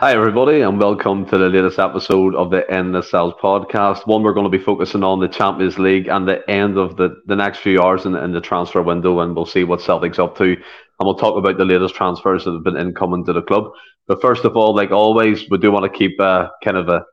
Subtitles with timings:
[0.00, 4.06] Hi, everybody, and welcome to the latest episode of the Endless Celts podcast.
[4.06, 7.20] One, we're going to be focusing on the Champions League and the end of the,
[7.26, 10.38] the next few hours in, in the transfer window, and we'll see what Celtic's up
[10.38, 10.52] to.
[10.52, 10.62] And
[11.00, 13.72] we'll talk about the latest transfers that have been incoming to the club.
[14.06, 17.04] But first of all, like always, we do want to keep uh, kind of a,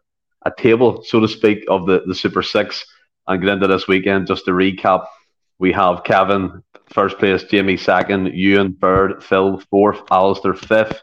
[0.46, 2.85] a table, so to speak, of the, the Super Six
[3.27, 4.27] and get into this weekend.
[4.27, 5.05] Just to recap,
[5.60, 6.63] we have Kevin
[6.94, 11.02] first place, Jamie second, Ewan third, Phil fourth, Alistair fifth.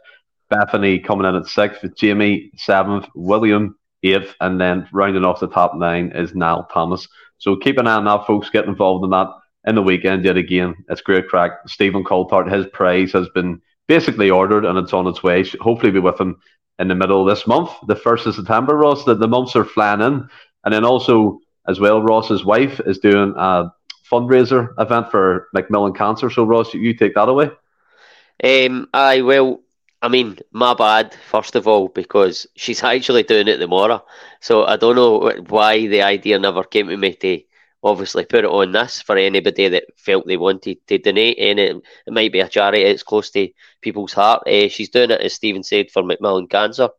[0.50, 5.48] Bethany coming in at sixth, with Jamie seventh, William eighth, and then rounding off the
[5.48, 7.08] top nine is Niall Thomas.
[7.38, 8.50] So keep an eye on that, folks.
[8.50, 9.28] Get involved in that
[9.66, 10.74] in the weekend yet again.
[10.88, 11.52] It's great crack.
[11.66, 15.44] Stephen Coulthard, his prize has been basically ordered and it's on its way.
[15.60, 16.36] Hopefully be with him
[16.78, 19.04] in the middle of this month, the first of September, Ross.
[19.04, 20.28] That the months are flying in.
[20.64, 23.72] And then also as well, Ross's wife is doing a
[24.10, 26.30] fundraiser event for Macmillan Cancer.
[26.30, 27.50] So Ross, you take that away.
[28.42, 29.60] Um, I will
[30.04, 34.04] I mean, my bad, first of all, because she's actually doing it tomorrow.
[34.40, 37.40] So I don't know why the idea never came to me to
[37.82, 41.38] obviously put it on this for anybody that felt they wanted to donate.
[41.38, 43.48] And it, it might be a charity, it's close to
[43.80, 44.46] people's heart.
[44.46, 46.90] Uh, she's doing it, as Stephen said, for Macmillan Cancer.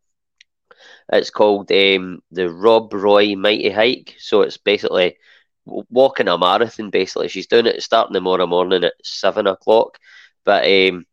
[1.13, 4.15] It's called um, the Rob Roy Mighty Hike.
[4.17, 5.17] So it's basically
[5.65, 7.27] walking a marathon, basically.
[7.27, 9.99] She's doing it starting tomorrow morning at seven o'clock.
[10.43, 11.05] But um,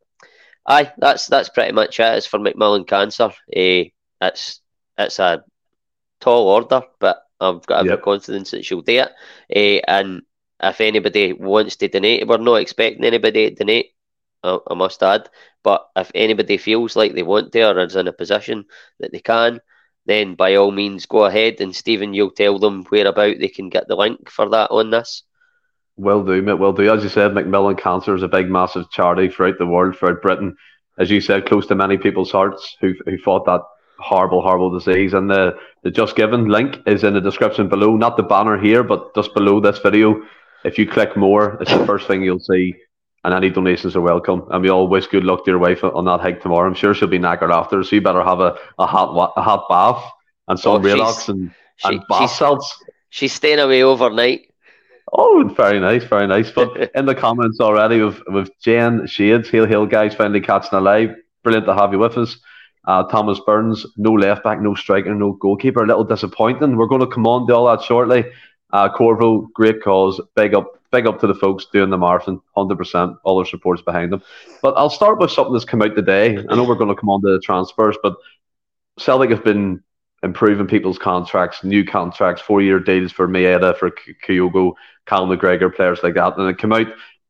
[0.66, 2.16] Aye, that's that's pretty much it.
[2.16, 3.24] It's for Macmillan Cancer.
[3.24, 4.60] Uh, it's
[4.96, 5.44] it's a
[6.20, 8.02] tall order, but I've got every yep.
[8.02, 9.10] confidence that she'll do it.
[9.54, 10.22] Uh, and
[10.62, 13.90] if anybody wants to donate, we're not expecting anybody to donate.
[14.44, 15.28] I, I must add,
[15.64, 18.66] but if anybody feels like they want to or is in a position
[19.00, 19.60] that they can,
[20.06, 21.60] then by all means go ahead.
[21.60, 25.24] And Stephen, you'll tell them whereabout they can get the link for that on this.
[25.96, 26.58] Will do, mate.
[26.58, 26.90] Will do.
[26.90, 30.56] As you said, Macmillan Cancer is a big, massive charity throughout the world, throughout Britain.
[30.98, 33.62] As you said, close to many people's hearts who who fought that
[33.98, 35.14] horrible, horrible disease.
[35.14, 37.96] And the, the Just Giving link is in the description below.
[37.96, 40.22] Not the banner here, but just below this video.
[40.64, 42.74] If you click more, it's the first thing you'll see.
[43.24, 44.44] And any donations are welcome.
[44.50, 46.68] And we all wish good luck to your wife on that hike tomorrow.
[46.68, 49.68] I'm sure she'll be knackered after, so you better have a, a hot a hot
[49.68, 50.04] bath
[50.48, 52.84] and some oh, relax and, she, and bath salts.
[53.10, 54.51] She's staying away overnight.
[55.12, 56.50] Oh, very nice, very nice.
[56.50, 60.80] But in the comments already with with Jen Shades, Hail Hail guys, finally catching a
[60.80, 61.14] live.
[61.42, 62.36] Brilliant to have you with us.
[62.86, 65.84] Uh, Thomas Burns, no left back, no striker, no goalkeeper.
[65.84, 66.76] A little disappointing.
[66.76, 68.24] We're going to come on to all that shortly.
[68.72, 70.20] Uh, Corvo, great cause.
[70.34, 72.40] Big up, big up to the folks doing the marathon.
[72.56, 74.22] Hundred percent, all their supports behind them.
[74.62, 76.38] But I'll start with something that's come out today.
[76.38, 78.16] I know we're going to come on to the transfers, but
[78.98, 79.82] Celtic have been
[80.22, 83.90] improving people's contracts, new contracts, four year deals for Maeda, for
[84.26, 84.74] Kyogo,
[85.06, 86.36] Cal McGregor, players like that.
[86.36, 86.86] And it came out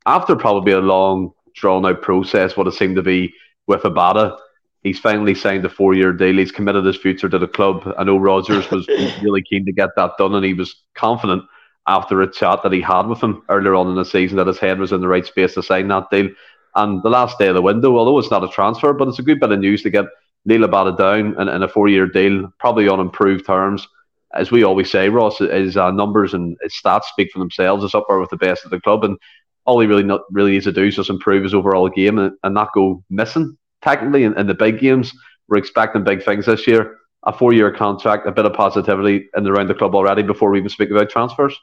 [0.07, 3.33] after probably a long, drawn out process, what it seemed to be
[3.67, 4.37] with Abada.
[4.83, 6.37] He's finally signed a four year deal.
[6.37, 7.93] He's committed his future to the club.
[7.97, 8.87] I know Rodgers was
[9.23, 11.45] really keen to get that done, and he was confident
[11.87, 14.59] after a chat that he had with him earlier on in the season that his
[14.59, 16.29] head was in the right space to sign that deal.
[16.75, 19.23] And the last day of the window, although it's not a transfer, but it's a
[19.23, 20.07] good bit of news to get
[20.49, 23.87] Liel Abada down in, in a four year deal, probably on improved terms
[24.35, 27.83] as we always say, Ross, his uh, numbers and his stats speak for themselves.
[27.83, 29.19] He's up there with the best of the club, and
[29.65, 32.33] all he really not, really needs to do is just improve his overall game and,
[32.43, 33.57] and not go missing.
[33.83, 35.13] Technically, in, in the big games,
[35.49, 36.99] we're expecting big things this year.
[37.25, 40.71] A four-year contract, a bit of positivity in around the club already before we even
[40.71, 41.57] speak about transfers.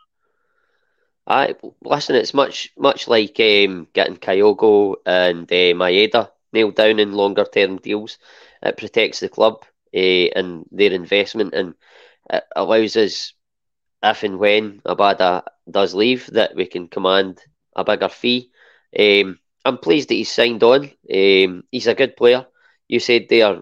[1.28, 2.16] I listen.
[2.16, 7.78] It's much much like um, getting Kyogo and uh, Maeda nailed down in longer term
[7.78, 8.18] deals.
[8.64, 9.64] It protects the club
[9.96, 10.00] uh,
[10.36, 11.76] and their investment and
[12.30, 13.34] it allows us,
[14.04, 17.40] if and when Abada does leave, that we can command
[17.76, 18.52] a bigger fee.
[18.98, 20.86] Um, I'm pleased that he's signed on.
[21.14, 22.46] Um, he's a good player.
[22.88, 23.62] You said there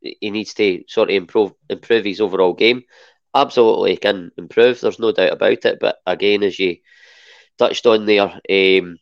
[0.00, 2.82] he needs to sort of improve improve his overall game.
[3.34, 4.80] Absolutely can improve.
[4.80, 5.78] There's no doubt about it.
[5.80, 6.76] But again, as you
[7.58, 8.98] touched on there, um,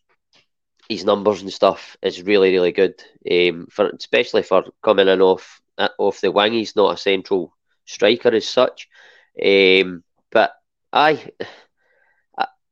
[0.88, 3.02] his numbers and stuff is really really good.
[3.30, 5.60] Um, for especially for coming in off
[5.98, 7.54] off the wing, he's not a central
[7.84, 8.88] striker as such.
[9.42, 10.52] Um, but
[10.92, 11.30] I,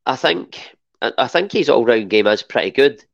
[0.06, 3.04] I, think I think his all round game is pretty good,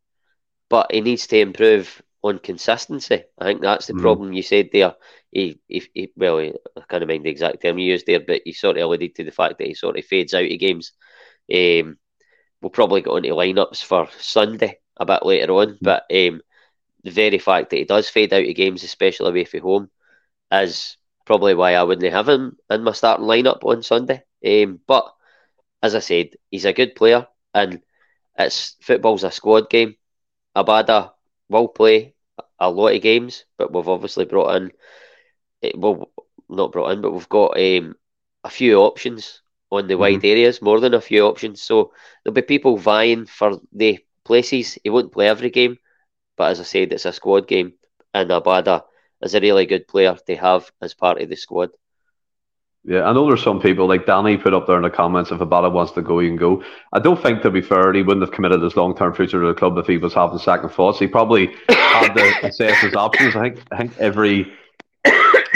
[0.68, 3.24] but he needs to improve on consistency.
[3.38, 4.00] I think that's the mm.
[4.00, 4.94] problem you said there.
[5.30, 8.42] He, he, he well, he, I can't remember the exact term you used there, but
[8.44, 10.92] he sort of alluded to the fact that he sort of fades out of games.
[11.52, 11.98] Um,
[12.60, 16.42] we'll probably get onto lineups for Sunday a bit later on, but um,
[17.02, 19.90] the very fact that he does fade out of games, especially away from home,
[20.52, 24.22] is probably why I wouldn't have him in my starting lineup on Sunday.
[24.46, 25.12] Um, but
[25.82, 27.80] as I said, he's a good player, and
[28.38, 29.96] it's football's a squad game.
[30.54, 31.12] Abada
[31.48, 32.14] will play
[32.58, 34.72] a lot of games, but we've obviously brought in
[35.62, 36.10] eh, well,
[36.48, 37.94] not brought in, but we've got um,
[38.44, 40.00] a few options on the mm-hmm.
[40.00, 41.62] wide areas, more than a few options.
[41.62, 41.92] So
[42.24, 44.78] there'll be people vying for the places.
[44.82, 45.78] He won't play every game,
[46.36, 47.74] but as I said, it's a squad game,
[48.14, 48.84] and Abada
[49.22, 51.70] is a really good player to have as part of the squad.
[52.84, 55.40] Yeah, I know there's some people like Danny put up there in the comments if
[55.40, 56.64] Abada wants to go, he can go.
[56.94, 59.48] I don't think, to be fair, he wouldn't have committed his long term future to
[59.48, 60.98] the club if he was having second thoughts.
[60.98, 63.36] He probably had to assess his options.
[63.36, 64.50] I think I think every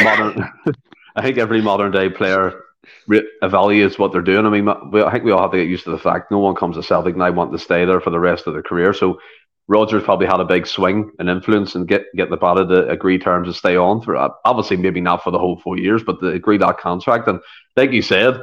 [0.00, 0.50] modern
[1.17, 2.63] I think every modern day player
[3.06, 4.46] re- evaluates what they're doing.
[4.46, 6.54] I mean, I think we all have to get used to the fact no one
[6.54, 8.92] comes to Celtic now want to stay there for the rest of their career.
[8.92, 9.19] So
[9.66, 13.19] Rodgers probably had a big swing and influence and get get the body to agree
[13.19, 16.20] terms to stay on for uh, obviously maybe not for the whole four years, but
[16.20, 17.28] to agree that contract.
[17.28, 17.40] And
[17.76, 18.40] like you said,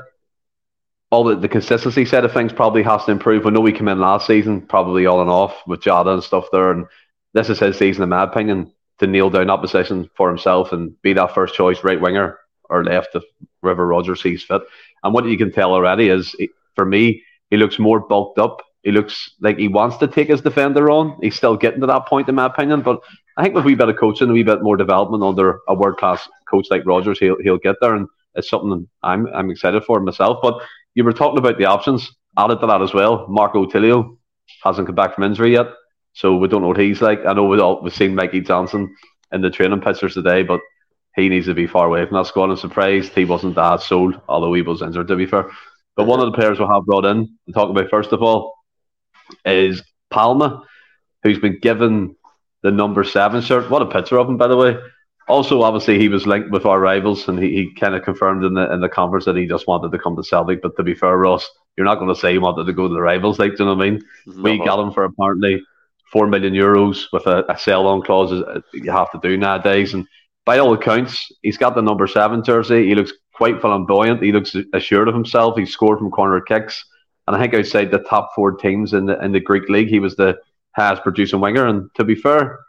[1.11, 3.45] all the, the consistency side of things probably has to improve.
[3.45, 6.45] We know we came in last season probably all and off with Jota and stuff
[6.51, 6.87] there, and
[7.33, 10.99] this is his season in my opinion to kneel down that position for himself and
[11.01, 12.39] be that first choice right winger
[12.69, 13.23] or left if
[13.61, 14.61] River Rodgers sees fit.
[15.03, 16.35] And what you can tell already is
[16.75, 20.41] for me, he looks more bulked up he looks like he wants to take his
[20.41, 21.17] defender on.
[21.21, 22.81] He's still getting to that point, in my opinion.
[22.81, 23.01] But
[23.37, 25.75] I think with a wee bit of coaching, a wee bit more development under a
[25.75, 29.83] world class coach like Rodgers, he'll he'll get there, and it's something I'm I'm excited
[29.83, 30.39] for myself.
[30.41, 30.59] But
[30.95, 32.11] you were talking about the options.
[32.37, 34.17] Added to that as well, Marco Tilio
[34.63, 35.67] hasn't come back from injury yet,
[36.13, 37.25] so we don't know what he's like.
[37.25, 38.95] I know we all, we've seen Mikey Johnston
[39.33, 40.61] in the training pictures today, but
[41.15, 42.49] he needs to be far away from that squad.
[42.49, 45.49] I'm surprised he wasn't that sold, although he was injured to be fair.
[45.95, 48.55] But one of the players we'll have brought in to talk about first of all
[49.45, 50.63] is Palma,
[51.23, 52.15] who's been given
[52.63, 53.69] the number seven shirt.
[53.69, 54.77] What a picture of him, by the way.
[55.27, 58.53] Also, obviously, he was linked with our rivals, and he, he kind of confirmed in
[58.53, 60.61] the in the conference that he just wanted to come to Celtic.
[60.61, 62.93] But to be fair, Ross, you're not going to say he wanted to go to
[62.93, 64.01] the rivals, like, do you know what I mean?
[64.25, 64.41] No.
[64.41, 65.61] We got him for apparently
[66.11, 69.93] four million euros with a, a sell on clause uh, you have to do nowadays.
[69.93, 70.05] And
[70.45, 72.87] by all accounts, he's got the number seven jersey.
[72.87, 74.21] He looks quite flamboyant.
[74.21, 75.57] He looks assured of himself.
[75.57, 76.83] He scored from corner kicks.
[77.27, 79.99] And I think outside the top four teams in the in the Greek league, he
[79.99, 80.37] was the
[80.75, 81.67] highest producing winger.
[81.67, 82.59] And to be fair,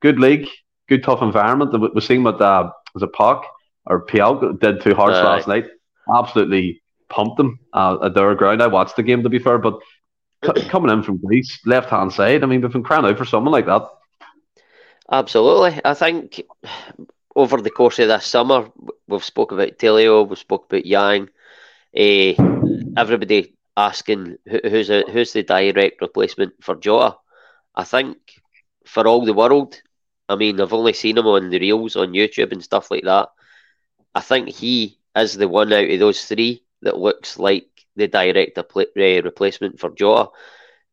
[0.00, 0.48] good league,
[0.88, 1.94] good tough environment.
[1.94, 3.44] We've seen what uh, was it Park
[3.86, 5.66] or Pial did to Hearts uh, last night.
[6.14, 8.62] Absolutely pumped them uh, at their ground.
[8.62, 9.78] I watched the game to be fair, but
[10.44, 12.42] c- coming in from Greece, left hand side.
[12.42, 13.82] I mean, we've been crying out for someone like that.
[15.12, 16.40] Absolutely, I think
[17.36, 18.70] over the course of this summer,
[19.06, 21.28] we've spoke about Tilio, we've spoke about Yang.
[21.94, 22.32] Uh,
[22.96, 27.16] everybody asking who's a, who's the direct replacement for Jota.
[27.74, 28.16] I think
[28.86, 29.80] for all the world,
[30.30, 33.28] I mean, I've only seen him on the reels on YouTube and stuff like that.
[34.14, 38.56] I think he is the one out of those three that looks like the direct
[38.56, 40.30] replacement for Jota.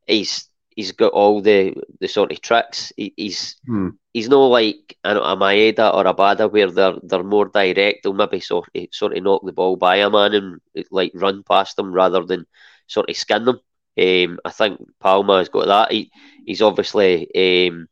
[0.08, 0.49] He's
[0.80, 2.94] he's got all the, the sort of tricks.
[2.96, 3.90] He, he's hmm.
[4.14, 8.04] he's not like a, a Maeda or a Bada where they're they're more direct.
[8.04, 11.44] They'll maybe sort of, sort of knock the ball by a man and like run
[11.44, 12.46] past them rather than
[12.88, 13.60] sort of skin them.
[14.00, 15.92] Um, I think Palma has got that.
[15.92, 16.12] He,
[16.46, 17.90] he's obviously um,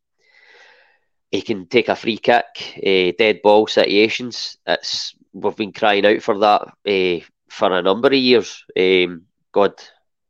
[1.30, 2.46] he can take a free kick,
[2.78, 4.56] uh, dead ball situations.
[4.66, 8.64] It's we've been crying out for that uh, for a number of years.
[8.80, 9.74] Um, God,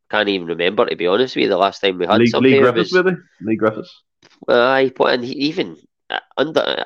[0.10, 1.50] can't even remember to be honest with you.
[1.50, 4.04] The last time we had Lee, something Leigh Griffiths, was, maybe Leigh Griffiths.
[4.48, 5.78] Aye, uh, and even
[6.10, 6.86] uh, under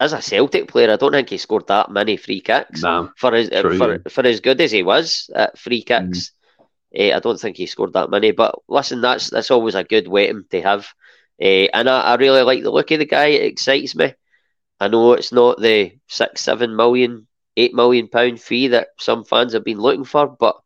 [0.00, 2.82] as a Celtic player, I don't think he scored that many free kicks.
[2.82, 3.98] Nah, for as uh, for, yeah.
[4.08, 6.32] for as good as he was at free kicks,
[6.94, 7.12] mm.
[7.12, 8.30] uh, I don't think he scored that many.
[8.32, 10.88] But listen, that's that's always a good weapon to have,
[11.40, 13.26] uh, and I, I really like the look of the guy.
[13.26, 14.14] It excites me.
[14.80, 19.54] I know it's not the six, seven million, eight million pound fee that some fans
[19.54, 20.56] have been looking for, but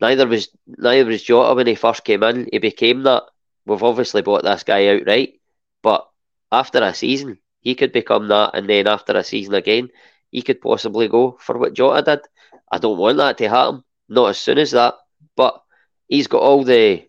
[0.00, 2.48] Neither was neither was Jota when he first came in.
[2.52, 3.24] He became that.
[3.66, 5.40] We've obviously bought this guy outright,
[5.82, 6.08] but
[6.50, 9.90] after a season, he could become that, and then after a season again,
[10.30, 12.20] he could possibly go for what Jota did.
[12.70, 14.94] I don't want that to happen, not as soon as that,
[15.36, 15.62] but
[16.06, 17.06] he's got all the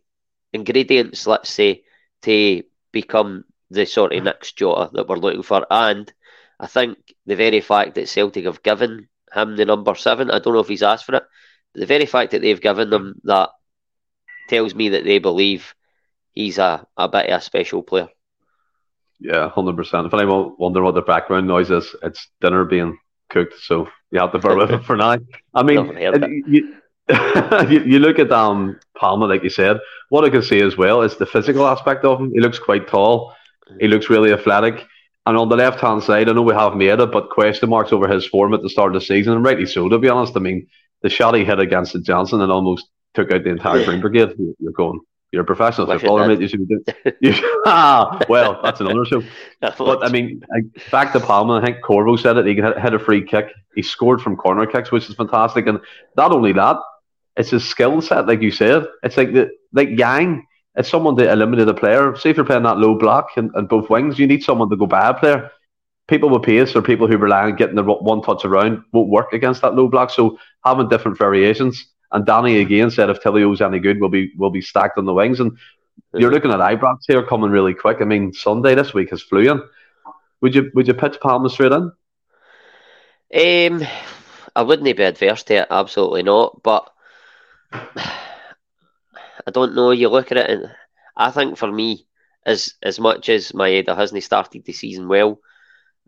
[0.52, 1.84] ingredients, let's say,
[2.24, 5.66] to become the sort of next Jota that we're looking for.
[5.70, 6.12] And
[6.60, 10.54] I think the very fact that Celtic have given him the number seven, I don't
[10.54, 11.24] know if he's asked for it,
[11.76, 13.50] the very fact that they've given them that
[14.48, 15.76] tells me that they believe
[16.34, 18.10] he's a, a bit of a special player.
[19.20, 20.08] Yeah, hundred percent.
[20.08, 22.98] If anyone wonder what the background noise is, it's dinner being
[23.30, 25.18] cooked, so you have to bear with it for now.
[25.54, 25.98] I mean,
[26.48, 26.76] you,
[27.70, 29.78] you, you, look at um Palma, like you said.
[30.10, 32.32] What I can see as well is the physical aspect of him.
[32.32, 33.36] He looks quite tall.
[33.80, 34.86] He looks really athletic.
[35.26, 38.08] And on the left hand side, I know we have Maeda, but question marks over
[38.08, 40.36] his form at the start of the season, and rightly so, to be honest.
[40.36, 40.68] I mean,
[41.02, 44.34] the shot he hit against the Johnstone and almost took out the entire Green Brigade.
[44.60, 45.00] You're going,
[45.32, 46.42] You're a professional footballer, mate.
[46.42, 46.84] You should be doing.
[47.22, 47.34] You
[47.66, 49.24] ah, well, that's another show.
[49.62, 50.42] but I mean,
[50.92, 51.56] back to Palma.
[51.56, 52.46] I think Corvo said it.
[52.46, 53.48] He hit, hit a free kick.
[53.76, 55.68] He scored from corner kicks, which is fantastic.
[55.68, 55.80] And
[56.18, 56.78] not only that,
[57.38, 58.86] it's his skill set, like you said.
[59.04, 60.46] It's like the like Yang.
[60.76, 62.16] It's someone to eliminate a player.
[62.16, 64.78] Say if you're playing that low block and, and both wings, you need someone to
[64.78, 65.52] go by a player.
[66.10, 69.32] People with pace or people who rely on getting the one touch around won't work
[69.32, 70.10] against that low block.
[70.10, 74.50] So having different variations and Danny again said if Tilio's any good, we'll be will
[74.50, 75.40] be stacked on the wings.
[75.40, 75.58] And
[76.14, 77.98] you're looking at Ibrox here coming really quick.
[78.02, 79.62] I mean, Sunday this week has flew in.
[80.42, 81.92] Would you would you pitch Palma straight in?
[83.32, 83.88] Um,
[84.56, 85.68] I wouldn't be adverse to it.
[85.70, 86.64] Absolutely not.
[86.64, 86.92] But
[87.72, 89.92] I don't know.
[89.92, 90.72] You look at it, and
[91.16, 92.08] I think for me,
[92.46, 95.40] as as much as Maeda hasn't started the season well,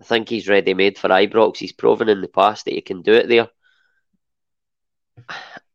[0.01, 1.57] I think he's ready made for Ibrox.
[1.57, 3.49] He's proven in the past that he can do it there.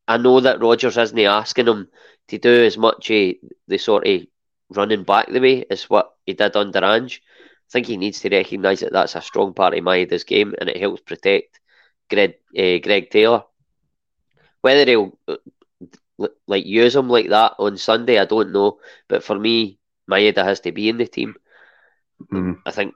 [0.09, 1.88] I know that Rodgers isn't asking him
[2.28, 3.35] to do as much of
[3.68, 4.23] the sort of
[4.71, 7.23] running back the way as what he did under Ange.
[7.25, 10.68] I think he needs to recognise that that's a strong part of Maeda's game and
[10.68, 11.61] it helps protect
[12.11, 13.45] Greg, uh, Greg Taylor.
[14.61, 15.18] Whether he'll
[16.49, 18.80] like use him like that on Sunday, I don't know.
[19.06, 19.78] But for me,
[20.11, 21.37] Maeda has to be in the team.
[22.33, 22.59] Mm.
[22.66, 22.95] I think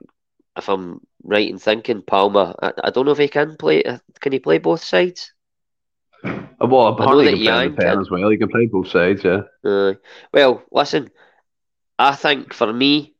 [0.57, 2.55] if I'm right in thinking, Palma.
[2.61, 3.83] I, I don't know if he can play.
[4.19, 5.33] Can he play both sides?
[6.23, 8.29] Uh, well, apparently he can play as well.
[8.29, 9.41] He can play both sides, yeah.
[9.63, 9.93] Uh,
[10.33, 11.09] well, listen,
[11.97, 13.15] I think for me,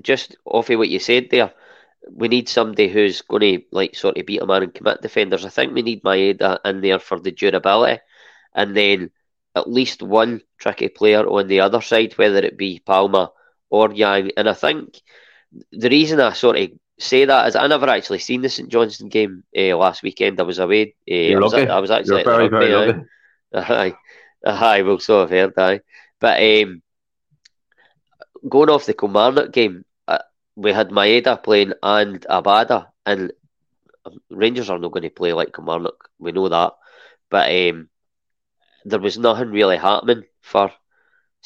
[0.00, 1.52] just off of what you said there,
[2.10, 5.44] we need somebody who's going to like sort of beat a man and commit defenders.
[5.44, 8.00] I think we need Maeda in there for the durability,
[8.54, 9.10] and then
[9.54, 13.32] at least one tricky player on the other side, whether it be Palma
[13.70, 14.32] or Yang.
[14.36, 15.00] And I think
[15.72, 19.08] the reason I sort of say that is I never actually seen the St Johnstone
[19.08, 20.40] game uh, last weekend.
[20.40, 20.94] I was away.
[21.10, 21.68] Uh, You're I, was, lucky.
[21.68, 23.00] I was actually You're very, very lucky.
[23.54, 23.94] Aye,
[24.44, 25.54] aye, well, so I've heard.
[25.56, 25.80] Aye,
[26.20, 26.82] but um,
[28.48, 30.18] going off the Kilmarnock game, uh,
[30.56, 33.32] we had Maeda playing and Abada, and
[34.30, 36.10] Rangers are not going to play like Kilmarnock.
[36.18, 36.72] We know that,
[37.30, 37.88] but um,
[38.84, 40.72] there was nothing really happening for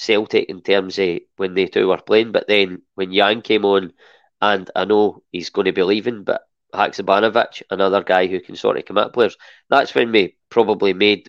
[0.00, 2.32] Celtic in terms of when they two were playing.
[2.32, 3.92] But then when Yang came on
[4.40, 6.42] and I know he's going to be leaving, but
[6.74, 9.36] Haksabanovic, another guy who can sort of come commit players,
[9.68, 11.28] that's when we probably made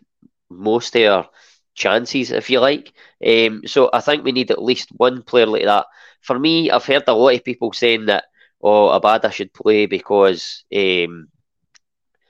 [0.49, 1.29] most of our
[1.73, 2.93] chances, if you like.
[3.25, 5.87] Um, so I think we need at least one player like that.
[6.21, 8.25] For me, I've heard a lot of people saying that,
[8.61, 10.63] oh, Abada should play because.
[10.73, 11.27] Um,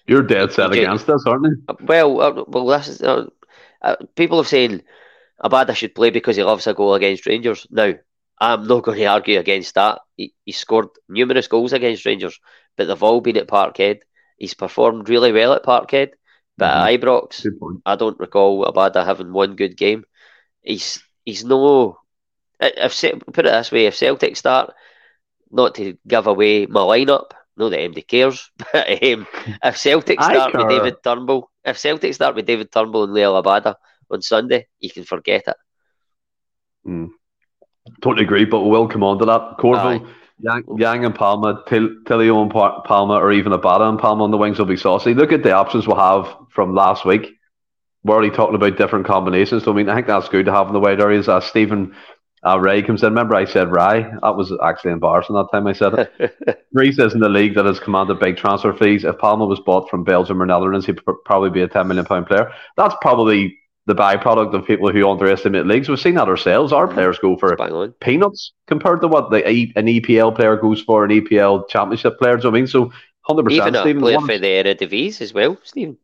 [0.08, 1.76] You're dead set against us, aren't you?
[1.82, 3.28] Well, uh, well, this is, uh,
[3.82, 4.82] uh, people have saying
[5.44, 7.66] Abada should play because he loves a goal against Rangers.
[7.70, 7.94] Now,
[8.40, 10.00] I'm not going to argue against that.
[10.18, 12.40] He, he scored numerous goals against Rangers,
[12.76, 14.02] but they've all been at Parkhead.
[14.38, 16.12] He's performed really well at Parkhead,
[16.58, 16.88] but mm-hmm.
[16.88, 20.06] at Ibrox, I don't recall Abada having one good game.
[20.62, 22.00] He's he's no.
[22.60, 23.00] If
[23.34, 24.74] put it this way, if Celtic start,
[25.52, 29.28] not to give away my lineup, no that MD cares, but um,
[29.64, 33.76] if Celtic start with David Turnbull, if Celtic start with David Turnbull and Liel Abada
[34.12, 35.56] on Sunday, you can forget it.
[36.88, 37.10] Mm.
[38.01, 39.58] Totally agree, but we'll come on to that.
[39.60, 40.08] Corvo,
[40.39, 44.38] Yang, Yang and Palma, Til, Tilio and Palma, or even Abada and Palma on the
[44.38, 45.13] wings will be saucy.
[45.13, 47.32] Look at the options we'll have from last week.
[48.03, 49.63] We're already talking about different combinations.
[49.63, 51.27] So, I mean, I think that's good to have in the wide areas.
[51.27, 51.96] Uh, Stephen
[52.44, 53.10] uh, Ray comes in.
[53.10, 54.03] Remember, I said Ray?
[54.24, 56.65] That was actually embarrassing that time I said it.
[56.74, 59.03] Ray is in the league that has commanded big transfer fees.
[59.03, 62.51] If Palma was bought from Belgium or Netherlands, he'd probably be a £10 million player.
[62.77, 65.90] That's probably the byproduct of people who underestimate leagues.
[65.90, 66.72] We've seen that ourselves.
[66.72, 67.56] Our players go for
[68.00, 69.44] peanuts compared to what the,
[69.76, 72.38] an EPL player goes for, an EPL championship player.
[72.38, 72.68] Do you know I mean?
[72.68, 72.92] So,
[73.28, 73.52] 100%.
[73.52, 75.98] Even a Stephen, player for the Eredivisie as well, Stephen.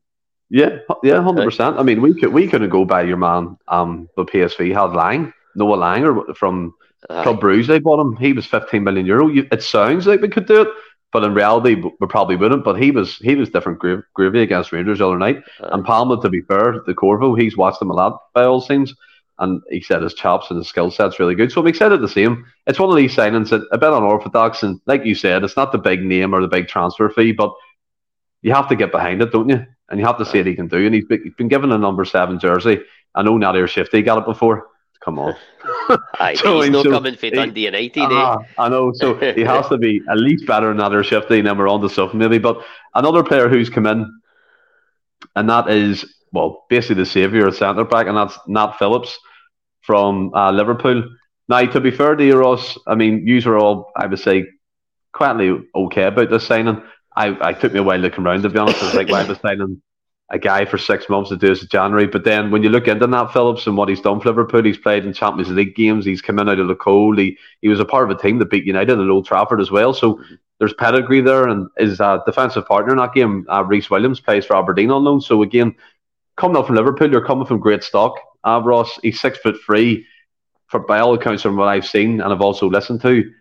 [0.50, 1.78] Yeah, yeah, hundred percent.
[1.78, 3.58] I mean, we could we couldn't go by your man.
[3.68, 6.74] Um, the PSV had Lang, Noah Lang, or from
[7.10, 7.24] Aye.
[7.24, 7.68] Club Brugge.
[7.68, 8.16] They bought him.
[8.16, 9.30] He was fifteen million euro.
[9.30, 10.68] It sounds like we could do it,
[11.14, 12.64] but in reality, we probably wouldn't.
[12.64, 15.42] But he was he was different groovy groovy against Rangers the other night.
[15.62, 18.62] Uh, and Palma, to be fair, the Corvo, he's watched him a lot by all
[18.62, 18.94] seems,
[19.40, 21.52] and he said his chops and his skill set's really good.
[21.52, 22.46] So I'm excited to see him.
[22.66, 25.72] It's one of these signings that a bit unorthodox, and like you said, it's not
[25.72, 27.54] the big name or the big transfer fee, but
[28.42, 29.66] you have to get behind it, don't you?
[29.90, 30.86] And you have to see what he can do.
[30.86, 32.82] And he's been, he's been given a number seven jersey.
[33.16, 34.68] I know Nadir Çiftçi got it before.
[35.04, 35.36] Come on.
[36.20, 38.04] Aye, so, he's not so coming for Dundee United.
[38.04, 38.92] Uh, I know.
[38.94, 41.82] So he has to be at least better than Nadir Çiftçi, and then we're on
[41.82, 42.40] to something maybe.
[42.40, 42.62] But
[42.96, 44.22] another player who's come in,
[45.36, 49.18] and that is, well, basically the saviour at centre back, and that's Nat Phillips
[49.82, 51.04] from uh, Liverpool.
[51.48, 54.46] Now, to be fair to you, Ross, I mean, you were all, I would say,
[55.14, 56.82] quietly okay about this signing.
[57.16, 58.84] I, I took me a while come around, to be honest.
[58.84, 59.82] I was like, why was signing
[60.30, 62.08] a guy for six months to do this in January.
[62.08, 64.78] But then when you look into Nat Phillips and what he's done for Liverpool, he's
[64.78, 66.06] played in Champions League games.
[66.06, 67.18] He's come in out of the cold.
[67.18, 69.72] He he was a part of a team that beat United at Old Trafford as
[69.72, 69.94] well.
[69.94, 70.22] So
[70.60, 74.46] there's pedigree there, and his uh, defensive partner in that game, uh, Rhys Williams, plays
[74.46, 75.22] for Aberdeen on loan.
[75.22, 75.76] So again,
[76.36, 78.20] coming up from Liverpool, you're coming from great stock.
[78.44, 80.06] Uh, Ross, he's six foot three,
[80.68, 83.32] for by all accounts from what I've seen and I've also listened to.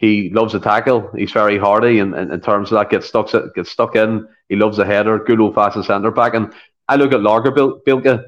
[0.00, 1.10] He loves a tackle.
[1.14, 4.26] He's very hardy, and in, terms of that, gets stuck gets stuck in.
[4.48, 6.32] He loves a header, good old fashioned centre back.
[6.32, 6.54] And
[6.88, 8.24] I look at Lagerbielke,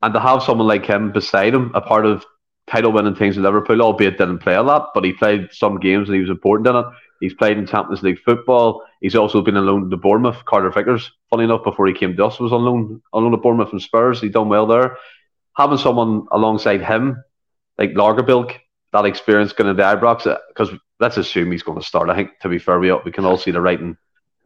[0.00, 2.24] and to have someone like him beside him, a part of
[2.66, 6.08] title winning teams in Liverpool, albeit didn't play a lot, but he played some games
[6.08, 6.86] and he was important in it.
[7.20, 8.82] He's played in Champions League football.
[9.02, 10.44] He's also been on loan to Bournemouth.
[10.46, 13.38] Carter Vickers, funny enough, before he came to us, was on loan on loan to
[13.38, 14.20] Bournemouth and Spurs.
[14.20, 14.96] He done well there.
[15.58, 17.22] Having someone alongside him,
[17.76, 18.56] like Lagerbielke,
[18.92, 22.10] that experience going to the Ibrox, because let's assume he's going to start.
[22.10, 23.96] I think, to be fair, we, we can all see the writing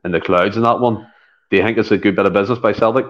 [0.05, 1.07] in the clouds in that one.
[1.51, 3.07] Do you think it's a good bit of business by Celtic?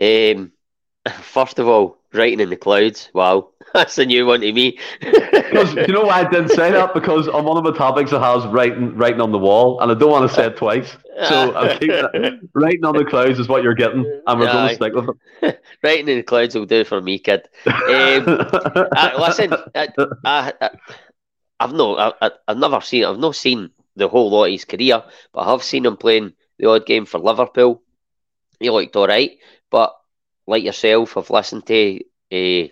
[0.00, 0.52] Um,
[1.22, 3.10] first of all, writing in the clouds.
[3.14, 4.78] Wow, that's a new one to me.
[5.00, 6.94] because you know why I didn't say that?
[6.94, 9.94] Because on one of the topics it has writing writing on the wall, and I
[9.94, 10.96] don't want to say it twice.
[11.28, 11.78] So i
[12.54, 15.08] writing on the clouds is what you're getting, and we're going to stick with
[15.42, 15.62] it.
[15.82, 17.48] writing in the clouds will do for me, kid.
[17.66, 19.88] Um, I, listen, I,
[20.24, 20.70] I,
[21.60, 25.02] I've no, I, have never seen, I've not seen the whole lot of his career,
[25.32, 27.82] but I have seen him playing the odd game for Liverpool.
[28.58, 29.32] He looked all right,
[29.70, 29.94] but
[30.50, 32.00] like yourself, I've listened to
[32.32, 32.68] uh,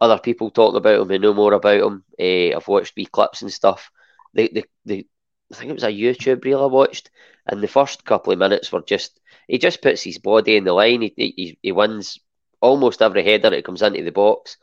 [0.00, 2.04] other people talking about him and know more about him.
[2.18, 3.90] Uh, I've watched wee clips and stuff.
[4.34, 5.06] The, the, the,
[5.50, 7.10] I think it was a YouTube reel I watched,
[7.46, 10.72] and the first couple of minutes were just he just puts his body in the
[10.72, 11.02] line.
[11.02, 12.20] He he, he wins
[12.60, 14.58] almost every header that comes into the box,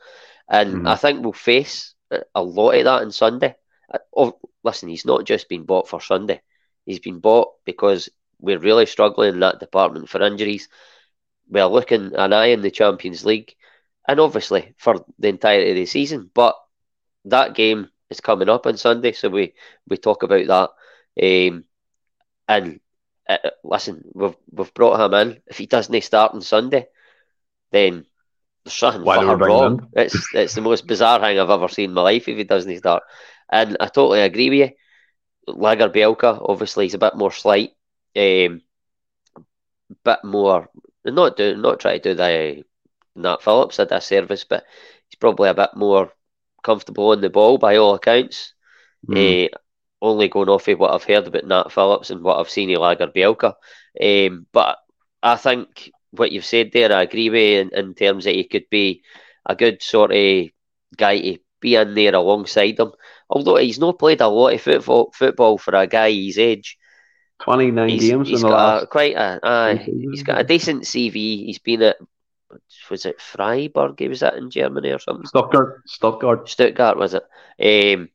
[0.48, 0.86] and mm-hmm.
[0.86, 1.94] I think we'll face
[2.34, 3.56] a lot of that on Sunday.
[4.16, 6.40] Oh, listen, he's not just been bought for Sunday.
[6.86, 8.08] He's been bought because
[8.40, 10.68] we're really struggling in that department for injuries.
[11.48, 13.54] We're looking an eye in the Champions League
[14.06, 16.30] and obviously for the entirety of the season.
[16.32, 16.56] But
[17.26, 19.54] that game is coming up on Sunday, so we,
[19.88, 20.70] we talk about that.
[21.22, 21.64] Um,
[22.48, 22.80] and
[23.28, 25.40] uh, uh, listen, we've we've brought him in.
[25.46, 26.86] If he doesn't start on Sunday,
[27.72, 28.06] then
[28.64, 29.02] there's something
[29.42, 29.88] wrong.
[29.92, 32.78] It's it's the most bizarre thing I've ever seen in my life if he doesn't
[32.78, 33.02] start.
[33.50, 35.54] And I totally agree with you.
[35.54, 37.70] Lagerbielke, obviously, he's a bit more slight,
[38.16, 38.62] um,
[40.04, 40.68] bit more
[41.10, 42.64] not do not try to do the
[43.16, 44.64] Nat Phillips at a service, but
[45.08, 46.12] he's probably a bit more
[46.62, 48.54] comfortable on the ball by all accounts.
[49.08, 49.46] Mm.
[49.46, 49.58] Uh,
[50.00, 52.78] only going off of what I've heard about Nat Phillips and what I've seen in
[52.78, 53.54] Lagerbielke.
[54.00, 54.78] Um, but
[55.22, 58.68] I think what you've said there, I agree with in, in terms that he could
[58.70, 59.02] be
[59.44, 60.46] a good sort of
[60.96, 62.92] guy to be in there alongside him.
[63.28, 66.77] Although he's not played a lot of football football for a guy his age.
[67.42, 68.84] Twenty nine games he's in the last.
[68.84, 71.46] A, quite a, uh, he's got a decent CV.
[71.46, 71.96] He's been at
[72.90, 74.00] was it Freiburg?
[74.00, 75.26] Was that in Germany or something?
[75.26, 75.82] Stuttgart.
[75.86, 76.48] Stuttgart.
[76.48, 77.24] Stuttgart was it?
[77.60, 78.08] Um,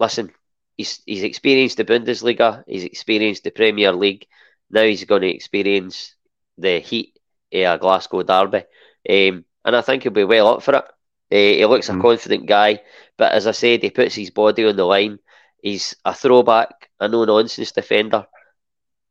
[0.00, 0.32] listen,
[0.76, 2.64] he's he's experienced the Bundesliga.
[2.66, 4.26] He's experienced the Premier League.
[4.70, 6.14] Now he's going to experience
[6.58, 7.18] the heat
[7.52, 8.64] of a Glasgow derby,
[9.08, 10.84] um, and I think he'll be well up for it.
[11.32, 11.98] Uh, he looks mm.
[11.98, 12.80] a confident guy,
[13.16, 15.18] but as I said, he puts his body on the line.
[15.62, 18.26] He's a throwback, a no nonsense defender.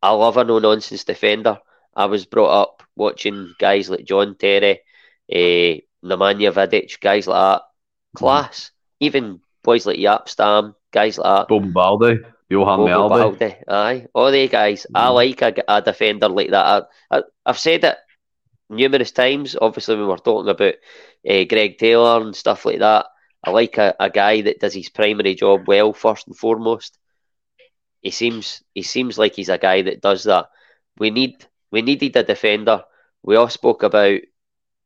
[0.03, 1.59] I love a no nonsense defender.
[1.95, 4.81] I was brought up watching guys like John Terry,
[5.31, 7.61] uh, Nemanja Vidic, guys like that.
[8.13, 8.65] Class.
[8.65, 8.71] Mm.
[8.99, 11.47] Even boys like Jaap Stam, guys like that.
[11.47, 13.63] Bob Baldé, Johan Bobo Baldé.
[13.65, 14.85] Aye, all the guys.
[14.93, 14.99] Mm.
[14.99, 16.89] I like a, a, defender like that.
[17.09, 17.97] I, I've said it
[18.69, 19.55] numerous times.
[19.59, 20.75] Obviously, when we're talking about
[21.29, 23.05] uh, Greg Taylor and stuff like that,
[23.41, 26.97] I like a, a guy that does his primary job well first and foremost.
[28.03, 30.49] He seems he seems like he's a guy that does that.
[30.99, 32.83] We need we needed a defender.
[33.23, 34.19] We all spoke about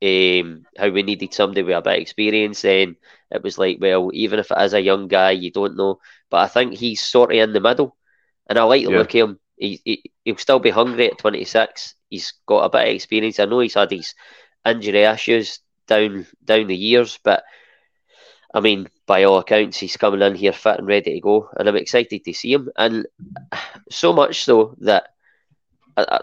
[0.02, 2.64] um, how we needed somebody with a bit of experience.
[2.64, 2.96] And
[3.30, 5.98] it was like, well, even if it is a young guy, you don't know.
[6.30, 7.96] But I think he's sort of in the middle.
[8.48, 8.98] And I like the yeah.
[8.98, 9.40] look of him.
[9.56, 11.94] He, he, he'll still be hungry at 26.
[12.08, 13.40] He's got a bit of experience.
[13.40, 14.14] I know he's had these
[14.64, 17.42] injury issues down down the years, but
[18.54, 21.68] I mean, by all accounts, he's coming in here fit and ready to go, and
[21.68, 22.70] I'm excited to see him.
[22.76, 23.06] And
[23.90, 25.08] so much so that
[25.96, 26.20] I,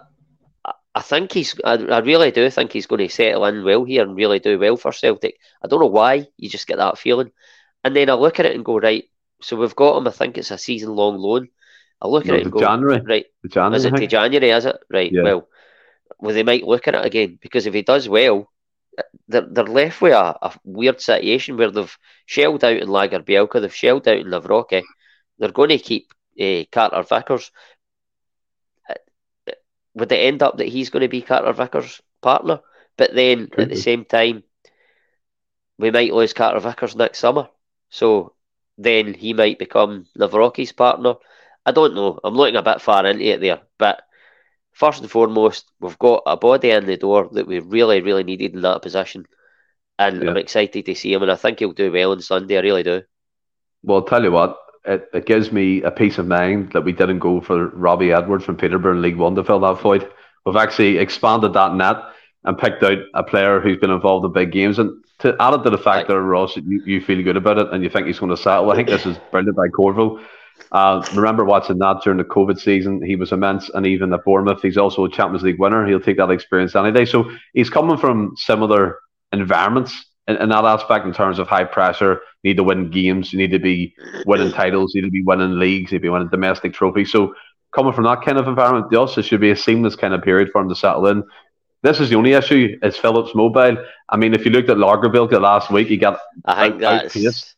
[0.95, 1.59] I think he's.
[1.63, 4.57] I, I, really do think he's going to settle in well here and really do
[4.57, 5.37] well for Celtic.
[5.61, 6.27] I don't know why.
[6.37, 7.31] You just get that feeling,
[7.83, 9.03] and then I look at it and go right.
[9.41, 10.07] So we've got him.
[10.07, 11.49] I think it's a season long loan.
[12.01, 13.01] I look no, at it and go January.
[13.01, 14.49] Right, the January, is it to January?
[14.49, 15.11] Is it right?
[15.11, 15.21] Yeah.
[15.21, 15.47] Well,
[16.19, 18.49] well, they might look at it again because if he does well,
[19.27, 23.75] they're they're left with a, a weird situation where they've shelled out in Lagerbielke, they've
[23.75, 24.67] shelled out in Liverpool.
[25.37, 27.51] They're going to keep uh, Carter Vickers
[29.95, 32.59] would it end up that he's going to be Carter Vickers' partner?
[32.97, 34.43] But then Could at the same time,
[35.77, 37.47] we might lose Carter Vickers next summer.
[37.89, 38.33] So
[38.77, 41.15] then he might become Nawrocki's partner.
[41.65, 42.19] I don't know.
[42.23, 43.61] I'm looking a bit far into it there.
[43.77, 44.03] But
[44.75, 48.53] first and foremost, we've got a body in the door that we really, really needed
[48.53, 49.25] in that position.
[49.97, 50.29] And yeah.
[50.29, 52.57] I'm excited to see him, and I think he'll do well on Sunday.
[52.57, 53.01] I really do.
[53.83, 56.91] Well, I'll tell you what, it, it gives me a peace of mind that we
[56.91, 60.11] didn't go for Robbie Edwards from Peterborough in League One to fill that void.
[60.45, 61.95] We've actually expanded that net
[62.43, 64.77] and picked out a player who's been involved in big games.
[64.77, 67.71] And to add it to the fact that Ross, you, you feel good about it
[67.71, 68.71] and you think he's going to settle.
[68.71, 70.19] I think this is brilliant by Corvo.
[70.71, 73.01] Uh, remember watching that during the COVID season.
[73.01, 75.85] He was immense, and even at Bournemouth, he's also a Champions League winner.
[75.87, 77.05] He'll take that experience any day.
[77.05, 78.99] So he's coming from similar
[79.31, 82.21] environments in, in that aspect in terms of high pressure.
[82.43, 83.31] You need to win games.
[83.31, 84.93] You need to be winning titles.
[84.93, 85.91] You need to be winning leagues.
[85.91, 87.11] You need to be winning domestic trophies.
[87.11, 87.35] So
[87.73, 90.49] coming from that kind of environment, yes, it should be a seamless kind of period
[90.51, 91.23] for him to settle in.
[91.83, 93.77] This is the only issue is Phillips mobile.
[94.09, 97.54] I mean, if you looked at Lagerbielke last week, he got I think out,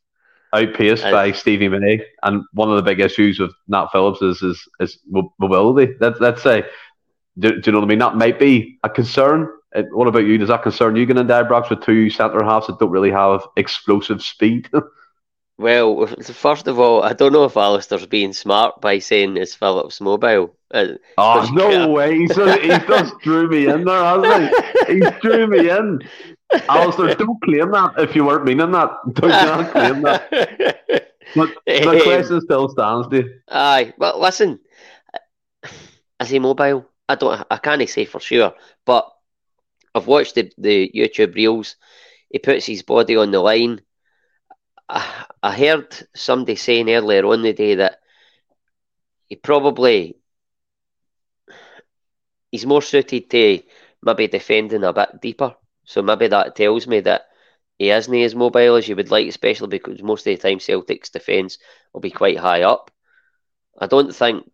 [0.53, 2.01] outpaced, by Stevie May.
[2.23, 4.99] And one of the big issues with Nat Phillips is is, is
[5.39, 5.95] mobility.
[5.99, 6.63] Let, let's say,
[7.39, 7.99] do, do, you know what I mean?
[7.99, 9.49] That might be a concern.
[9.75, 10.37] Uh, what about you?
[10.37, 13.41] Does that concern you getting in Ibrox with two centre halves that don't really have
[13.57, 14.69] explosive speed?
[15.57, 20.01] Well, first of all, I don't know if Alistair's being smart by saying it's Phillips
[20.01, 20.53] mobile.
[21.17, 22.17] Oh, no way.
[22.19, 24.53] He's, he just drew me in there, hasn't
[24.87, 24.93] he?
[24.95, 26.01] He drew me in.
[26.69, 28.91] Alistair, don't claim that if you weren't meaning that.
[29.13, 30.31] Don't not claim that.
[31.35, 33.41] But the um, question still stands, dude.
[33.49, 34.59] Aye, but listen,
[36.21, 36.85] is he mobile?
[37.09, 37.45] I don't.
[37.51, 38.53] I can't say for sure,
[38.85, 39.11] but
[39.93, 41.75] I've watched the, the YouTube reels.
[42.29, 43.81] He puts his body on the line.
[44.89, 47.99] I, I heard somebody saying earlier on the day that
[49.27, 50.17] he probably
[52.51, 53.61] he's more suited to
[54.01, 55.55] maybe defending a bit deeper.
[55.85, 57.23] So maybe that tells me that
[57.77, 61.09] he isn't as mobile as you would like, especially because most of the time Celtic's
[61.09, 61.57] defence
[61.93, 62.91] will be quite high up.
[63.79, 64.45] I don't think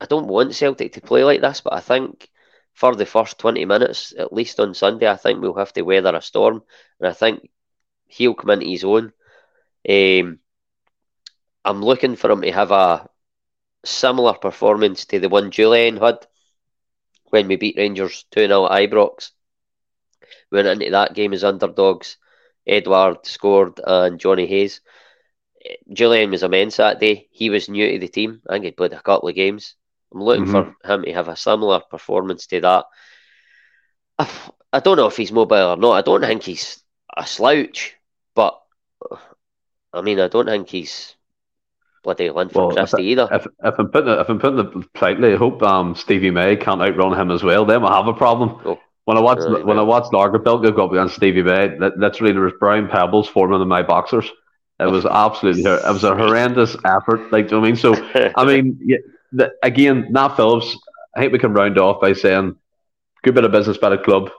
[0.00, 2.28] I don't want Celtic to play like this, but I think
[2.74, 6.14] for the first twenty minutes, at least on Sunday, I think we'll have to weather
[6.14, 6.62] a storm,
[6.98, 7.48] and I think
[8.10, 9.12] he'll come into his own.
[9.88, 10.38] Um,
[11.64, 13.08] I'm looking for him to have a
[13.84, 16.26] similar performance to the one Jullien had
[17.30, 19.30] when we beat Rangers 2 0 at Ibrox.
[20.50, 22.16] Went into that game as underdogs.
[22.66, 24.80] Edouard scored and Johnny Hayes.
[25.90, 27.28] Jullien was immense that day.
[27.30, 28.42] He was new to the team.
[28.48, 29.76] I think he played a couple of games.
[30.12, 30.72] I'm looking mm-hmm.
[30.82, 32.84] for him to have a similar performance to that.
[34.18, 34.28] I,
[34.72, 35.92] I don't know if he's mobile or not.
[35.92, 36.82] I don't think he's
[37.16, 37.96] a slouch,
[38.34, 38.60] but
[39.92, 41.14] I mean, I don't think he's
[42.02, 43.28] bloody Linford well, Christie either.
[43.30, 46.56] If, if I'm putting it, if I'm putting it politely, I hope um, Stevie May
[46.56, 47.64] can't outrun him as well.
[47.64, 48.60] Then we'll have a problem.
[48.64, 52.32] Oh, when I watch really when I watched Lagerbielke go up against Stevie May, literally
[52.32, 54.30] there was brown pebbles forming in my boxers.
[54.78, 57.32] It was absolutely it was a horrendous effort.
[57.32, 57.76] Like, do you know I mean?
[57.76, 57.94] So,
[58.36, 58.98] I mean, yeah,
[59.32, 60.76] the, again, Nat Phillips.
[61.16, 62.54] I think we can round off by saying,
[63.24, 64.30] good bit of business by the club.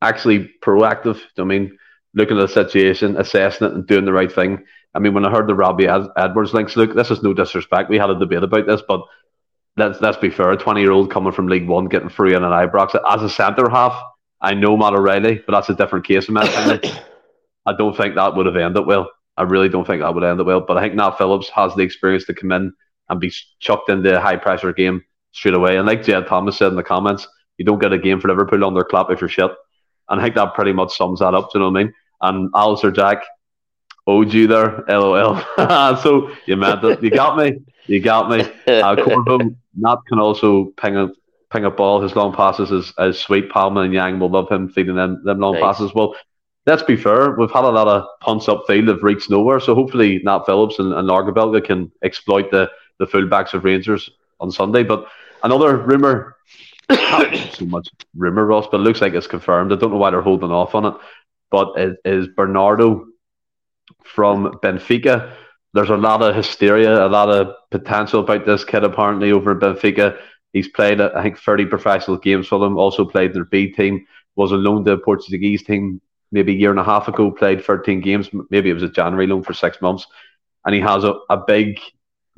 [0.00, 1.16] Actually, proactive.
[1.16, 1.78] Do you know I mean?
[2.14, 4.64] Looking at the situation, assessing it, and doing the right thing.
[4.94, 7.90] I mean, when I heard the Robbie Edwards links, look, this is no disrespect.
[7.90, 9.02] We had a debate about this, but
[9.76, 10.52] let's let's be fair.
[10.52, 14.00] A twenty-year-old coming from League One getting free in an Ibrox as a centre half.
[14.40, 16.28] I know Matt O'Riley, but that's a different case.
[16.30, 19.10] I don't think that would have ended well.
[19.36, 20.60] I really don't think that would end it well.
[20.60, 22.72] But I think Nat Phillips has the experience to come in
[23.08, 25.76] and be chucked into a high pressure game straight away.
[25.76, 27.26] And like Jed Thomas said in the comments,
[27.58, 29.50] you don't get a game for Liverpool on their clap if you're shit.
[30.08, 31.50] And I think that pretty much sums that up.
[31.50, 31.94] Do you know what I mean?
[32.24, 33.22] And Alistair Jack,
[34.06, 35.40] owed you there, lol.
[36.02, 37.02] so you meant it.
[37.02, 37.60] You got me.
[37.86, 38.40] You got me.
[38.66, 41.08] Uh, Corbin, Nat can also ping a
[41.52, 42.00] ping a ball.
[42.00, 43.50] His long passes is, is sweet.
[43.50, 45.62] Palma and Yang will love him feeding them them long nice.
[45.62, 45.94] passes.
[45.94, 46.14] Well,
[46.66, 47.32] let's be fair.
[47.32, 49.60] We've had a lot of punts upfield that have reached nowhere.
[49.60, 54.10] So hopefully Nat Phillips and, and Lagerbielke can exploit the the fullbacks of Rangers
[54.40, 54.82] on Sunday.
[54.82, 55.06] But
[55.42, 56.36] another rumour.
[56.90, 59.72] so much rumour, Ross, but it looks like it's confirmed.
[59.72, 60.94] I don't know why they're holding off on it.
[61.50, 63.06] But it is Bernardo
[64.04, 65.32] from Benfica.
[65.72, 69.58] There's a lot of hysteria, a lot of potential about this kid apparently over at
[69.58, 70.18] Benfica.
[70.52, 74.52] He's played, I think, 30 professional games for them, also played their B team, was
[74.52, 76.00] a loan to the Portuguese team
[76.34, 79.26] maybe a year and a half ago, played 13 games, maybe it was a January
[79.26, 80.04] loan for six months.
[80.66, 81.80] And he has a, a big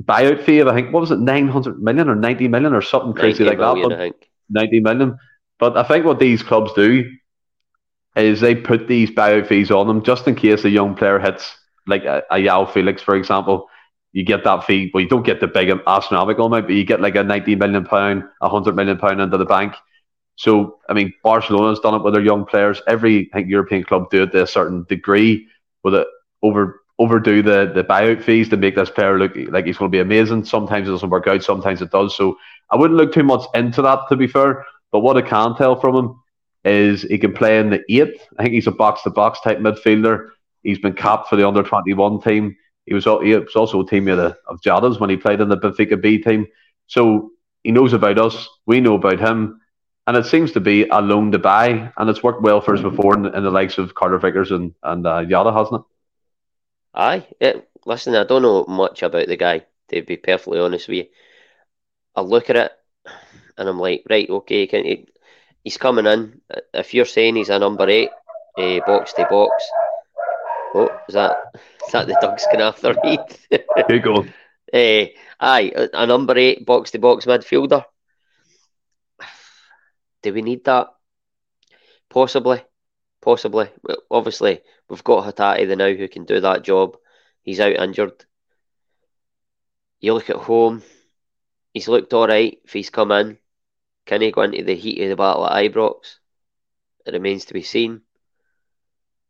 [0.02, 3.14] buyout fee of, I think, what was it, 900 million or 90 million or something
[3.14, 3.98] crazy like million, that.
[3.98, 5.18] But 90 million.
[5.58, 7.10] But I think what these clubs do
[8.24, 11.56] is they put these buyout fees on them just in case a young player hits,
[11.86, 13.68] like a, a João Felix, for example.
[14.12, 14.90] you get that fee.
[14.94, 17.84] Well, you don't get the big astronomical amount, but you get like a 90 million
[17.84, 19.74] pound, a 100 million pound into the bank.
[20.36, 22.80] So, I mean, Barcelona's done it with their young players.
[22.86, 25.46] Every I think, European club do it to a certain degree
[25.82, 26.06] with it
[26.42, 29.94] over overdo the, the buyout fees to make this player look like he's going to
[29.94, 30.44] be amazing.
[30.44, 32.16] Sometimes it doesn't work out, sometimes it does.
[32.16, 32.38] So
[32.70, 34.64] I wouldn't look too much into that, to be fair.
[34.92, 36.20] But what I can tell from him
[36.66, 38.26] is he can play in the eighth.
[38.38, 40.30] I think he's a box to box type midfielder.
[40.62, 42.56] He's been capped for the under 21 team.
[42.86, 45.56] He was, he was also a teammate of, of Jota's when he played in the
[45.56, 46.46] Benfica B team.
[46.86, 47.30] So
[47.62, 48.48] he knows about us.
[48.66, 49.60] We know about him.
[50.08, 51.92] And it seems to be a loan to buy.
[51.96, 54.74] And it's worked well for us before in, in the likes of Carter Vickers and,
[54.82, 55.86] and uh, Jota, hasn't it?
[56.94, 57.26] Aye.
[57.40, 61.06] It, listen, I don't know much about the guy, to be perfectly honest with you.
[62.14, 62.72] I look at it
[63.58, 65.08] and I'm like, right, okay, can he,
[65.66, 66.40] he's coming in.
[66.72, 68.10] If you're saying he's a number eight,
[68.56, 69.52] uh, box to box,
[70.74, 71.36] Oh, is that
[71.86, 73.20] is that the dogs can after Reed?
[73.50, 74.26] Here you go.
[74.72, 75.06] Uh,
[75.40, 77.84] aye, a number eight box to box midfielder.
[80.22, 80.88] Do we need that?
[82.10, 82.62] Possibly,
[83.20, 83.70] possibly.
[83.82, 86.96] Well, obviously, we've got Hatate the now who can do that job.
[87.42, 88.24] He's out injured.
[90.00, 90.82] You look at home.
[91.72, 92.58] He's looked all right.
[92.64, 93.38] If he's come in,
[94.06, 96.18] can he go into the heat of the battle at Ibrox?
[97.04, 98.00] It remains to be seen.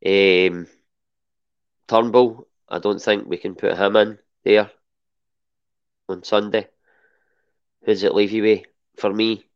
[0.04, 0.68] Um,
[1.88, 4.70] Turnbull, I don't think we can put him in there
[6.08, 6.68] on Sunday.
[7.84, 8.62] Who's it leave you with?
[8.96, 9.46] For me,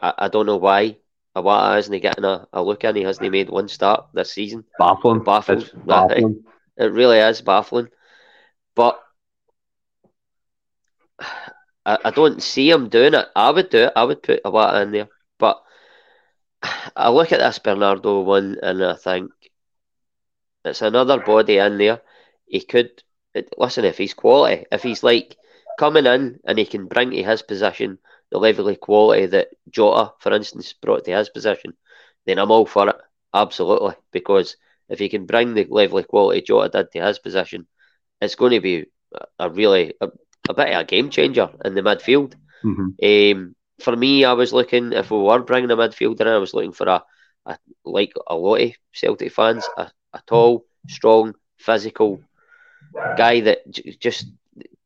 [0.00, 0.96] I, I don't know why
[1.36, 2.96] Iwata isn't getting a, a look in.
[2.96, 4.64] He hasn't made one start this season.
[4.78, 5.24] Baffling.
[5.24, 5.60] Baffling.
[5.60, 6.44] It's baffling.
[6.76, 7.88] It really is baffling.
[8.74, 9.00] But
[11.84, 13.26] I, I don't see him doing it.
[13.34, 13.92] I would do it.
[13.96, 15.08] I would put a lot in there.
[15.38, 15.62] But
[16.96, 19.30] I look at this Bernardo one and I think
[20.64, 22.02] it's another body in there.
[22.46, 23.02] He could
[23.56, 25.36] listen if he's quality, if he's like
[25.78, 27.98] coming in and he can bring to his position
[28.30, 31.74] the level of quality that Jota, for instance, brought to his position,
[32.26, 32.96] then I'm all for it.
[33.32, 33.94] Absolutely.
[34.12, 34.56] Because
[34.88, 37.66] if he can bring the level of quality Jota did to his position,
[38.20, 38.86] it's going to be
[39.38, 40.08] a really a,
[40.48, 42.34] a bit of a game changer in the midfield.
[42.64, 43.38] Mm-hmm.
[43.40, 46.54] Um, for me, I was looking if we were bringing a midfielder in, I was
[46.54, 47.02] looking for a,
[47.46, 52.20] a like a lot of Celtic fans, a, a tall, strong, physical
[53.16, 54.26] guy that j- just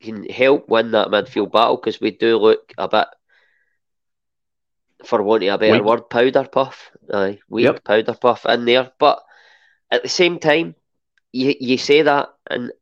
[0.00, 3.08] can help win that midfield battle because we do look a bit,
[5.04, 5.84] for wanting a better weak.
[5.84, 6.90] word, powder puff.
[7.12, 7.84] Aye, weak yep.
[7.84, 8.92] powder puff in there.
[8.98, 9.22] But
[9.90, 10.74] at the same time,
[11.32, 12.72] you you say that and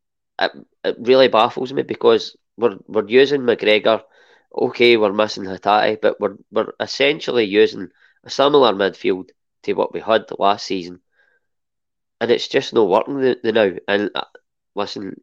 [0.40, 0.52] it,
[0.84, 4.02] it really baffles me because we're we're using McGregor.
[4.54, 7.88] Okay, we're missing Hatate, but we're we're essentially using
[8.24, 9.30] a similar midfield
[9.62, 11.00] to what we had last season
[12.20, 13.70] and it's just not working the, the now.
[13.88, 14.24] And uh,
[14.74, 15.20] listen,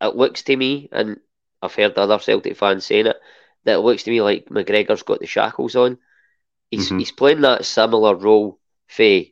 [0.00, 1.18] it looks to me, and
[1.62, 3.16] I've heard other Celtic fans saying it,
[3.64, 5.98] that it looks to me like McGregor's got the shackles on.
[6.70, 6.98] He's mm-hmm.
[6.98, 9.22] he's playing that similar role for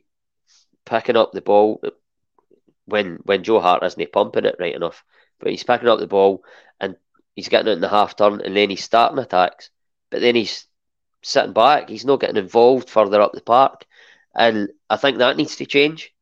[0.85, 1.81] picking up the ball
[2.85, 5.03] when when Joe Hart isn't pumping it right enough,
[5.39, 6.43] but he's picking up the ball
[6.79, 6.95] and
[7.35, 9.69] he's getting it in the half turn, and then he's starting attacks,
[10.09, 10.67] but then he's
[11.21, 11.89] sitting back.
[11.89, 13.85] He's not getting involved further up the park,
[14.35, 16.13] and I think that needs to change.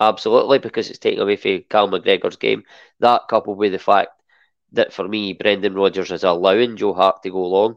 [0.00, 2.64] Absolutely, because it's taken away from Cal McGregor's game.
[3.00, 4.10] That coupled with the fact
[4.72, 7.76] that for me, Brendan Rodgers is allowing Joe Hart to go long.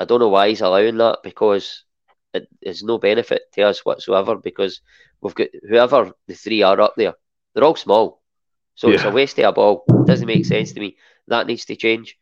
[0.00, 1.84] I don't know why he's allowing that because
[2.32, 4.80] it is no benefit to us whatsoever because
[5.20, 7.14] we've got whoever the three are up there,
[7.54, 8.22] they're all small.
[8.74, 8.94] So yeah.
[8.94, 9.84] it's a waste of a ball.
[9.88, 10.96] It doesn't make sense to me.
[11.28, 12.18] That needs to change.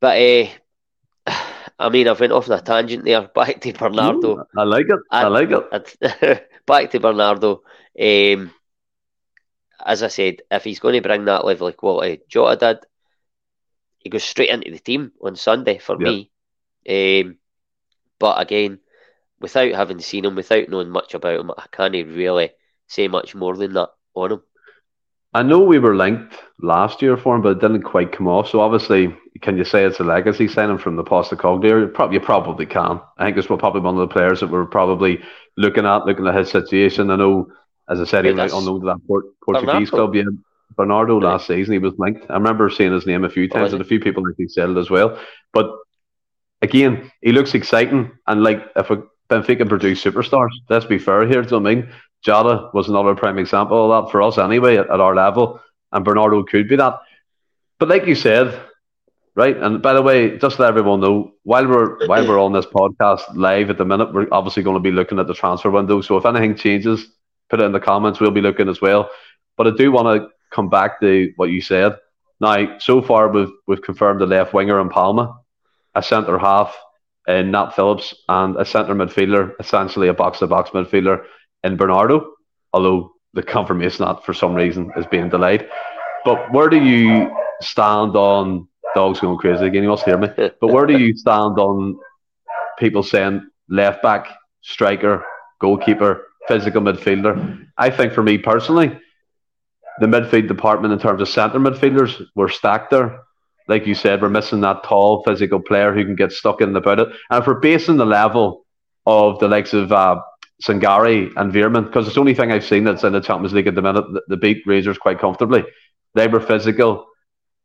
[0.00, 0.48] But uh,
[1.78, 3.22] I mean, I've went off on a tangent there.
[3.34, 4.38] Back to Bernardo.
[4.38, 5.00] Ooh, I like it.
[5.10, 6.48] I, I like it.
[6.66, 7.62] back to Bernardo.
[7.98, 8.52] Um,
[9.84, 12.86] as I said, if he's going to bring that level of quality, Jota did,
[13.98, 16.00] he goes straight into the team on Sunday for yep.
[16.00, 16.30] me.
[16.88, 17.38] Um,
[18.18, 18.80] but again,
[19.40, 22.50] without having seen him, without knowing much about him, I can't really
[22.88, 24.42] say much more than that on him.
[25.36, 28.48] I know we were linked last year for him, but it didn't quite come off.
[28.48, 31.92] So obviously, can you say it's a legacy signing from the Postecoglou?
[31.92, 33.02] Probably, you probably can.
[33.18, 35.20] I think it's probably one of the players that we're probably
[35.58, 37.10] looking at, looking at his situation.
[37.10, 37.48] I know,
[37.86, 39.90] as I said, he was unknown to that Port- Portuguese Bernardo.
[39.90, 40.14] club.
[40.14, 40.22] Yeah,
[40.74, 42.24] Bernardo last season he was linked.
[42.30, 44.70] I remember seeing his name a few times, oh, and a few people actually said
[44.70, 45.20] it as well.
[45.52, 45.70] But
[46.62, 51.42] again, he looks exciting, and like if a Benfica produce superstars, let's be fair here.
[51.42, 51.92] Do you know I mean?
[52.26, 55.60] Jota was another prime example of that for us anyway at, at our level,
[55.92, 56.98] and Bernardo could be that.
[57.78, 58.60] But like you said,
[59.36, 59.56] right?
[59.56, 63.22] And by the way, just let everyone know, while we're while we're on this podcast
[63.34, 66.00] live at the minute, we're obviously going to be looking at the transfer window.
[66.00, 67.06] So if anything changes,
[67.48, 68.18] put it in the comments.
[68.18, 69.08] We'll be looking as well.
[69.56, 71.96] But I do want to come back to what you said.
[72.40, 75.38] Now, so far we've we've confirmed the left winger in Palma,
[75.94, 76.76] a centre half
[77.28, 81.24] in Nat Phillips, and a centre midfielder, essentially a box to box midfielder
[81.66, 82.32] in Bernardo.
[82.72, 85.68] Although the confirmation that for some reason is being delayed.
[86.24, 89.82] But where do you stand on dogs going crazy again?
[89.82, 90.28] You must hear me.
[90.60, 91.98] But where do you stand on
[92.78, 94.26] people saying left back,
[94.62, 95.24] striker,
[95.60, 97.66] goalkeeper, physical midfielder?
[97.76, 98.98] I think for me personally,
[100.00, 103.20] the midfield department in terms of centre midfielders, we're stacked there.
[103.68, 107.00] Like you said, we're missing that tall physical player who can get stuck in about
[107.00, 107.08] it.
[107.30, 108.64] And if we're basing the level
[109.06, 110.20] of the likes of uh,
[110.62, 113.66] Sangare and Veerman, because it's the only thing I've seen that's in the Champions League
[113.66, 115.64] at the minute, the beat Rangers quite comfortably.
[116.14, 117.06] They were physical,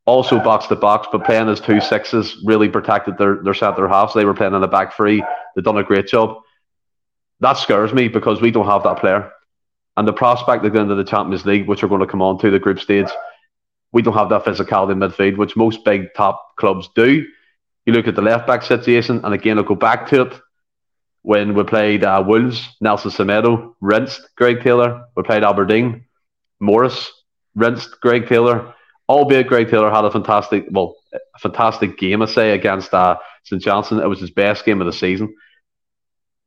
[0.05, 4.13] also box to box, but playing as two sixes really protected their, their centre halves.
[4.13, 5.23] They were playing in the back three.
[5.55, 6.37] They've done a great job.
[7.39, 9.31] That scares me because we don't have that player.
[9.97, 12.39] And the prospect of going to the Champions League, which we're going to come on
[12.39, 13.09] to the group stage,
[13.91, 17.25] we don't have that physicality in midfield, which most big top clubs do.
[17.85, 20.41] You look at the left back situation, and again, I'll go back to it.
[21.23, 25.05] When we played uh, Wolves, Nelson Semedo rinsed Greg Taylor.
[25.15, 26.05] We played Aberdeen,
[26.59, 27.11] Morris
[27.55, 28.73] rinsed Greg Taylor.
[29.07, 33.61] Albeit Greg Taylor had a fantastic, well, a fantastic game, I say, against uh, St
[33.61, 34.01] Johnstone.
[34.01, 35.35] It was his best game of the season.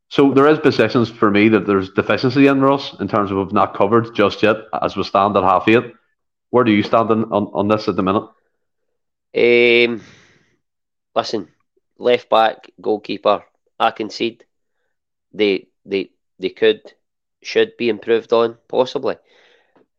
[0.08, 3.52] So there is positions for me that there's deficiency in Ross in terms of we've
[3.52, 5.92] not covered just yet as we stand at half eight.
[6.50, 8.28] Where do you stand on, on, on this at the minute?
[9.36, 10.02] Um,
[11.14, 11.48] listen,
[11.98, 13.44] left back, goalkeeper,
[13.78, 14.44] I concede.
[15.34, 16.80] They they they could
[17.42, 19.16] should be improved on, possibly.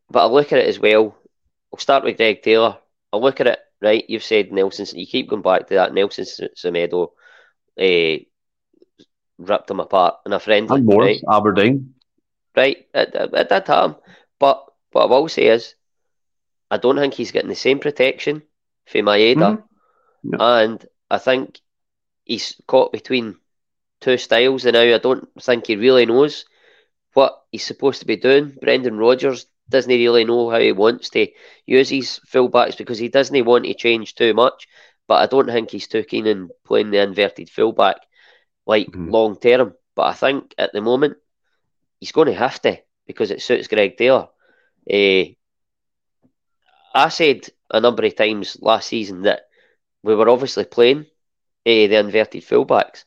[0.09, 1.15] But I look at it as well.
[1.71, 2.77] I'll start with Greg Taylor.
[3.13, 4.03] I look at it, right?
[4.07, 7.11] You've said Nelson, you keep going back to that Nelson Semedo.
[7.79, 8.23] Uh,
[9.37, 10.77] ripped them apart in a friendly.
[10.77, 11.37] And Morris, right?
[11.37, 11.93] Aberdeen.
[12.55, 13.95] Right, at, at, that time.
[14.39, 15.75] But what I will say is,
[16.71, 18.43] I don't think he's getting the same protection
[18.85, 19.63] for Maeda.
[20.25, 20.35] Mm-hmm.
[20.39, 21.59] And I think
[22.23, 23.35] he's caught between
[24.01, 26.45] two styles, and now I don't think he really knows
[27.13, 28.57] what he's supposed to be doing.
[28.61, 31.27] Brendan Rodgers doesn't really know how he wants to
[31.65, 34.67] use his fullbacks because he doesn't want to change too much.
[35.07, 37.97] But I don't think he's too keen in playing the inverted fullback
[38.65, 39.09] like mm-hmm.
[39.09, 39.75] long term.
[39.95, 41.17] But I think at the moment
[41.99, 44.27] he's going to have to because it suits Greg Taylor.
[44.91, 45.33] Uh,
[46.93, 49.47] I said a number of times last season that
[50.03, 51.05] we were obviously playing uh,
[51.65, 53.05] the inverted fullbacks,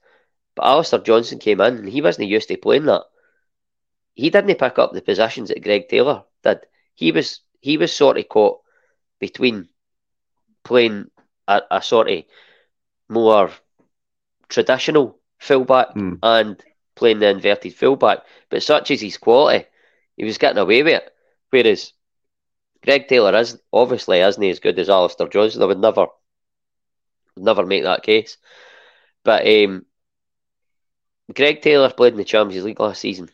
[0.58, 3.04] but Alistair Johnston came in and he wasn't used to playing that.
[4.14, 6.66] He didn't pick up the positions that Greg Taylor did.
[6.96, 8.58] He was he was sort of caught
[9.20, 9.68] between
[10.64, 11.12] playing
[11.46, 12.24] a, a sort of
[13.08, 13.52] more
[14.48, 16.18] traditional fullback mm.
[16.24, 16.60] and
[16.96, 18.24] playing the inverted fullback.
[18.50, 19.64] But such as his quality,
[20.16, 21.14] he was getting away with it.
[21.50, 21.92] Whereas
[22.82, 25.62] Greg Taylor is obviously isn't he as good as Alistair Johnston.
[25.62, 26.08] I would never
[27.36, 28.38] never make that case.
[29.22, 29.84] But um,
[31.34, 33.28] Greg Taylor played in the Champions League last season.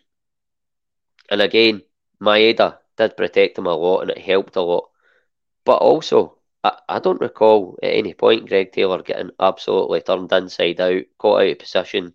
[1.31, 1.83] And again,
[2.21, 4.91] Maeda did protect him a lot and it helped a lot.
[5.65, 10.81] But also, I, I don't recall at any point Greg Taylor getting absolutely turned inside
[10.81, 12.15] out, caught out of position.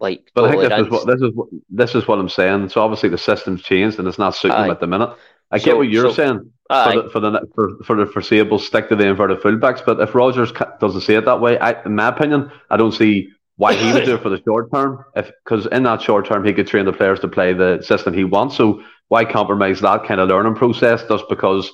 [0.00, 2.68] Like, but I think this is, what, this is what this is what I'm saying.
[2.68, 5.10] So obviously the system's changed and it's not suiting him at the minute.
[5.50, 8.60] I so, get what you're so, saying for the, for the for, for the foreseeable
[8.60, 9.84] stick to the inverted fullbacks.
[9.84, 13.30] But if Rodgers doesn't see it that way, I, in my opinion, I don't see
[13.58, 15.04] why he would do it for the short term.
[15.14, 18.14] If because in that short term he could train the players to play the system
[18.14, 18.56] he wants.
[18.56, 21.70] So why compromise that kind of learning process just because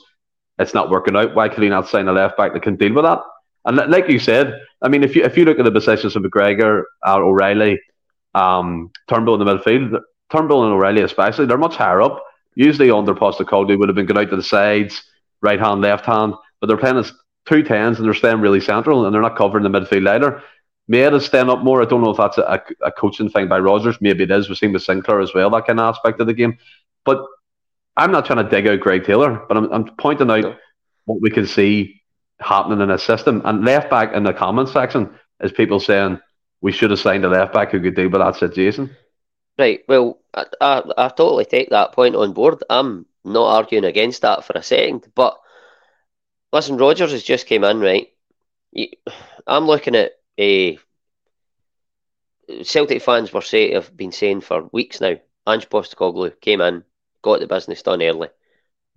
[0.59, 1.35] it's not working out.
[1.35, 3.21] Why could he not sign a left back that can deal with that?
[3.65, 6.23] And like you said, I mean, if you if you look at the positions of
[6.23, 7.81] McGregor, uh, O'Riley,
[8.35, 12.23] um, Turnbull in the midfield, Turnbull and O'Riley especially, they're much higher up.
[12.57, 15.03] Usually under Postecoglou would have been going out to the sides,
[15.41, 17.13] right hand, left hand, but they're playing as
[17.47, 20.43] two tens and they're staying really central and they're not covering the midfield either.
[20.89, 21.83] Maeda's staying up more.
[21.83, 23.97] I don't know if that's a, a coaching thing by Rodgers.
[24.01, 24.49] Maybe it is.
[24.49, 26.59] We've seen with Sinclair as well, that kind of aspect of the game.
[27.05, 27.25] But
[27.97, 30.57] I'm not trying to dig out Greg Taylor, but I'm, I'm pointing out no.
[31.07, 32.03] what we can see
[32.41, 33.41] happening in his system.
[33.45, 36.21] And left back in the comment section is people saying
[36.61, 38.95] we should have signed a left back who could deal with that situation.
[39.59, 39.83] Right.
[39.89, 42.63] Well, I, I, I totally take that point on board.
[42.69, 45.07] I'm not arguing against that for a second.
[45.15, 45.39] But
[46.53, 48.09] listen, Rodgers has just came in, right?
[49.47, 50.79] I'm looking at a.
[52.63, 55.17] Celtic fans were say have been saying for weeks now.
[55.47, 56.85] Ange Postecoglou came in,
[57.23, 58.29] got the business done early.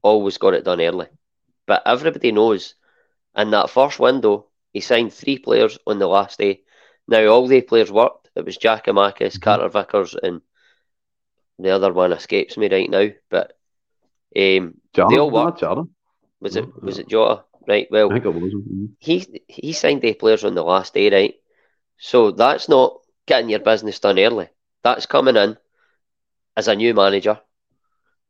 [0.02, 1.08] Always got it done early.
[1.66, 2.76] But everybody knows
[3.38, 6.62] in that first window, he signed three players on the last day.
[7.08, 8.30] Now, all the players worked.
[8.36, 9.42] It was Giakoumakis, mm-hmm.
[9.42, 10.42] Carter Vickers, and
[11.60, 13.10] the other one escapes me right now.
[13.30, 13.58] But
[14.36, 15.62] um, Jota, they all worked.
[16.40, 17.44] Was it was it Jota?
[17.68, 17.88] Right?
[17.92, 18.54] Well, I think it was.
[18.54, 18.86] mm-hmm.
[19.00, 21.36] he he signed the players on the last day, right?
[21.98, 24.50] So that's not getting your business done early.
[24.84, 25.58] That's coming in
[26.56, 27.40] as a new manager,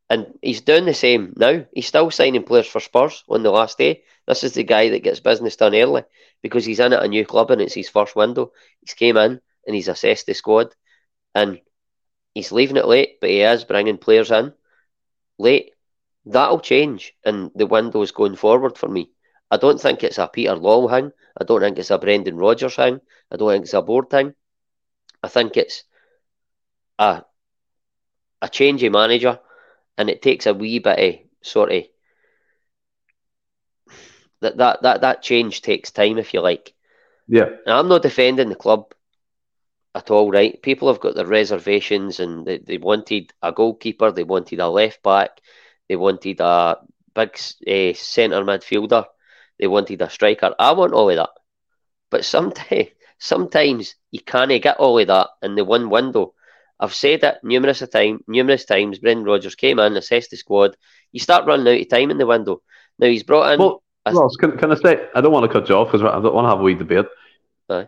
[0.09, 1.65] and he's doing the same now.
[1.73, 4.03] He's still signing players for Spurs on the last day.
[4.27, 6.03] This is the guy that gets business done early
[6.41, 8.51] because he's in at a new club and it's his first window.
[8.81, 10.73] He's came in and he's assessed the squad,
[11.35, 11.61] and
[12.33, 14.53] he's leaving it late, but he is bringing players in
[15.37, 15.71] late.
[16.25, 19.11] That'll change and the windows going forward for me.
[19.49, 21.11] I don't think it's a Peter Lawwell thing.
[21.39, 22.99] I don't think it's a Brendan Rodgers thing.
[23.31, 24.33] I don't think it's a board thing.
[25.23, 25.83] I think it's
[26.99, 27.23] a
[28.41, 29.39] a change of manager,
[29.97, 31.83] and it takes a wee bit of sort of
[34.41, 36.73] that that that that change takes time, if you like.
[37.27, 38.93] Yeah, And I'm not defending the club
[39.95, 40.61] at all, right?
[40.61, 45.01] People have got their reservations and they, they wanted a goalkeeper, they wanted a left
[45.03, 45.41] back,
[45.89, 46.77] they wanted a
[47.13, 47.37] big
[47.67, 49.05] uh, centre midfielder,
[49.59, 50.53] they wanted a striker.
[50.57, 51.29] I want all of that.
[52.09, 52.87] But sometimes,
[53.19, 56.33] sometimes you can't get all of that in the one window.
[56.79, 58.99] I've said it numerous of time, numerous times.
[58.99, 60.77] Brendan Rodgers came in, assessed the squad.
[61.11, 62.61] You start running out of time in the window.
[62.99, 63.59] Now he's brought in.
[63.59, 66.21] Well, Ross, can, can I say, I don't want to cut you off because I
[66.21, 67.07] don't want to have a wee debate.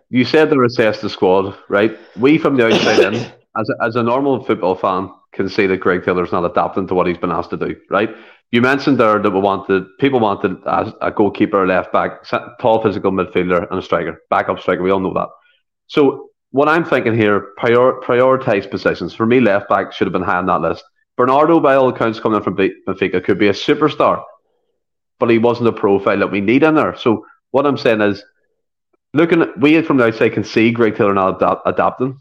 [0.09, 1.97] You said they're assessed the squad, right?
[2.17, 3.15] We from the outside in,
[3.57, 6.95] as a, as a normal football fan, can see that Greg Taylor's not adapting to
[6.95, 8.09] what he's been asked to do, right?
[8.51, 12.27] You mentioned there that we wanted people wanted a, a goalkeeper, left back,
[12.59, 14.81] tall physical midfielder, and a striker, backup striker.
[14.81, 15.29] We all know that.
[15.87, 19.13] So what I'm thinking here, prior, prioritize positions.
[19.13, 20.83] For me, left back should have been high on that list.
[21.15, 24.23] Bernardo, by all accounts, coming in from Benfica, could be a superstar,
[25.19, 26.95] but he wasn't a profile that we need in there.
[26.95, 28.23] So what I'm saying is,
[29.13, 32.19] looking at, we from the outside can see Greg Taylor not adapt, adapting.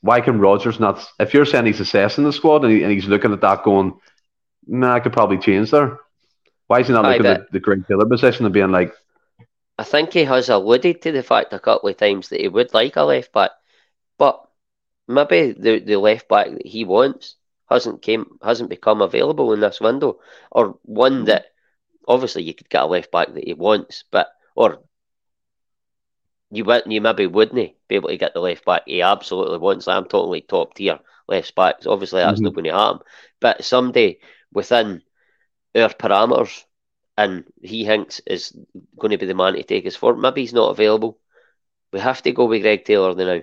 [0.00, 1.04] Why can Rodgers not?
[1.18, 3.98] If you're saying he's assessing the squad and, he, and he's looking at that, going,
[4.66, 5.98] "Nah, I could probably change there."
[6.66, 8.92] Why is he not looking at the Greg Taylor position and being like,
[9.78, 12.74] I think he has alluded to the fact a couple of times that he would
[12.74, 13.50] like a left back,
[14.18, 14.42] but
[15.08, 17.36] maybe the, the left back that he wants
[17.70, 20.18] hasn't came hasn't become available in this window,
[20.50, 21.46] or one that
[22.08, 24.80] obviously you could get a left back that he wants, but or
[26.50, 29.88] you would you maybe wouldn't be able to get the left back he absolutely wants.
[29.88, 30.98] I'm like top tier
[31.28, 31.86] left backs.
[31.86, 32.44] Obviously that's Mhm.
[32.44, 33.00] not going to happen,
[33.40, 34.20] but somebody
[34.52, 35.02] within
[35.74, 36.64] our parameters
[37.16, 38.56] and he thinks is
[38.98, 40.20] going to be the man to take us forward.
[40.20, 41.18] Maybe he's not available.
[41.92, 43.42] We have to go with Greg Taylor now.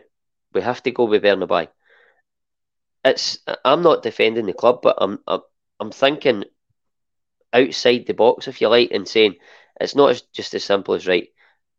[0.54, 1.70] We have to go with Bernabei.
[3.04, 5.41] It's I'm not defending the club, but I'm I'm,
[5.80, 6.45] I'm thinking
[7.51, 9.36] outside the box, if you like, and saying
[9.80, 11.30] it's not just as simple as right.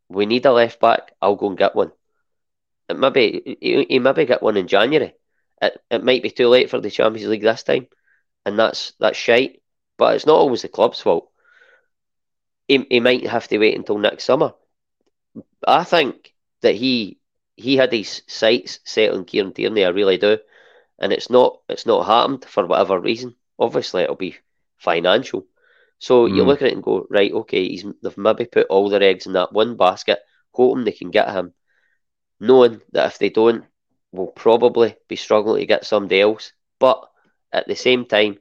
[0.09, 1.13] We need a left back.
[1.21, 1.91] I'll go and get one.
[2.89, 5.15] It maybe he maybe get one in January.
[5.61, 7.87] It it might be too late for the Champions League this time,
[8.45, 9.61] and that's that's shite.
[9.97, 11.29] But it's not always the club's fault
[12.67, 14.53] he, he might have to wait until next summer.
[15.67, 17.19] I think that he
[17.55, 19.85] he had his sights set on Kieran Tierney.
[19.85, 20.37] I really do,
[20.99, 23.35] and it's not it's not happened for whatever reason.
[23.59, 24.37] Obviously, it'll be
[24.77, 25.45] financial.
[25.99, 26.47] So you Mm.
[26.47, 29.33] look at it and go, right, okay, he's they've maybe put all their eggs in
[29.33, 30.19] that one basket,
[30.51, 31.53] hoping they can get him,
[32.39, 33.65] knowing that if they don't,
[34.11, 36.53] we'll probably be struggling to get somebody else.
[36.79, 37.09] But
[37.55, 38.37] at the same time,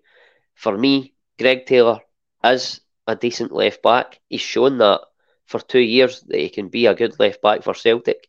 [0.55, 2.01] for me, Greg Taylor
[2.45, 4.21] is a decent left back.
[4.29, 5.01] He's shown that
[5.47, 8.29] for two years that he can be a good left back for Celtic.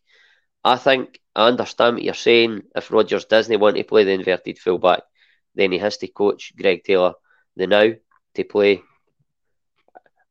[0.64, 2.62] I think I understand what you're saying.
[2.74, 5.02] If Rodgers doesn't want to play the inverted fullback,
[5.54, 7.14] then he has to coach Greg Taylor
[7.56, 7.92] the now
[8.34, 8.82] to play.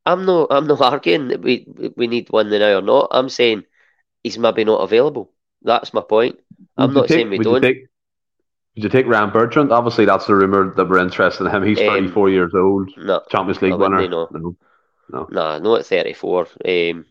[0.05, 0.47] I'm not.
[0.51, 3.07] I'm not arguing that we we need one the now or not.
[3.11, 3.63] I'm saying
[4.23, 5.31] he's maybe not available.
[5.61, 6.37] That's my point.
[6.77, 7.61] I'm Would not take- saying we don't.
[7.61, 7.87] take-
[8.75, 9.71] Would you take Ryan Bertrand?
[9.71, 11.63] Obviously, that's the rumor that we're interested in him.
[11.63, 14.07] He's Um, 34 years old, no, Champions League winner.
[14.07, 14.27] know.
[14.31, 14.55] No.
[15.09, 15.27] No.
[15.29, 16.47] Nah, not at 34.
[16.65, 17.05] Um,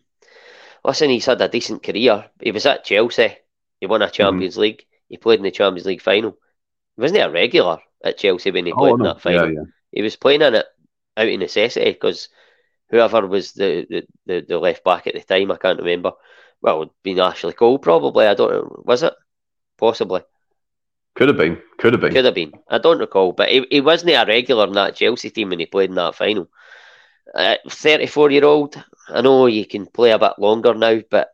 [0.83, 2.29] listen, he's had a decent career.
[2.41, 3.37] He was at Chelsea.
[3.79, 4.85] He won a Champions League.
[5.09, 6.37] He played in the Champions League final.
[6.97, 9.47] Wasn't he a regular at Chelsea when he played Oh, in that final?
[9.47, 9.63] Yeah, yeah.
[9.91, 10.65] He was playing in it
[11.17, 12.29] out of necessity because
[12.89, 16.11] whoever was the, the, the, the left back at the time, I can't remember.
[16.61, 18.27] Well, it'd been Ashley Cole, probably.
[18.27, 18.83] I don't know.
[18.85, 19.13] Was it?
[19.77, 20.21] Possibly.
[21.15, 21.61] Could have been.
[21.77, 22.11] Could have been.
[22.11, 22.53] Could have been.
[22.69, 25.65] I don't recall, but he, he wasn't a regular in that Chelsea team when he
[25.65, 26.49] played in that final.
[27.33, 31.29] Uh, 34 year old, I know you can play a bit longer now, but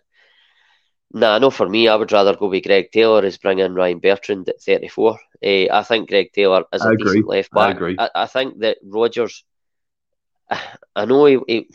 [1.12, 3.74] nah, I know for me, I would rather go with Greg Taylor as bring in
[3.74, 5.20] Ryan Bertrand at 34.
[5.44, 7.06] Uh, I think Greg Taylor is a I agree.
[7.06, 7.96] decent left I agree.
[7.98, 9.44] I, I think that Rodgers,
[10.96, 11.70] I know he, he,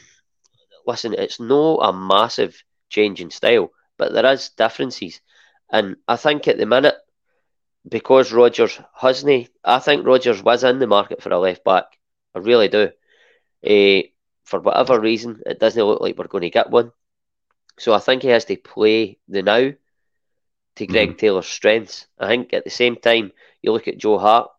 [0.87, 5.21] listen, it's no a massive change in style, but there is differences.
[5.73, 6.95] And I think at the minute,
[7.89, 11.84] because Rodgers hasn't, I think Rodgers was in the market for a left back.
[12.34, 12.91] I really do.
[13.62, 14.03] Eh,
[14.45, 16.93] for whatever reason, it doesn't look like we're going to get one.
[17.78, 19.72] So I think he has to play the now
[20.76, 21.16] to Greg mm-hmm.
[21.16, 22.07] Taylor's strengths.
[22.18, 23.32] I think at the same time,
[23.62, 24.51] you look at Joe Hart,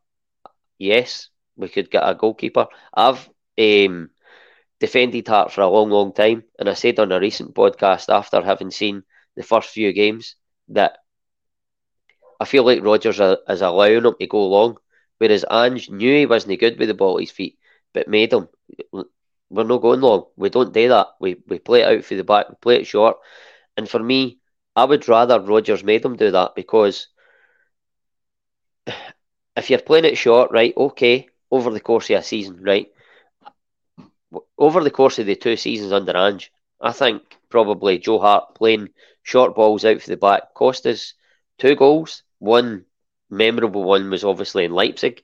[0.77, 2.67] yes, we could get a goalkeeper.
[2.93, 4.09] I've um,
[4.79, 8.41] defended Hart for a long, long time, and I said on a recent podcast after
[8.41, 9.03] having seen
[9.35, 10.35] the first few games
[10.69, 10.99] that
[12.39, 14.77] I feel like Rodgers is allowing him to go long,
[15.17, 17.57] whereas Ange knew he wasn't good with the ball at his feet,
[17.93, 18.47] but made him.
[19.49, 20.25] We're not going long.
[20.35, 21.07] We don't do that.
[21.19, 23.17] We we play it out through the back, we play it short.
[23.77, 24.39] And for me,
[24.75, 27.07] I would rather Rodgers made him do that because
[29.55, 32.87] if you're playing it short, right, okay, over the course of a season, right,
[34.57, 38.89] over the course of the two seasons under Ange, I think probably Joe Hart playing
[39.23, 41.13] short balls out for the back cost us
[41.57, 42.23] two goals.
[42.39, 42.85] One
[43.29, 45.23] memorable one was obviously in Leipzig.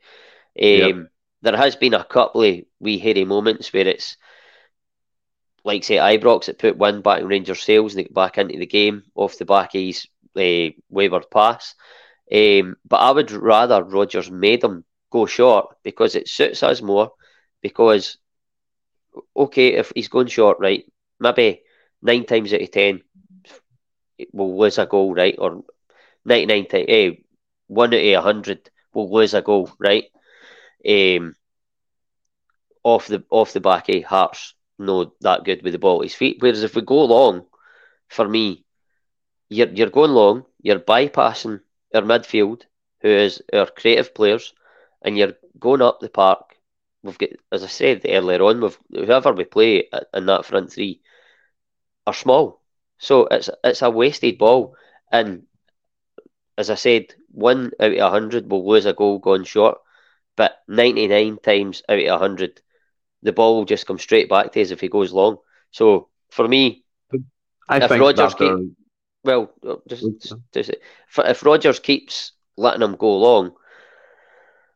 [0.58, 0.96] Um, yep.
[1.42, 4.18] There has been a couple of wee hairy moments where it's
[5.64, 8.58] like say Ibrox that put one back in Rangers sails and they get back into
[8.58, 11.76] the game off the back of his uh, wayward pass.
[12.32, 17.12] Um, but I would rather Rodgers made them go short because it suits us more.
[17.62, 18.18] Because
[19.36, 20.86] okay, if he's going short, right,
[21.20, 21.62] maybe
[22.02, 23.02] nine times out of ten
[24.32, 25.64] will lose a goal, right, or
[26.26, 27.12] ninety nine times, eh,
[27.68, 30.06] one out of hundred will lose a goal, right,
[30.88, 31.36] um,
[32.84, 36.16] off the off the back of Hart's no that good with the ball at his
[36.16, 36.38] feet.
[36.40, 37.46] Whereas if we go long,
[38.10, 38.66] for me,
[39.50, 41.62] you're you're going long, you're bypassing
[41.94, 42.64] our midfield,
[43.02, 44.54] who is our creative players,
[45.02, 46.56] and you're going up the park.
[47.04, 51.02] We've got, as I said earlier on, we've whoever we play in that front three
[52.08, 52.62] are small,
[52.98, 54.76] so it's it's a wasted ball.
[55.12, 55.44] And
[56.58, 59.80] as I said, one out of hundred will lose a goal going short,
[60.36, 62.62] but ninety nine times out of hundred
[63.24, 65.38] the ball will just come straight back to us if he goes long.
[65.72, 66.84] So for me,
[67.70, 68.60] I if Rodgers keep,
[69.24, 70.10] well, oh, just,
[70.54, 70.72] just
[71.18, 73.54] if Rodgers keeps letting him go long,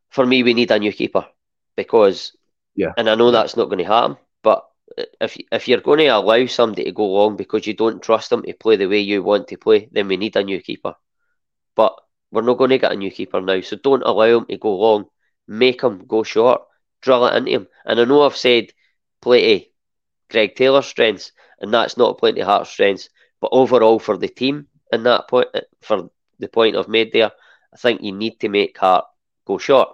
[0.10, 1.28] for me we need a new keeper
[1.76, 2.34] because
[2.76, 4.66] yeah, and I know that's not going to happen, but
[5.22, 8.44] if if you're going to allow somebody to go long because you don't trust them
[8.44, 10.96] to play the way you want to play, then we need a new keeper.
[11.78, 11.96] But
[12.32, 14.76] we're not going to get a new keeper now, so don't allow him to go
[14.76, 15.06] long.
[15.48, 16.64] Make him go short
[17.02, 17.68] drill it into him.
[17.86, 18.74] And I know I've said
[19.22, 19.66] play to
[20.30, 23.10] Greg Taylor's strengths, and that's not playing to Hart's strengths,
[23.40, 25.48] but overall for the team in that point,
[25.82, 26.10] for
[26.40, 27.32] the point I've made there,
[27.74, 29.06] I think you need to make Hart
[29.46, 29.90] go short.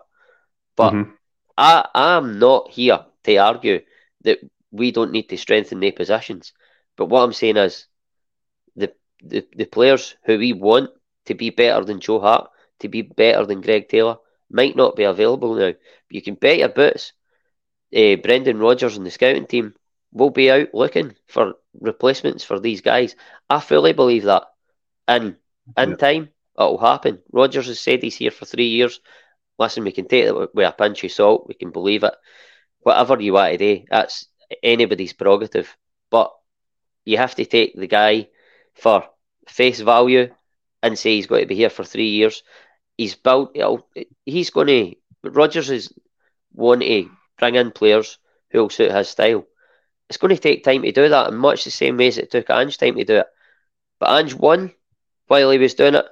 [0.76, 1.12] But mm-hmm.
[1.58, 3.82] I I'm not here to argue
[4.24, 4.40] that
[4.72, 6.54] we don't need to strengthen the positions.
[6.98, 7.88] But what I'm saying is
[8.76, 10.90] the, the, the players who we want
[11.26, 12.50] to be better than Joe Hart,
[12.80, 14.18] to be better than Greg Taylor,
[14.50, 15.72] might not be available now.
[15.72, 15.78] But
[16.10, 17.14] you can bet your boots.
[17.96, 19.74] Uh, Brendan Rodgers and the scouting team
[20.12, 23.16] will be out looking for replacements for these guys.
[23.50, 24.44] I fully believe that.
[25.08, 25.36] And
[25.78, 25.96] in yeah.
[25.96, 27.20] time, it'll happen.
[27.32, 29.00] Rodgers has said he's here for three years.
[29.60, 31.48] Listen, we can take it with a pinch of salt.
[31.48, 32.14] We can believe it.
[32.82, 34.28] Whatever you want to do, that's
[34.62, 35.76] anybody's prerogative.
[36.10, 36.32] But
[37.06, 38.30] you have to take the guy
[38.74, 39.06] for
[39.48, 40.30] face value
[40.84, 42.44] and say he's going to be here for three years
[42.98, 43.56] he's built.
[44.26, 44.96] He's going to.
[45.24, 45.94] Rodgers is
[46.54, 47.10] want to
[47.40, 48.18] bring in players
[48.52, 49.46] who will suit his style.
[50.10, 52.30] It's going to take time to do that, in much the same way as it
[52.30, 53.28] took Ange time to do it.
[54.00, 54.74] But Ange won
[55.28, 56.06] while he was doing it.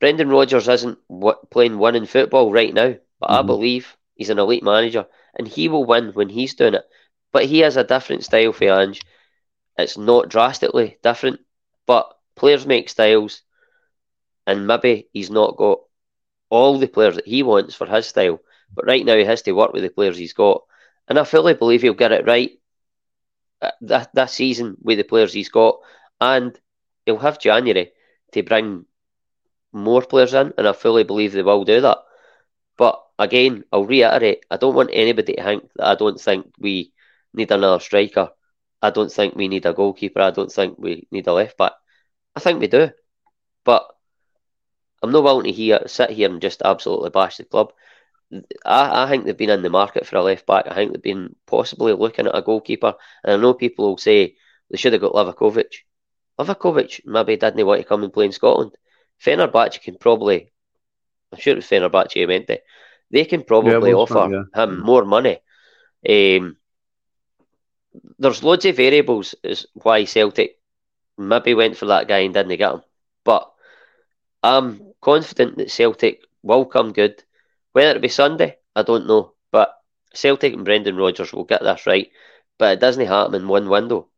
[0.00, 0.98] Brendan Rodgers isn't
[1.50, 3.38] playing winning football right now, but mm-hmm.
[3.38, 6.84] I believe he's an elite manager and he will win when he's doing it.
[7.32, 9.02] But he has a different style for Ange.
[9.76, 11.40] It's not drastically different,
[11.86, 13.42] but players make styles
[14.48, 15.80] and maybe he's not got
[16.50, 18.40] all the players that he wants for his style.
[18.74, 20.64] But right now he has to work with the players he's got,
[21.08, 22.52] and I fully believe he'll get it right
[23.62, 25.78] uh, that that season with the players he's got,
[26.20, 26.58] and
[27.06, 27.92] he'll have January
[28.32, 28.86] to bring
[29.72, 31.98] more players in, and I fully believe they will do that.
[32.78, 36.92] But again, I'll reiterate: I don't want anybody to think that I don't think we
[37.34, 38.30] need another striker.
[38.82, 40.20] I don't think we need a goalkeeper.
[40.20, 41.72] I don't think we need a left back.
[42.36, 42.90] I think we do,
[43.64, 43.86] but
[45.02, 47.72] I'm not willing to hear, sit here and just absolutely bash the club.
[48.64, 50.66] I, I think they've been in the market for a left back.
[50.68, 52.94] I think they've been possibly looking at a goalkeeper.
[53.24, 54.36] And I know people will say
[54.70, 55.84] they should have got Livakovic.
[56.38, 58.72] Livakovic maybe didn't want to come and play in Scotland.
[59.24, 60.50] Fenerbahce can probably,
[61.32, 62.64] I'm sure it was Fenerbahce he meant it,
[63.10, 64.64] they can probably yeah, offer fun, yeah.
[64.64, 65.38] him more money.
[66.08, 66.56] Um,
[68.18, 70.58] there's loads of variables as why Celtic
[71.16, 72.82] maybe went for that guy and didn't get him.
[73.24, 73.50] But
[74.42, 77.22] I'm confident that Celtic will come good.
[77.72, 79.32] Whether it be Sunday, I don't know.
[79.50, 79.74] But
[80.14, 82.10] Celtic and Brendan Rodgers will get this right.
[82.58, 84.08] but it doesn't happen in one window.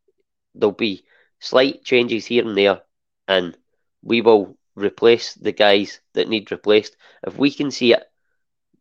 [0.54, 1.04] There'll be
[1.38, 2.80] slight changes here and there,
[3.28, 3.56] and
[4.02, 6.96] we will replace the guys that need replaced.
[7.26, 8.02] If we can see it,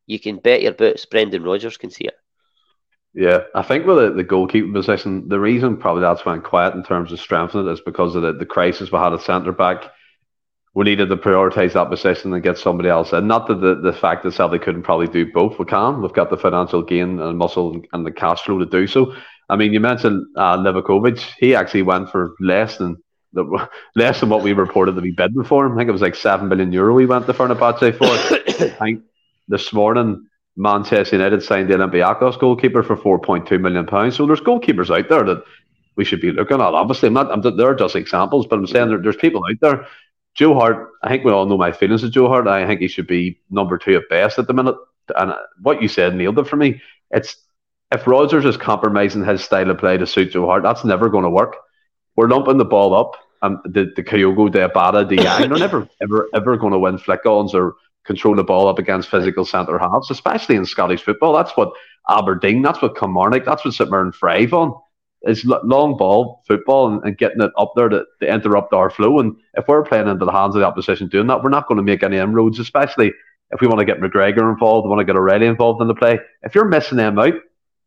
[0.06, 2.16] you can bet your boots Brendan Rodgers can see it.
[3.14, 6.84] Yeah, I think with the, the goalkeeping position, the reason probably that's went quiet in
[6.84, 9.92] terms of strengthening it is because of the, the crisis we had at centre back.
[10.76, 13.28] We needed to prioritise that position and get somebody else in.
[13.28, 15.58] Not that the, the fact that Celtic couldn't probably do both.
[15.58, 16.02] We can.
[16.02, 19.14] We've got the financial gain and muscle and the cash flow to do so.
[19.50, 21.20] I mean, you mentioned uh, Livakovic.
[21.40, 22.98] He actually went for less than
[23.34, 25.74] the, less than what we reported to be bidding for him.
[25.74, 26.94] I think it was like seven million euro.
[26.94, 28.06] We went to Fenerbahce for.
[28.64, 29.04] I think
[29.48, 34.16] this morning Manchester United signed the Olympiacos goalkeeper for four point two million pounds.
[34.16, 35.44] So there's goalkeepers out there that
[35.96, 36.62] we should be looking at.
[36.62, 37.32] Obviously, I'm not.
[37.32, 39.88] I'm, they're just examples, but I'm saying there, there's people out there.
[40.36, 42.48] Joe Hart, I think we all know my feelings of Joe Hart.
[42.48, 44.76] I think he should be number two at best at the minute.
[45.16, 46.82] And what you said nailed it for me.
[47.12, 47.36] It's
[47.92, 51.24] if Rodgers is compromising his style of play to suit Joe Hart, that's never going
[51.24, 51.56] to work.
[52.16, 55.90] We're lumping the ball up, and the the Kyogo, the Abada, the Yang, they're never
[56.02, 57.76] ever ever going to win flick-ons or
[58.06, 61.34] control the ball up against physical centre halves, especially in Scottish football.
[61.34, 61.72] That's what
[62.10, 64.80] Aberdeen, that's what Kilmarnock, that's what St Mirren thrive on.
[65.24, 69.20] Is long ball football and, and, getting it up there to, to, interrupt our flow.
[69.20, 71.76] And if we're playing into the hands of the opposition doing that, we're not going
[71.76, 73.12] to make any inroads, especially
[73.52, 75.96] if we want to get McGregor involved, we want to get O'Riley involved in the
[75.96, 76.20] play.
[76.44, 77.34] If you're missing them out,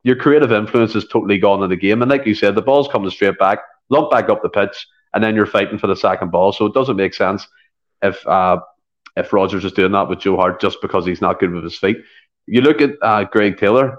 [0.04, 2.02] your creative influence is totally gone in the game.
[2.02, 5.22] And like you said, the ball's coming straight back, lump back up the pitch, and
[5.22, 6.52] then you're fighting for the second ball.
[6.52, 7.46] So it doesn't make sense
[8.02, 8.60] if uh,
[9.16, 11.78] if Rodgers is doing that with Joe Hart just because he's not good with his
[11.78, 11.98] feet.
[12.46, 13.98] You look at uh, Greg Taylor,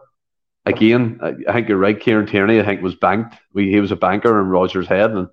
[0.66, 2.00] again, I think you're right.
[2.00, 3.36] Kieran Tierney, I think, was banked.
[3.54, 5.28] We, he was a banker in Rodgers' head, and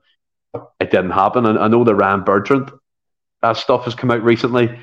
[0.81, 1.47] it didn't happen.
[1.47, 2.71] And I know the Ryan Bertrand
[3.43, 4.79] uh, stuff has come out recently.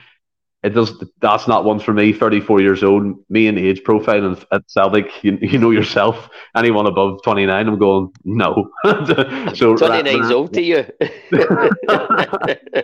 [0.64, 1.04] It does.
[1.22, 2.14] That's not one for me.
[2.14, 5.24] Thirty-four years old, me and age profile and at Celtic.
[5.24, 6.30] You, you know yourself.
[6.56, 8.72] Anyone above twenty-nine, I'm going no.
[9.54, 10.86] so twenty-nine's old to you.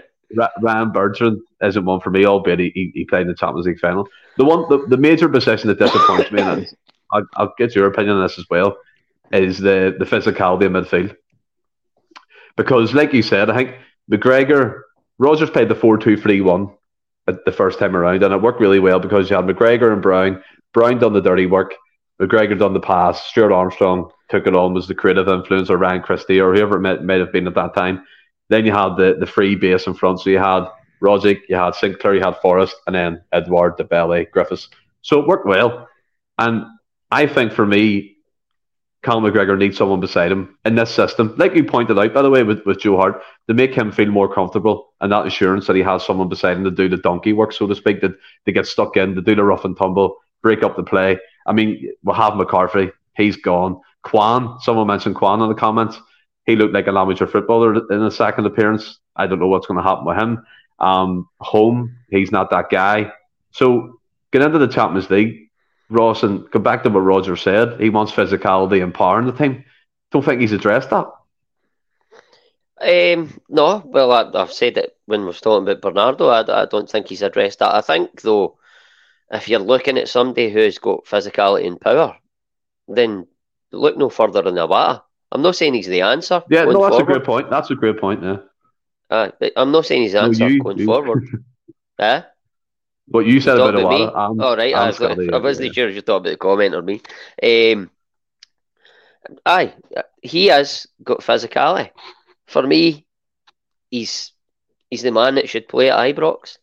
[0.62, 4.08] Ryan Bertrand isn't one for me, albeit he, he played in the Champions League final.
[4.38, 6.68] The one, the, the major position that disappoints me, and
[7.14, 8.78] I'll, I'll, get your opinion on this as well,
[9.32, 11.16] is the, the physicality of midfield.
[12.58, 13.76] Because, like you said, I think
[14.12, 14.82] McGregor,
[15.18, 16.70] Rodgers played the 4 2 3 1
[17.46, 20.44] the first time around, and it worked really well because you had McGregor and Brown.
[20.74, 21.76] Brown done the dirty work,
[22.22, 26.02] McGregor done the pass, Stuart Armstrong took it on, was the creative influence, or Ryan
[26.02, 28.04] Christie, or whoever it may, might have been at that time.
[28.50, 30.20] Then you had the, the free base in front.
[30.20, 30.66] So you had
[31.04, 34.70] Rogic, you had Sinclair, you had Forrest, and then Edouard, Dembele, Griffiths.
[35.02, 35.88] So it worked well.
[36.40, 36.66] And
[37.14, 38.18] I think for me,
[39.04, 41.36] Cal McGregor needs someone beside him in this system.
[41.38, 44.10] Like you pointed out, by the way, with, with Joe Hart, to make him feel
[44.10, 47.34] more comfortable and that assurance that he has someone beside him to do the donkey
[47.34, 50.18] work, so to speak, to, to get stuck in, to do the rough and tumble,
[50.42, 51.20] break up the play.
[51.46, 53.80] I mean, we'll have McCarthy, he's gone.
[54.06, 56.00] Kwon, someone mentioned Kwon in the comments
[56.46, 59.00] he looked like an amateur footballer in his second appearance.
[59.16, 60.46] I don't know what's going to happen with him.
[60.80, 63.14] Um, Holm, he's not that guy.
[63.52, 64.00] So
[64.32, 65.43] get into the Champions League,
[65.94, 67.80] Ross, and go back to what Roger said.
[67.80, 69.64] He wants physicality and power in the team.
[70.12, 71.08] Don't think he's addressed that.
[72.82, 76.28] Um, no, well, I, have said it when we are talking about Bernardo.
[76.28, 77.74] I, I don't think he's addressed that.
[77.74, 78.58] I think, though,
[79.32, 82.18] if you're looking at somebody who's got physicality and power,
[82.88, 83.28] then
[83.72, 85.02] look no further than Iwata.
[85.32, 86.44] I'm not saying he's the answer.
[86.50, 87.02] Yeah, no, that's forward.
[87.02, 87.50] a great point.
[87.50, 88.22] That's a great point.
[88.22, 88.38] Yeah.
[89.10, 90.86] Uh, I'm not saying he's the answer no, you, going you.
[90.86, 91.44] forward.
[92.00, 92.22] eh?
[93.08, 94.06] What you said about, about me?
[94.06, 95.72] All oh, right, I, I wasn't yeah.
[95.74, 97.02] sure if you thought about the comment or me.
[97.42, 97.90] Um,
[99.46, 99.74] aye,
[100.22, 101.92] he has got physicality.
[102.48, 103.06] For me,
[103.92, 104.32] he's
[104.90, 106.58] he's the man that should play at Ibrox.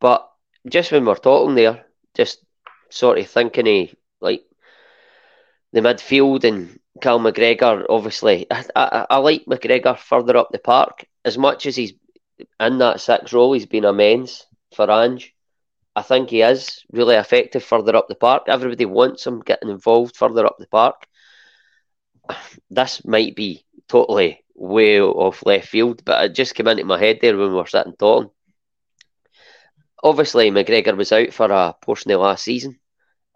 [0.00, 0.28] But
[0.68, 2.44] just when we're talking there, just
[2.90, 4.42] sort of thinking of like
[5.72, 11.04] the midfield and Cal McGregor, obviously, I, I, I, like McGregor further up the park.
[11.24, 11.92] As much as he's
[12.58, 14.46] in that six role, he's been immense
[14.78, 15.34] for Ange.
[15.96, 18.44] I think he is really effective further up the park.
[18.46, 21.08] Everybody wants him getting involved further up the park.
[22.70, 27.18] This might be totally way off left field, but it just came into my head
[27.20, 28.30] there when we were sitting talking.
[30.04, 32.78] Obviously, McGregor was out for a portion of last season,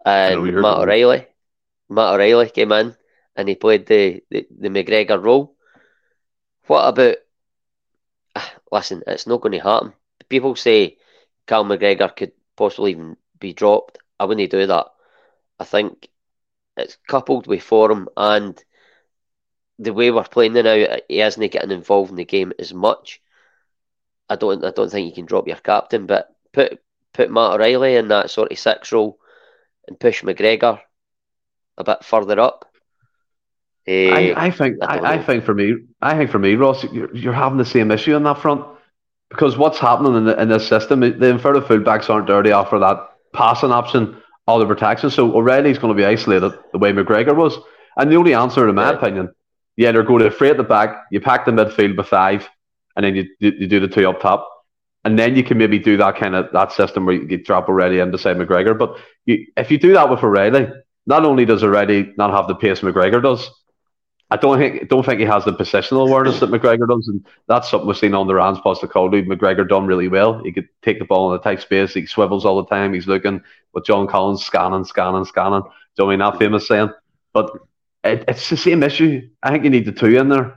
[0.05, 1.27] and Matt O'Riley,
[1.89, 2.95] Matt O'Riley came in
[3.35, 5.57] and he played the, the, the McGregor role.
[6.67, 7.17] What about?
[8.33, 9.91] Ah, listen, it's not going to happen.
[10.29, 10.97] People say
[11.47, 13.99] Cal McGregor could possibly even be dropped.
[14.19, 14.87] I wouldn't do that.
[15.59, 16.09] I think
[16.77, 18.61] it's coupled with form and
[19.79, 20.75] the way we're playing now,
[21.09, 23.21] he isn't getting involved in the game as much.
[24.29, 26.79] I don't, I don't think you can drop your captain, but put
[27.13, 29.19] put Matt O'Riley in that sort of six role
[29.87, 30.79] and push McGregor
[31.77, 32.73] a bit further up
[33.87, 37.13] I, I, eh, think I, I, think for me I think for me Ross you're,
[37.13, 38.65] you're having the same issue on that front
[39.33, 42.97] because what's happening in, the, in this system the inverted fullbacks aren't dirty after that
[43.33, 47.57] passing option all the protection so O'Riley's going to be isolated the way McGregor was.
[47.97, 48.97] And the only answer in my yeah.
[48.97, 49.33] opinion
[49.75, 52.49] yeah they're going to free at the back you pack the midfield by five
[52.95, 54.49] and then you, you do the two up top.
[55.05, 57.99] And then you can maybe do that kind of that system where you drop O'Riley
[57.99, 58.77] in beside McGregor.
[58.77, 60.67] But you, if you do that with O'Riley
[61.05, 63.49] not only does O'Riley not have the pace McGregor does
[64.33, 67.69] I don't think don't think he has the positional awareness that McGregor does, and that's
[67.69, 69.27] something we've seen on the Rans Postecoglou.
[69.27, 70.43] McGregor done really well.
[70.43, 71.93] He could take the ball in the tight space.
[71.93, 72.95] He swivels all the time.
[72.95, 73.43] He's looking
[73.75, 75.61] with John Collins scanning, scanning, scanning.
[75.61, 76.89] Do you know I mean that famous saying?
[77.31, 77.51] But
[78.03, 79.29] it, it's the same issue.
[79.43, 80.55] I think you need the two in there.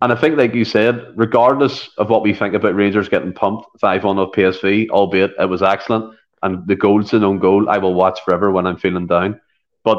[0.00, 3.78] And I think, like you said, regardless of what we think about Rangers getting pumped
[3.80, 7.78] 5 1 of PSV, albeit it was excellent, and the goal's an own goal, I
[7.78, 9.40] will watch forever when I'm feeling down.
[9.84, 9.98] But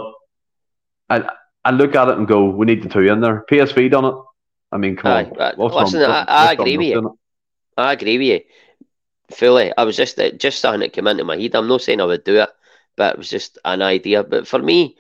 [1.10, 1.30] I,
[1.66, 3.44] I look at it and go, we need the two in there.
[3.52, 4.14] PSV done it.
[4.72, 5.58] I mean, come Aye, on.
[5.58, 7.20] Listen, I, I agree with you.
[7.76, 8.40] I agree with you
[9.36, 9.72] fully.
[9.76, 11.56] I was just just something that came into my head.
[11.56, 12.50] I'm not saying I would do it,
[12.96, 14.24] but it was just an idea.
[14.24, 14.96] But for me,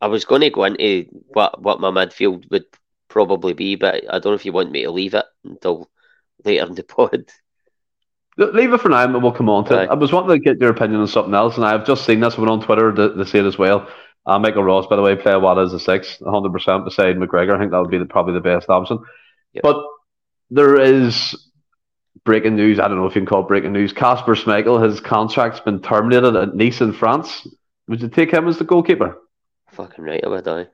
[0.00, 2.64] I was going to go into what what my midfield would
[3.08, 5.90] probably be, but I don't know if you want me to leave it until
[6.44, 7.30] later in the pod.
[8.36, 9.84] Leave it for now, and we'll come on to Aye.
[9.84, 9.90] it.
[9.90, 12.38] I was wanting to get your opinion on something else, and I've just seen this
[12.38, 12.94] one on Twitter
[13.26, 13.86] say it as well.
[14.30, 17.56] Uh, Michael Ross, by the way, play what as a six, 100% beside McGregor.
[17.56, 19.00] I think that would be the, probably the best option.
[19.60, 19.82] But
[20.50, 21.34] there is
[22.24, 22.78] breaking news.
[22.78, 23.92] I don't know if you can call it breaking news.
[23.92, 27.44] Kasper Schmeichel, his contract's been terminated at Nice in France.
[27.88, 29.18] Would you take him as the goalkeeper?
[29.72, 30.68] Fucking right, I would die.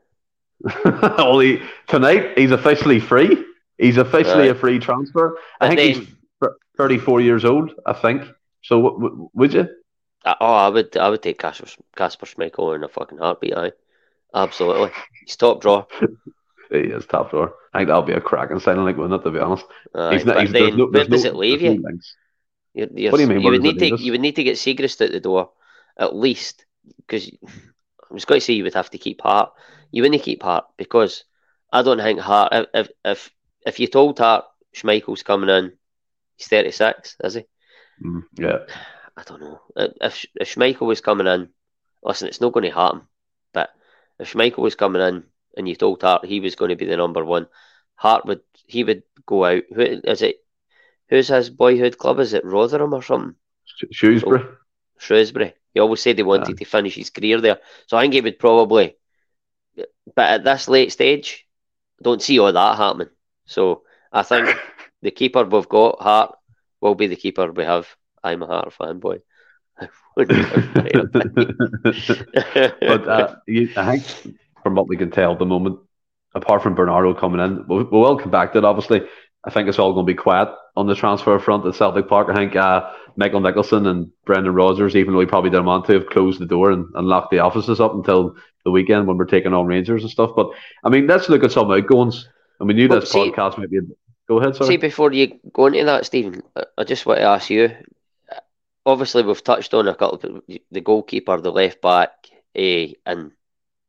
[1.16, 3.42] Only tonight, he's officially free.
[3.78, 4.50] He's officially right.
[4.50, 5.38] a free transfer.
[5.62, 6.06] I think then,
[6.42, 8.22] he's 34 years old, I think.
[8.64, 9.68] So, w- w- would you?
[10.26, 13.56] Uh, oh, I would, I would take Casper, Kasper Schmeichel in a fucking heartbeat.
[13.56, 13.72] I
[14.34, 14.90] absolutely.
[15.24, 15.86] He's top drawer.
[16.70, 17.54] he is top drawer.
[17.72, 19.24] I think that'll be a cracking signing, like, wouldn't it?
[19.24, 19.64] To be honest,
[19.94, 21.84] uh, he's not, he's, then, no, where does it leave you?
[22.74, 23.40] You're, you're, what do you mean?
[23.40, 25.50] You would need to, you would need to get Siegrist out the door
[25.96, 26.66] at least
[26.98, 27.30] because
[28.10, 29.52] I'm just going to say you would have to keep Hart.
[29.92, 31.24] You wouldn't keep Hart because
[31.72, 32.52] I don't think Hart.
[32.74, 33.30] If if
[33.64, 35.72] if you told Hart Schmeichel's coming in,
[36.36, 37.44] he's 36, is he?
[38.04, 38.58] Mm, yeah.
[39.16, 39.60] I don't know.
[39.76, 41.48] If, if Schmeichel was coming in,
[42.02, 43.02] listen, it's not going to happen.
[43.52, 43.70] But
[44.18, 45.24] if Schmeichel was coming in
[45.56, 47.46] and you told Hart he was going to be the number one,
[47.94, 49.62] Hart would he would go out.
[49.74, 50.36] Who is it?
[51.08, 52.20] Who's his boyhood club?
[52.20, 53.36] Is it Rotherham or something?
[53.90, 54.42] Shrewsbury.
[54.44, 54.56] Oh,
[54.98, 55.54] Shrewsbury.
[55.72, 56.54] He always said he wanted yeah.
[56.56, 57.58] to finish his career there.
[57.86, 58.96] So I think he would probably.
[60.14, 61.46] But at this late stage,
[62.02, 63.08] don't see all that happening.
[63.46, 64.48] So I think
[65.02, 66.36] the keeper we've got, Hart,
[66.80, 67.88] will be the keeper we have.
[68.26, 69.20] I'm a Hart fanboy.
[70.16, 70.28] but
[73.08, 75.78] uh, you, I think from what we can tell at the moment,
[76.34, 78.64] apart from Bernardo coming in, we, we will come back to it.
[78.64, 79.02] Obviously,
[79.44, 82.28] I think it's all going to be quiet on the transfer front at Celtic Park.
[82.30, 85.92] I think uh, Michael Nicholson and Brendan Rodgers, even though he probably didn't want to,
[85.94, 89.24] have closed the door and, and locked the offices up until the weekend when we're
[89.24, 90.32] taking on Rangers and stuff.
[90.34, 90.50] But
[90.82, 92.28] I mean, let's look at some outgoings.
[92.58, 93.80] And we knew this see, podcast might be.
[94.26, 94.68] Go ahead, sorry.
[94.68, 96.42] See, before you go into that, Stephen,
[96.76, 97.70] I just want to ask you
[98.86, 102.12] obviously we've touched on a couple of the goalkeeper, the left back,
[102.54, 103.32] eh, and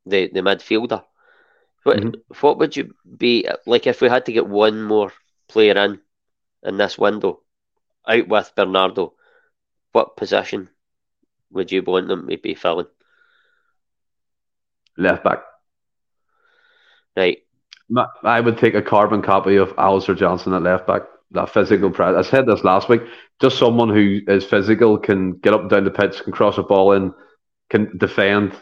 [0.05, 1.03] the the midfielder.
[1.83, 2.45] What mm-hmm.
[2.45, 5.13] what would you be like if we had to get one more
[5.47, 6.01] player in
[6.63, 7.41] in this window,
[8.05, 9.13] out with Bernardo?
[9.93, 10.69] What position
[11.51, 12.87] would you want them to be filling?
[14.97, 15.43] Left back.
[17.15, 17.39] Right.
[18.23, 22.27] I would take a carbon copy of Alistair Johnston at left back that physical presence.
[22.27, 23.01] I said this last week.
[23.41, 26.63] Just someone who is physical can get up and down the pitch, can cross a
[26.63, 27.13] ball in,
[27.69, 28.53] can defend.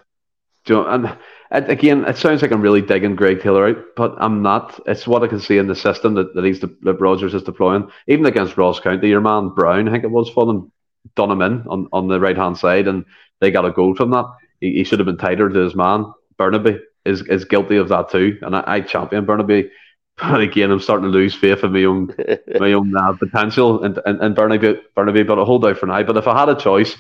[0.68, 1.18] You know, and
[1.51, 4.80] it, again, it sounds like I'm really digging Greg Taylor out, but I'm not.
[4.88, 7.89] It's what I can see in the system that, that he's that Rodgers is deploying.
[8.07, 10.72] Even against Ross County, your man Brown, I think it was for them,
[11.16, 13.05] done him in on, on the right hand side, and
[13.41, 14.26] they got a goal from that.
[14.59, 16.11] He, he should have been tighter to his man.
[16.39, 19.70] Bernabei is, is guilty of that too, and I, I champion Bernabei
[20.18, 22.16] but again, I'm starting to lose faith in my own
[22.59, 26.01] my own uh, potential and and, and Bernabei, Bernabei, but I'll hold out for now.
[26.03, 26.95] But if I had a choice,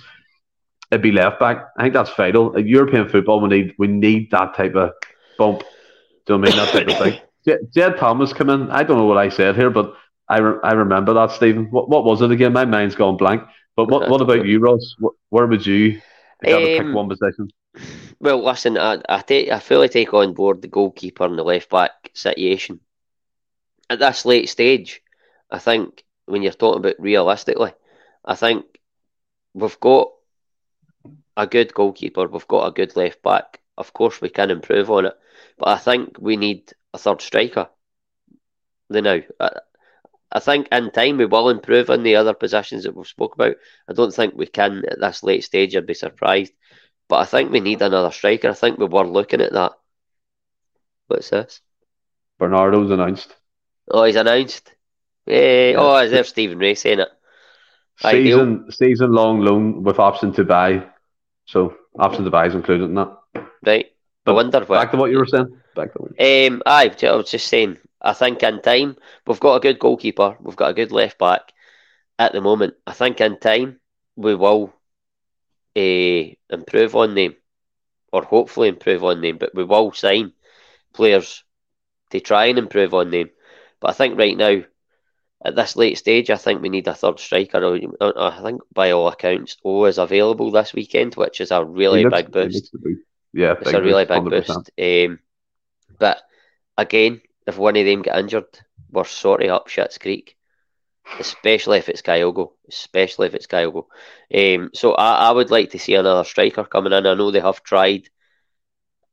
[0.91, 1.65] it'd be left back.
[1.77, 2.59] I think that's vital.
[2.59, 4.91] European football, we need we need that type of
[5.37, 5.61] bump.
[6.25, 7.19] Do you know I mean that type of thing?
[7.45, 8.71] Jed, Jed Thomas come in.
[8.71, 9.93] I don't know what I said here, but
[10.27, 11.69] I, re- I remember that, Stephen.
[11.69, 12.53] What what was it again?
[12.53, 13.43] My mind's gone blank.
[13.75, 14.95] But what what about you, Ross?
[15.29, 16.01] Where would you
[16.41, 17.49] if um, to pick one position?
[18.19, 21.69] Well, listen, I I, take, I fully take on board the goalkeeper and the left
[21.69, 22.79] back situation
[23.89, 25.01] at this late stage,
[25.49, 27.73] I think when you're talking about realistically,
[28.23, 28.65] I think
[29.53, 30.09] we've got
[31.37, 35.05] a good goalkeeper, we've got a good left back, of course we can improve on
[35.05, 35.13] it,
[35.57, 37.69] but I think we need a third striker.
[38.89, 39.49] The now, I,
[40.31, 43.55] I think in time we will improve on the other positions that we've spoke about.
[43.87, 45.75] I don't think we can at this late stage.
[45.75, 46.53] I'd be surprised,
[47.07, 48.49] but I think we need another striker.
[48.49, 49.73] I think we were looking at that.
[51.07, 51.61] What's this?
[52.39, 53.35] Bernardo's announced.
[53.89, 54.73] Oh, he's announced.
[55.25, 55.77] Hey, yeah.
[55.79, 57.09] Oh, is there Stephen Ray saying it?
[57.97, 60.85] Season season long loan with option to buy.
[61.45, 63.17] So option to buy is included in that.
[63.65, 63.87] Right.
[64.25, 65.57] But I wonder back what, to what you were saying.
[65.75, 67.77] Back to what um, I, I was just saying.
[68.01, 70.37] I think in time we've got a good goalkeeper.
[70.39, 71.53] We've got a good left back
[72.19, 72.75] at the moment.
[72.85, 73.79] I think in time
[74.15, 74.73] we will
[75.75, 77.35] uh, improve on them,
[78.11, 79.37] or hopefully improve on them.
[79.37, 80.33] But we will sign
[80.93, 81.43] players
[82.11, 83.29] to try and improve on them.
[83.85, 84.63] But I think right now
[85.45, 87.77] at this late stage, I think we need a third striker.
[88.01, 92.15] I think by all accounts, O is available this weekend, which is a really looks,
[92.15, 92.75] big boost.
[93.31, 94.31] Yeah, it's a really big 100%.
[94.31, 94.71] boost.
[94.81, 95.19] Um,
[95.99, 96.23] but
[96.75, 98.45] again, if one of them get injured,
[98.89, 100.35] we're sort of up shit's creek.
[101.19, 103.85] Especially if it's Kyogo, especially if it's Kyogo.
[104.33, 107.05] Um, so I, I would like to see another striker coming in.
[107.05, 108.09] I know they have tried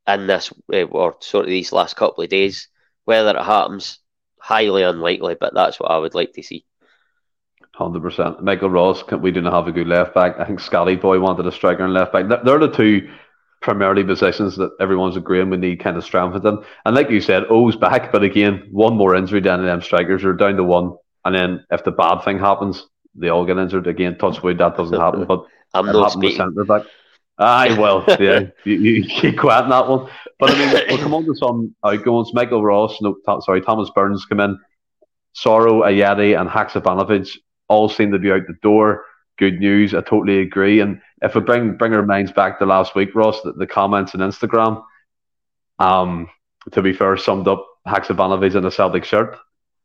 [0.07, 2.69] in this uh, or sort of these last couple of days.
[3.05, 3.99] Whether it happens,
[4.43, 6.65] highly unlikely, but that's what I would like to see.
[7.73, 8.43] Hundred percent.
[8.43, 10.37] Michael Ross, we do not have a good left back.
[10.37, 12.25] I think Scally Boy wanted a striker and left back.
[12.27, 13.09] They're the two
[13.61, 16.45] primarily positions that everyone's agreeing we need kind of strengthened
[16.85, 20.25] And like you said, Oh's back, but again, one more injury down to them strikers
[20.25, 20.97] are down to one.
[21.23, 22.85] And then if the bad thing happens,
[23.15, 24.17] they all get injured again.
[24.17, 25.23] Touch wood, that doesn't happen.
[25.23, 26.53] But I'm not speaking.
[27.37, 30.09] Aye, well, yeah, you, you keep quiet on that one.
[30.39, 32.33] But I mean, we'll come on to some outgoings.
[32.33, 34.59] Michael Ross, no, sorry, Thomas Burns come in.
[35.35, 39.05] Soro, Ajeti, and Haksabanovic all seem to be out the door.
[39.39, 39.95] Good news.
[39.95, 40.79] I totally agree.
[40.79, 44.13] And if we bring bring our minds back to last week, Ross, the, the comments
[44.13, 44.83] on Instagram,
[45.79, 46.29] um,
[46.71, 49.35] to be fair, summed up Haksabanovic in a Celtic shirt.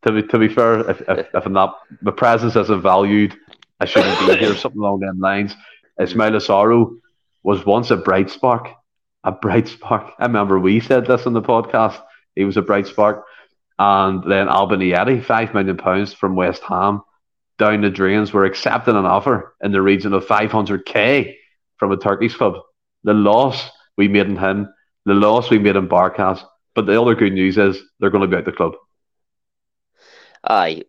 [0.04, 3.34] To be to be fair, if, if, if I'm not, the presence isn't valued,
[3.80, 4.54] I shouldn't be here.
[4.56, 5.56] Something along them lines.
[5.98, 6.98] Ismaila Soro
[7.48, 8.68] was once a bright spark
[9.24, 10.12] a bright spark.
[10.18, 12.00] I remember we said this on the podcast.
[12.34, 13.24] He was a bright spark.
[13.78, 17.02] And then Alban Ajeti, five million pounds from West Ham,
[17.58, 18.32] down the drains.
[18.32, 21.34] Were accepting an offer in the region of 500k
[21.76, 22.54] from a Turkish club.
[23.04, 24.68] The loss we made in him,
[25.04, 26.42] the loss we made in Barkas.
[26.74, 28.74] But the other good news is they're going to be out the club.
[30.42, 30.82] Aye,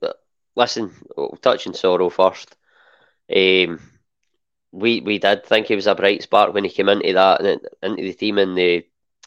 [0.56, 0.92] listen,
[1.42, 2.56] touching Soro first.
[3.36, 3.80] Um,
[4.72, 7.42] we we did think he was a bright spark when he came into that
[7.82, 8.86] into the team in the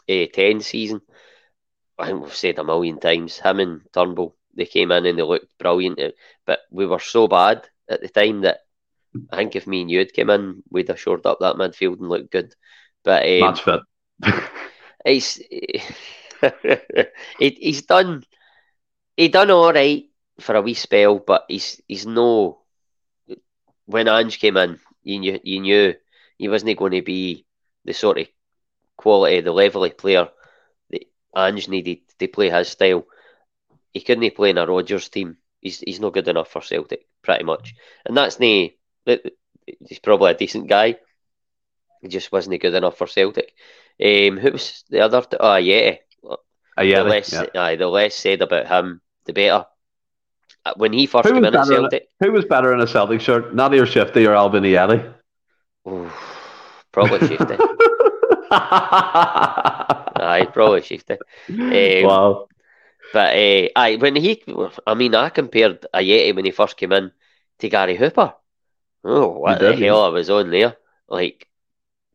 [0.09, 1.01] uh, ten season.
[1.99, 3.39] I think we've said a million times.
[3.39, 6.11] Him and Turnbull, they came in and they looked brilliant, uh,
[6.47, 8.61] but we were so bad at the time that
[9.31, 11.99] I think if me and you had come in, we'd have shored up that midfield
[11.99, 12.55] and looked good.
[13.05, 13.81] But um, match fit.
[15.05, 15.37] he's
[17.39, 18.25] he, he's done
[19.17, 20.05] he done all right
[20.41, 22.59] for a wee spell, but he's he's no.
[23.87, 25.95] When Ange came in, you knew you knew
[26.39, 27.47] he wasn't going to be
[27.85, 28.29] the sort of
[28.97, 30.29] quality, the level of player
[30.91, 31.05] that
[31.37, 33.07] Ange needed to play his style.
[33.93, 35.37] He couldn't play in a Rodgers team.
[35.61, 37.75] He's he's not good enough for Celtic, pretty much.
[38.05, 38.75] And that's the
[39.67, 40.97] he's probably a decent guy.
[42.01, 43.53] He just wasn't good enough for Celtic.
[44.03, 45.23] Um, who was the other?
[45.23, 45.97] T- oh, yeah.
[46.81, 47.47] Yeah, the less, yeah.
[47.55, 49.67] Aye, the less said about him, the better.
[50.65, 52.03] Uh, when he first who came in at Celtic.
[52.03, 55.13] A, who was better in a Celtic shirt, Nadir Çiftçi or Ajeti?
[56.93, 57.59] probably Çiftçi.
[60.23, 61.19] aye, probably Çiftçi.
[61.49, 62.47] Um, wow.
[63.13, 64.43] But uh, aye, when he,
[64.87, 67.11] I mean, I compared Ajeti when he first came in
[67.59, 68.35] to Gary Hooper.
[69.05, 70.77] Oh, what the hell I was on there?
[71.09, 71.49] Like,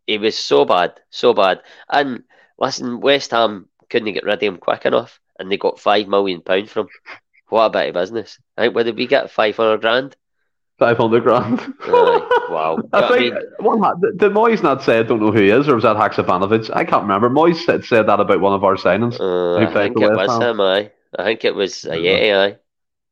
[0.06, 1.62] he was so bad, so bad.
[1.90, 2.24] And
[2.58, 6.42] listen, West Ham couldn't get rid of him quick enough, and they got five million
[6.42, 7.18] pounds from him.
[7.50, 8.40] What a bit of business.
[8.58, 9.32] I think, where did we get?
[9.32, 10.16] 500 grand?
[10.80, 11.60] 500 grand.
[11.88, 12.78] wow.
[12.94, 13.80] I think, I mean?
[13.80, 16.70] what, did Moyes not say, I don't know who he is, or was that Haksabanovic?
[16.76, 17.30] I can't remember.
[17.30, 19.20] Moyes said, said that about one of our signings.
[19.20, 20.92] Uh, I think it was him, I.
[21.18, 22.58] I think it was Ajeti, aye.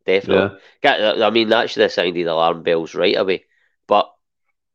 [0.06, 0.60] Definitely.
[0.84, 1.26] Yeah.
[1.26, 3.46] I mean, that should have sounded alarm bells right away.
[3.88, 4.12] But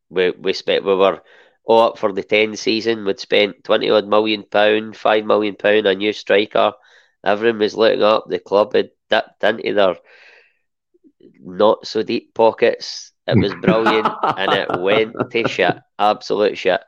[0.09, 1.23] we we spent, we were
[1.65, 3.05] all up for the 10 season.
[3.05, 6.73] We'd spent 20 odd million pound, 5 million pound, a new striker.
[7.25, 8.27] Everyone was looking up.
[8.29, 9.97] The club had dipped into their
[11.41, 13.13] not so deep pockets.
[13.27, 16.81] It was brilliant and it went to shit, absolute shit.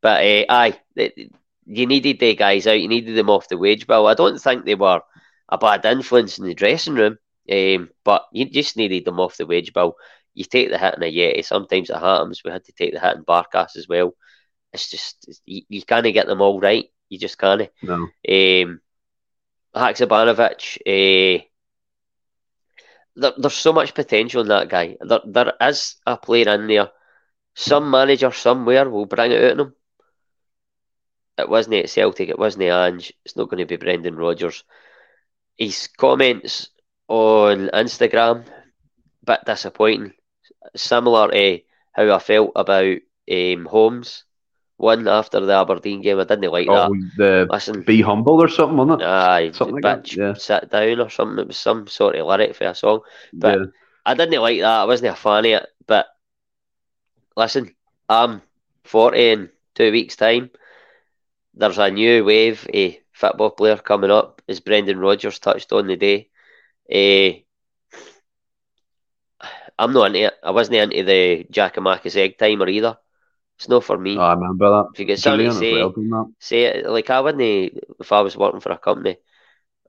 [0.00, 1.32] But uh, aye, it,
[1.66, 4.06] you needed the guys out, you needed them off the wage bill.
[4.06, 5.02] I don't think they were
[5.48, 7.18] a bad influence in the dressing room,
[7.50, 9.94] um, but you just needed them off the wage bill.
[10.34, 12.42] You take the hit in Ajeti, sometimes it happens.
[12.44, 14.14] We had to take the hit in Barkas as well.
[14.72, 16.86] It's just, you, you can't get them all right.
[17.08, 17.68] You just can't.
[17.82, 18.08] No.
[18.28, 18.80] Um,
[19.74, 21.44] Haksabanovic, uh,
[23.16, 24.96] there, there's so much potential in that guy.
[25.00, 26.90] There, there is a player in there.
[27.54, 29.74] Some manager somewhere will bring it out in him.
[31.38, 34.64] It wasn't at Celtic, it wasn't at Ange, it's not going to be Brendan Rodgers.
[35.56, 36.68] His comments
[37.06, 38.44] on Instagram,
[39.24, 40.14] bit disappointing.
[40.74, 41.60] Similar to
[41.92, 42.98] how I felt about
[43.30, 44.24] um, Holm's
[44.78, 46.18] one after the Aberdeen game.
[46.18, 47.10] I didn't like oh, that.
[47.16, 49.04] The Listen, be humble or something, wasn't it?
[49.04, 50.34] Aye, Something like bitch, yeah.
[50.34, 51.38] sit down or something.
[51.40, 53.00] It was some sort of lyric for a song.
[53.32, 53.66] But yeah.
[54.06, 54.80] I didn't like that.
[54.80, 55.66] I wasn't a fan of it.
[55.86, 56.06] But
[57.36, 57.74] listen,
[58.08, 58.40] I'm
[58.84, 60.50] 40 in two weeks' time.
[61.54, 65.96] There's a new wave of football player coming up, as Brendan Rodgers touched on the
[65.96, 66.30] day.
[66.88, 67.40] Eh,
[69.76, 70.34] I'm not into it.
[70.42, 72.96] I wasn't into the Giakoumakis egg timer either.
[73.58, 74.16] It's not for me.
[74.16, 74.90] Oh, I remember that.
[74.92, 76.86] if you get something Julian to as say, well say it.
[76.88, 79.16] Like I wouldn't, if I was working for a company,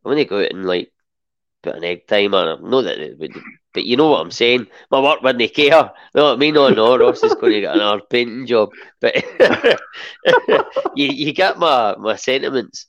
[0.04, 0.92] I wouldn't go out and like
[1.62, 2.58] put an egg timer.
[2.60, 3.34] Not that it would,
[3.74, 4.68] but you know what I'm saying.
[4.90, 5.92] My work wouldn't care.
[6.16, 6.56] Know what I mean?
[6.56, 8.72] No, no, Ross is going to get another painting job.
[9.00, 9.16] But
[10.96, 12.88] you, you get my my sentiments.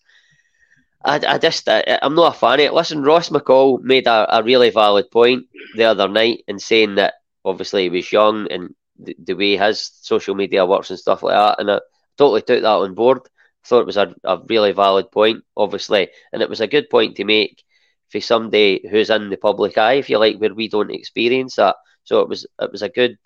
[1.05, 2.72] I, I just I, I'm not a fan of it.
[2.72, 7.14] Listen, Ross McCall made a, a really valid point the other night in saying that
[7.45, 8.74] obviously he was young and
[9.05, 11.80] the, the way his social media works and stuff like that, and I
[12.18, 13.20] totally took that on board.
[13.64, 17.16] Thought it was a, a really valid point, obviously, and it was a good point
[17.16, 17.62] to make
[18.11, 21.76] for somebody who's in the public eye, if you like, where we don't experience that.
[22.05, 23.18] So it was it was a good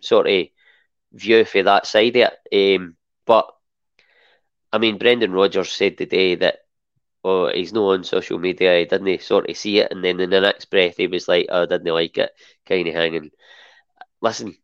[0.00, 0.46] sort of
[1.12, 2.76] view for that side of it.
[2.80, 3.50] Um, but
[4.72, 6.60] I mean, Brendan Rodgers said today that
[7.24, 8.78] oh, he's no on social media.
[8.78, 11.46] He didn't sort of see it, and then in the next breath, he was like,
[11.50, 12.32] oh, "I didn't like it,"
[12.66, 13.30] kind of hanging.
[14.22, 14.56] Listen,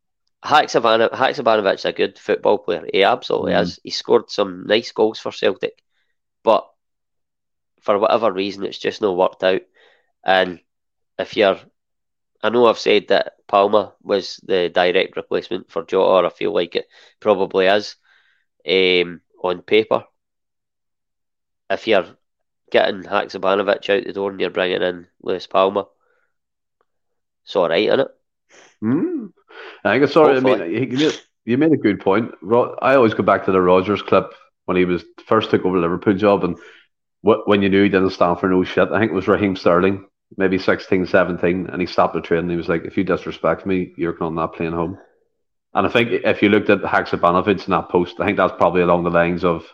[0.45, 2.87] Haksabanovic Haksabanovic a good football player.
[2.93, 3.63] He absolutely Mm.
[3.63, 3.81] is.
[3.83, 5.83] He scored some nice goals for Celtic,
[6.43, 6.69] but
[7.81, 9.63] for whatever reason, it's just not worked out.
[10.25, 10.61] And
[11.19, 11.59] if you're,
[12.43, 16.53] I know I've said that Palma was the direct replacement for Jota, or I feel
[16.53, 16.89] like it
[17.21, 17.97] probably is
[18.69, 20.05] um, on paper.
[21.71, 22.17] If you're
[22.71, 25.89] getting Haksabanovic out the door and you're bringing in Luis Palma,
[27.45, 28.09] it's all right, isn't it?
[28.83, 29.33] Mm.
[29.85, 30.37] I think sorry.
[30.37, 32.32] I mean, you made, you made a good point.
[32.82, 34.32] I always go back to the Rodgers clip
[34.64, 36.57] when he was first took over the Liverpool job, and
[37.22, 38.91] wh- when you knew he didn't stand for no shit.
[38.91, 40.07] I think it was Raheem Sterling,
[40.39, 43.66] maybe 16, 17, and he stopped the train and he was like, "If you disrespect
[43.66, 44.99] me, you're on that plane home."
[45.74, 48.82] And I think if you looked at Haksabanovic in that post, I think that's probably
[48.82, 49.66] along the lines of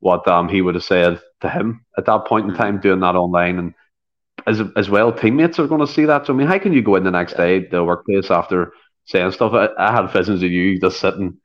[0.00, 2.58] what um, he would have said to him at that point in Mhm.
[2.58, 3.58] time, doing that online.
[3.58, 3.74] And
[4.46, 6.26] as as well, teammates are going to see that.
[6.26, 8.72] So I mean, how can you go in the next day to the workplace after
[9.10, 9.52] saying stuff?
[9.52, 11.38] I, I had visions of you just sitting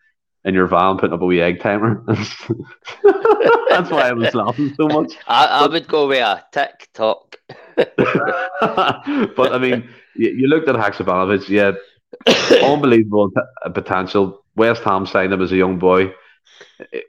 [0.43, 2.03] in your van putting up a wee egg timer.
[2.07, 5.13] That's why I was laughing so much.
[5.27, 7.35] I, I would go with a TikTok.
[7.75, 11.71] but I mean, you, you looked at Haksabanovic, yeah,
[12.63, 14.45] unbelievable t- uh, potential.
[14.55, 16.13] West Ham signed him as a young boy.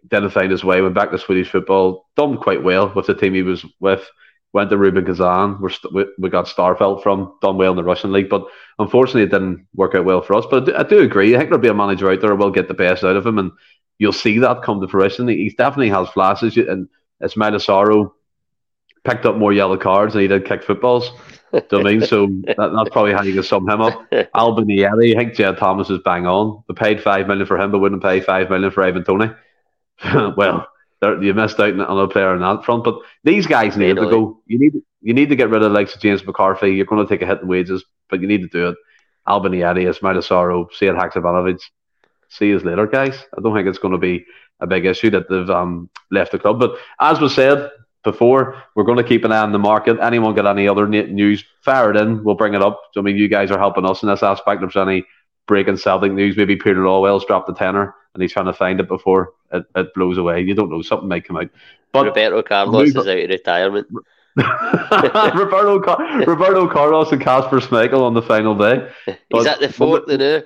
[0.08, 0.80] Didn't find his way.
[0.80, 2.06] Went back to Swedish football.
[2.16, 4.04] Done quite well with the team he was with.
[4.56, 5.60] Went to Rubin Kazan.
[5.60, 7.34] We're st- we, we got Starfelt from.
[7.42, 8.46] Done well in the Russian league, but
[8.78, 10.46] unfortunately, it didn't work out well for us.
[10.50, 11.34] But I do, I do agree.
[11.34, 13.26] I think there'll be a manager out there who will get the best out of
[13.26, 13.52] him, and
[13.98, 15.28] you'll see that come to fruition.
[15.28, 16.88] He, he definitely has flashes, and
[17.20, 18.12] it's Asaro
[19.04, 21.10] picked up more yellow cards than he did kick footballs.
[21.52, 22.00] Do you know I mean?
[22.00, 24.10] So that, that's probably how you can sum him up.
[24.12, 26.64] Albian Ajeti, I think Jed Thomas is bang on.
[26.66, 29.30] We paid five million for him, but wouldn't pay five million for Ivan Toney.
[30.36, 30.66] well,
[31.20, 32.84] you missed out on a player on that front.
[32.84, 34.40] But these guys need to go.
[34.46, 36.70] You need you need to get rid of the likes of James McCarthy.
[36.70, 38.76] You're going to take a hit in wages, but you need to do it.
[39.26, 41.60] Albany Albanieri, Ismaila Soro, Sead Haksabanovic.
[42.28, 43.16] See you later, guys.
[43.36, 44.24] I don't think it's going to be
[44.60, 46.58] a big issue that they've um, left the club.
[46.58, 47.70] But as was said
[48.02, 49.98] before, we're going to keep an eye on the market.
[50.00, 51.44] Anyone got any other news?
[51.62, 52.24] Fire it in.
[52.24, 52.80] We'll bring it up.
[52.96, 54.62] I mean, you guys are helping us in this aspect.
[54.62, 55.04] If there's any
[55.46, 58.88] breaking Celtic news, maybe Peter Lawwell's dropped the tenner and he's trying to find it
[58.88, 60.40] before it, it blows away.
[60.40, 60.80] You don't know.
[60.82, 61.50] Something might come out.
[61.92, 63.86] But Roberto Carlos Move- is out of retirement.
[64.36, 68.88] Roberto, Car- Roberto Carlos and Kasper Schmeichel on the final day.
[69.06, 70.42] He's But- at the fort now.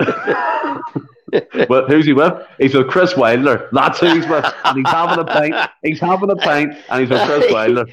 [1.68, 2.32] well, who's he with?
[2.58, 3.68] He's with Chris Wilder.
[3.72, 4.44] That's who he's with.
[4.64, 5.54] And he's having a pint.
[5.82, 7.86] He's having a pint, and he's with Chris Wilder.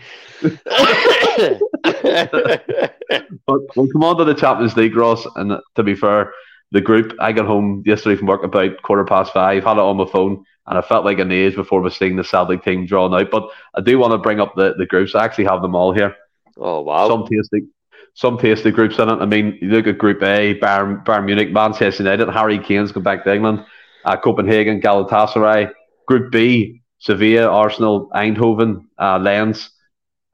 [3.48, 5.26] But we'll come on to the Champions League, Ross.
[5.36, 6.32] And to be fair,
[6.72, 9.98] the group, I got home yesterday from work about quarter past five, had it on
[9.98, 13.14] my phone, and I felt like an age before we seeing the Celtic team drawn
[13.14, 13.32] out.
[13.32, 15.16] But I do want to bring up the, the groups.
[15.16, 16.16] I actually have them all here.
[16.58, 17.08] oh wow!
[17.08, 17.68] Some tasty,
[18.14, 19.22] some tasty groups in it.
[19.22, 23.04] I mean, you look at Group A, Bayern, Bayern Munich, Manchester United, Harry Kane's gone
[23.04, 23.66] back to England,
[24.04, 25.72] uh, Copenhagen, Galatasaray.
[26.08, 29.72] Group B, Sevilla, Arsenal, Eindhoven, uh, Lens,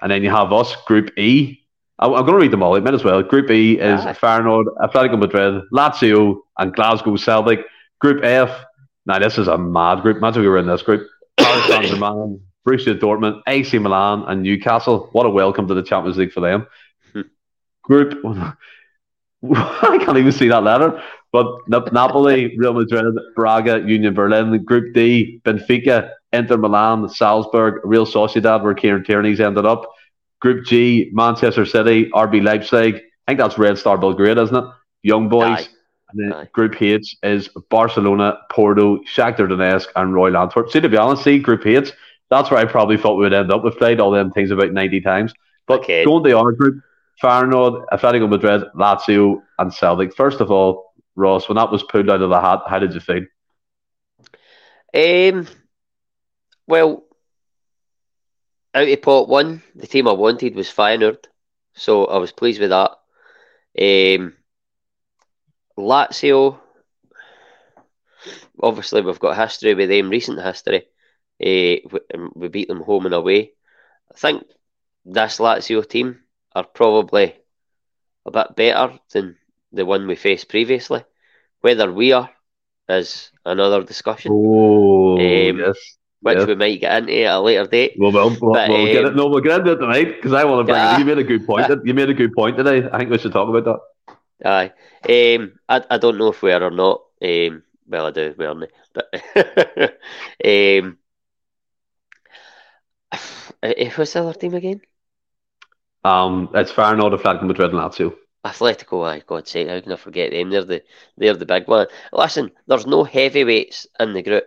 [0.01, 1.61] and then you have us, Group E.
[2.02, 2.76] I, I'm going to read them all.
[2.76, 3.22] I might as well.
[3.22, 4.14] Group E is Aye.
[4.14, 7.60] Feyenoord, Atletico Madrid, Lazio, and Glasgow Celtic.
[7.99, 8.66] Group F.
[9.06, 10.18] Now this is a mad group.
[10.18, 11.08] Imagine we were in this group.
[11.38, 15.10] Paris Saint Germain, Borussia Dortmund, AC Milan, and Newcastle.
[15.12, 16.68] What a welcome to the Champions League for them.
[17.14, 17.22] Hmm.
[17.84, 18.26] Group.
[19.56, 21.02] I can't even see that letter.
[21.32, 24.64] But Napoli, Real Madrid, Braga, Union Berlin.
[24.64, 29.89] Group D, Benfica, Inter Milan, Salzburg, Real Sociedad, where Kieran Tierney's ended up.
[30.41, 32.95] Group G, Manchester City, RB Leipzig.
[32.95, 34.65] I think that's Red Star Belgrade, isn't it?
[35.03, 35.59] Young Boys.
[35.59, 35.67] Aye.
[36.09, 36.49] And then Aye.
[36.51, 40.69] Group H is Barcelona, Porto, Shakhtar Donetsk, and Royal Antwerp.
[40.69, 41.91] See, to be honest, see, Group H,
[42.29, 43.63] that's where I probably thought we would end up.
[43.63, 45.33] We've played all them things about 90 times.
[45.67, 46.03] But Okay.
[46.03, 46.83] going to our group,
[47.23, 50.15] Feyenoord, Atletico Madrid, Lazio, and Celtic.
[50.15, 52.99] First of all, Ross, when that was pulled out of the hat, how did you
[52.99, 53.23] feel?
[54.93, 55.47] Um,
[56.67, 57.03] well,
[58.74, 61.26] out of pot one, the team I wanted was Feyenoord,
[61.74, 62.91] so I was pleased with that.
[63.80, 64.36] Um,
[65.78, 66.59] Lazio,
[68.61, 70.88] obviously we've got history with them, recent history.
[71.41, 71.99] Uh, we,
[72.36, 73.51] we beat them home and away.
[74.11, 74.43] I think
[75.05, 76.19] this Lazio team
[76.53, 77.36] are probably
[78.26, 79.38] a bit better than
[79.72, 81.03] the one we faced previously.
[81.61, 82.30] Whether we are
[82.89, 85.97] is another discussion Oh, Um, yes.
[86.22, 86.45] Which Yeah.
[86.45, 87.95] we might get into at a later date.
[87.97, 89.15] Well, well, we'll, but, we'll get um, it.
[89.15, 90.99] No, we'll get into it tonight because I want to bring it.
[90.99, 91.67] You made a good point.
[91.86, 92.88] You made a good point today.
[92.91, 93.80] I think we should talk about that.
[94.43, 94.72] Aye.
[95.07, 97.01] Um, I, I don't know if we are or not.
[97.22, 98.72] Um, well, I do, we aren't.
[98.93, 99.13] But
[100.45, 100.97] um,
[103.63, 104.82] if what's the other team again?
[106.03, 108.15] Um, it's far Feyenoord, Atletico Madrid, and Lazio.
[108.45, 110.49] Atletico, aye, God's sake, how can I forget them?
[110.49, 110.84] They're the
[111.17, 111.88] they're the big one.
[112.11, 114.45] Listen, there's no heavyweights in the group.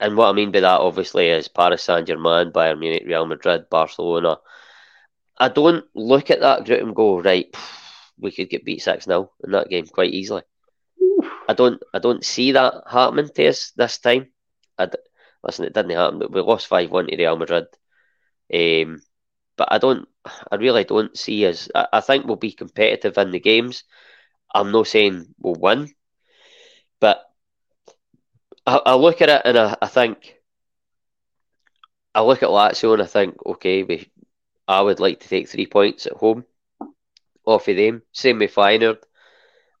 [0.00, 3.68] And what I mean by that obviously is Paris Saint Germain, Bayern Munich, Real Madrid,
[3.70, 4.38] Barcelona.
[5.38, 7.54] I don't look at that group and go, right,
[8.18, 10.42] we could get beat six 0 in that game quite easily.
[11.48, 14.30] I don't I don't see that happening to us this time.
[14.78, 14.98] I d-
[15.42, 16.22] listen, it didn't happen.
[16.30, 17.66] We lost five one to Real Madrid.
[18.52, 19.02] Um,
[19.56, 20.08] but I don't
[20.50, 21.68] I really don't see us.
[21.74, 23.84] I, I think we'll be competitive in the games.
[24.54, 25.92] I'm not saying we'll win,
[28.66, 30.36] I, I look at it and I, I think
[32.14, 34.10] I look at Lazio and I think, okay, we
[34.68, 36.46] I would like to take three points at home
[37.44, 38.02] off of them.
[38.12, 39.02] Same with Feyenoord.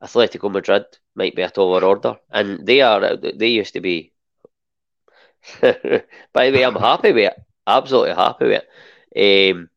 [0.02, 3.16] Atletico Madrid might be a taller order, and they are.
[3.16, 4.12] They used to be.
[5.60, 7.42] By the way, I'm happy with it.
[7.66, 8.62] Absolutely happy with
[9.14, 9.50] it.
[9.54, 9.70] Um,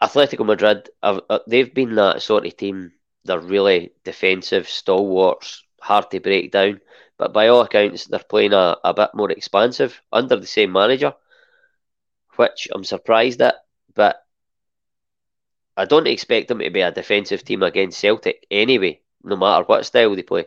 [0.00, 2.92] Atletico Madrid, uh, they've been that sort of team.
[3.24, 6.80] They're really defensive, stalwarts, hard to break down.
[7.18, 11.14] But by all accounts, they're playing a, a bit more expansive under the same manager,
[12.36, 13.56] which I'm surprised at.
[13.94, 14.24] But
[15.76, 19.84] I don't expect them to be a defensive team against Celtic anyway, no matter what
[19.86, 20.46] style they play.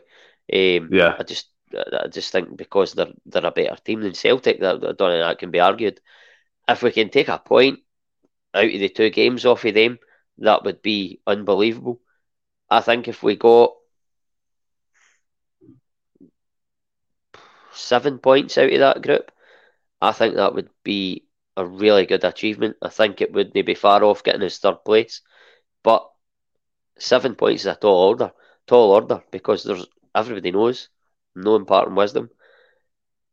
[0.52, 1.14] Um, Yeah.
[1.18, 4.78] I just, I just think because they're they're a better team than Celtic, that I
[4.78, 6.00] don't think that can be argued.
[6.68, 7.80] If we can take a point
[8.54, 9.98] out of the two games off of them,
[10.38, 12.00] that would be unbelievable.
[12.70, 13.72] I think if we got
[17.78, 19.30] seven points out of that group,
[20.00, 21.26] I think that would be
[21.56, 22.76] a really good achievement.
[22.82, 25.22] I think it would maybe far off getting his third place,
[25.82, 26.08] but
[26.98, 28.32] seven points is a tall order,
[28.66, 30.88] tall order because there's everybody knows,
[31.34, 32.30] no imparting wisdom.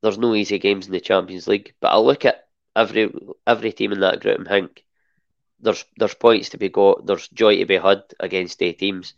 [0.01, 3.13] There's no easy games in the Champions League, but I look at every
[3.45, 4.85] every team in that group and think
[5.59, 7.05] there's there's points to be got.
[7.05, 9.13] There's joy to be had against A teams.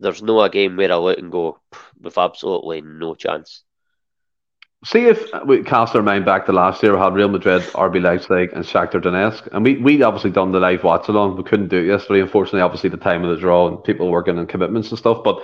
[0.00, 1.60] There's no a game where I look and go
[2.00, 3.64] with absolutely no chance.
[4.84, 7.62] See if uh, we cast our mind back to last year, we had Real Madrid,
[7.62, 11.36] RB Leipzig, and Shakhtar Donetsk, and we we obviously done the live watch along.
[11.36, 12.62] We couldn't do it yesterday, unfortunately.
[12.62, 15.22] Obviously, the time of the draw and people working on commitments and stuff.
[15.22, 15.40] But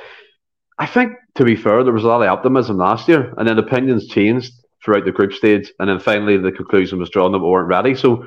[0.79, 3.59] I think, to be fair, there was a lot of optimism last year, and then
[3.59, 4.53] opinions changed
[4.85, 7.95] throughout the group stage, and then finally the conclusion was drawn that we weren't ready.
[7.95, 8.27] So,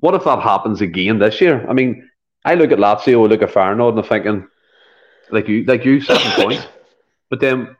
[0.00, 1.64] what if that happens again this year?
[1.68, 2.10] I mean,
[2.44, 4.48] I look at Lazio, I look at Feyenoord, and I'm thinking,
[5.30, 6.66] like you, like you, seven points,
[7.30, 7.76] but then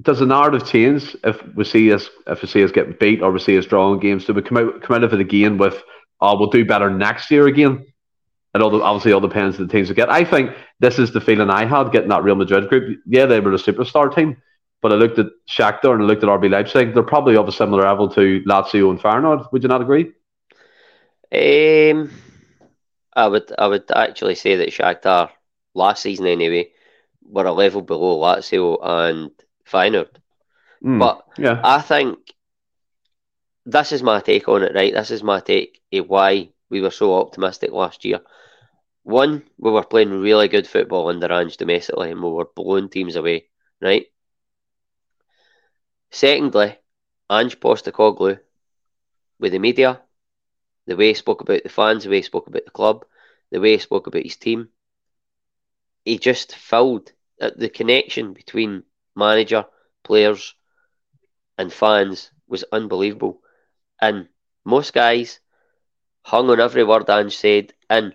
[0.00, 3.30] does the narrative change if we see us if we see us get beat or
[3.30, 4.24] we see us drawing games?
[4.24, 5.82] Do we come out come out of it again with
[6.20, 7.86] oh we'll do better next year again?
[8.54, 10.10] It all obviously all depends on the teams we get.
[10.10, 10.50] I think
[10.80, 13.00] this is the feeling I had getting that Real Madrid group.
[13.06, 14.36] Yeah, they were a superstar team,
[14.80, 16.92] but I looked at Shakhtar and I looked at RB Leipzig.
[16.92, 19.50] They're probably of a similar level to Lazio and Feyenoord.
[19.52, 20.12] Would you not agree?
[21.32, 22.10] Um,
[23.14, 25.30] I would I would actually say that Shakhtar
[25.74, 26.70] last season anyway
[27.24, 29.30] were a level below Lazio and
[29.70, 30.08] Feyenoord.
[30.84, 32.18] Mm, But yeah, I think
[33.66, 34.92] this is my take on it, right?
[34.92, 38.20] This is my take of why we were so optimistic last year.
[39.02, 43.16] One, we were playing really good football under Ange domestically and we were blowing teams
[43.16, 43.46] away,
[43.80, 44.06] right?
[46.10, 46.78] Secondly,
[47.30, 48.38] Ange Postecoglou,
[49.38, 50.00] with the media,
[50.86, 53.04] the way he spoke about the fans, the way he spoke about the club,
[53.50, 54.68] the way he spoke about his team,
[56.04, 58.84] he just filled uh, the connection between
[59.14, 59.64] manager,
[60.04, 60.54] players,
[61.58, 63.40] and fans was unbelievable.
[64.00, 64.28] And
[64.64, 65.40] most guys
[66.24, 68.14] hung on every word Ange said, and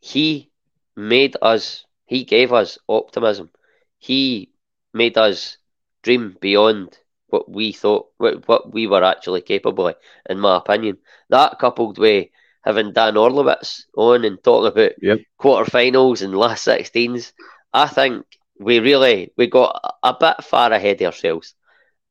[0.00, 0.50] he
[0.96, 3.50] made us, he gave us optimism.
[3.98, 4.52] He
[4.92, 5.58] made us
[6.02, 6.98] dream beyond
[7.28, 9.96] what we thought, what what we were actually capable of,
[10.28, 10.98] in my opinion.
[11.30, 12.28] That coupled with
[12.62, 15.20] having Dan Orlovitz on and talking about yep.
[15.40, 17.32] quarterfinals and last 16s,
[17.72, 18.24] I think
[18.58, 21.54] we really we got a bit far ahead of ourselves,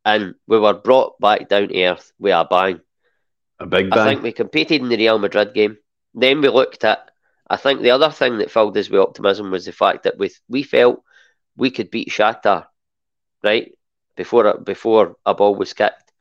[0.06, 2.82] and we were brought back down to earth with a bang.
[3.60, 4.00] A big bang.
[4.00, 5.78] I think we competed in the Real Madrid game.
[6.14, 7.12] Then we looked at.
[7.50, 10.40] I think the other thing that filled us with optimism was the fact that with
[10.48, 11.04] we felt
[11.58, 12.66] we could beat Shakhtar,
[13.44, 13.72] right
[14.16, 16.12] before before a ball was kicked.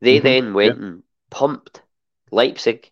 [0.00, 0.24] They mm-hmm.
[0.24, 1.82] then went and pumped
[2.30, 2.90] Leipzig.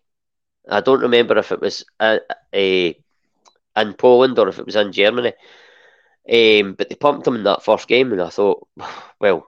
[0.69, 2.19] I don't remember if it was a,
[2.53, 2.97] a
[3.75, 5.33] in Poland or if it was in Germany.
[6.29, 8.67] Um, but they pumped them in that first game, and I thought,
[9.19, 9.47] well,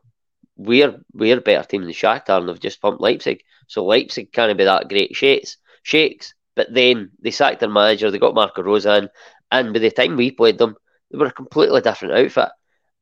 [0.58, 3.44] we're we're a better team than Shakhtar, and they've just pumped Leipzig.
[3.68, 6.34] So Leipzig can't be that great shakes, shakes.
[6.56, 9.10] But then they sacked their manager, they got Marco Rose in,
[9.52, 10.78] and by the time we played them,
[11.12, 12.50] they were a completely different outfit,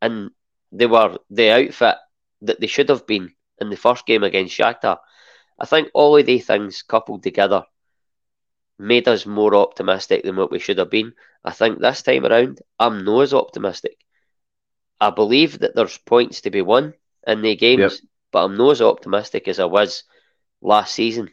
[0.02, 0.32] and
[0.72, 1.98] they were the outfit
[2.42, 4.98] that they should have been in the first game against Shakhtar.
[5.60, 7.64] I think all of these things coupled together
[8.84, 11.14] made us more optimistic than what we should have been.
[11.44, 13.98] I think this time around, I'm not as optimistic.
[15.00, 16.94] I believe that there's points to be won
[17.26, 18.10] in the games, yep.
[18.32, 20.04] but I'm not as optimistic as I was
[20.62, 21.30] last season.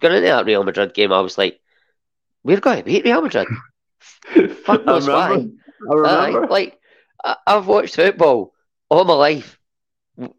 [0.00, 1.60] Going into that Real Madrid game, I was like,
[2.42, 3.48] we're going to beat Real Madrid.
[4.64, 5.46] Fuck knows why.
[5.90, 6.44] I remember.
[6.44, 6.78] Uh, like,
[7.24, 8.52] I, I've watched football
[8.88, 9.58] all my life.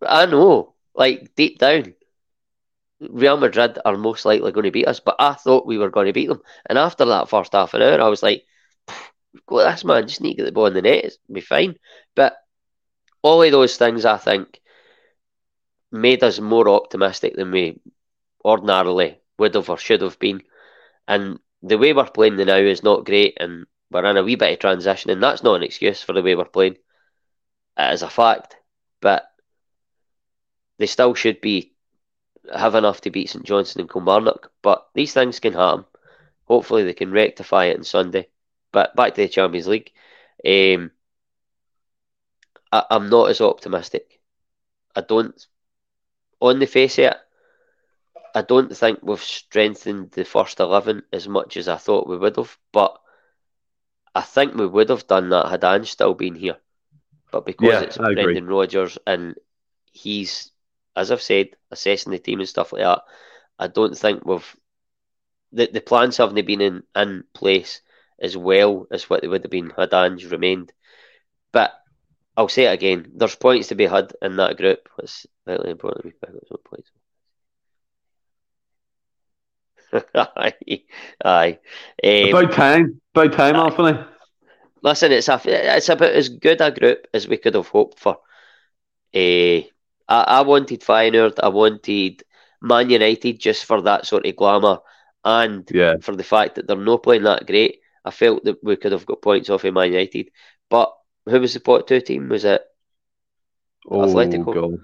[0.05, 1.93] I know, like, deep down,
[2.99, 6.07] Real Madrid are most likely going to beat us, but I thought we were going
[6.07, 6.41] to beat them.
[6.65, 8.45] And after that first half an hour, I was like,
[9.47, 11.75] go this man, just need to get the ball in the net, it'll be fine.
[12.15, 12.37] But
[13.21, 14.61] all of those things, I think,
[15.91, 17.79] made us more optimistic than we
[18.43, 20.43] ordinarily would have or should have been.
[21.07, 24.35] And the way we're playing the now is not great, and we're in a wee
[24.35, 26.77] bit of transition, and that's not an excuse for the way we're playing.
[27.77, 28.55] It is a fact,
[29.01, 29.25] but
[30.77, 31.74] they still should be
[32.53, 34.51] have enough to beat St Johnstone and Kilmarnock.
[34.61, 35.85] But these things can happen.
[36.45, 38.27] Hopefully, they can rectify it on Sunday.
[38.71, 39.91] But back to the Champions League.
[40.45, 40.91] Um,
[42.71, 44.19] I, I'm not as optimistic.
[44.95, 45.47] I don't,
[46.39, 47.17] on the face of it,
[48.35, 52.35] I don't think we've strengthened the first 11 as much as I thought we would
[52.35, 52.57] have.
[52.73, 52.99] But
[54.13, 56.57] I think we would have done that had Ange still been here.
[57.31, 58.47] But because yeah, it's I Brendan.
[58.47, 59.35] Rodgers and
[59.91, 60.51] he's
[60.95, 63.01] as I've said, assessing the team and stuff like that,
[63.59, 64.55] I don't think we've
[65.51, 67.81] the, the plans haven't been in, in place
[68.21, 70.71] as well as what they would have been had Ange remained.
[71.51, 71.73] But
[72.37, 74.89] I'll say it again, there's points to be had in that group.
[74.99, 76.91] It's vitally important we pick up some points.
[80.15, 80.83] aye,
[81.23, 81.59] aye.
[82.03, 84.05] Um, about time, about time, Anthony.
[84.81, 88.17] Listen, it's a, it's about as good a group as we could have hoped for.
[89.13, 89.61] Uh,
[90.07, 92.23] I, I wanted Feyenoord, I wanted
[92.61, 94.79] Man United just for that sort of glamour
[95.23, 95.95] and yeah.
[96.01, 97.79] for the fact that they're not playing that great.
[98.03, 100.29] I felt that we could have got points off of Man United.
[100.69, 100.93] But
[101.25, 102.29] who was the pot two team?
[102.29, 102.61] Was it
[103.89, 104.53] oh, Atletico?
[104.53, 104.79] Goal.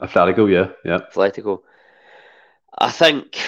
[0.00, 1.00] Atletico, yeah, yeah.
[1.12, 1.62] Atletico.
[2.76, 3.38] I think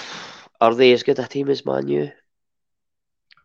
[0.59, 2.11] are they as good a team as Man U?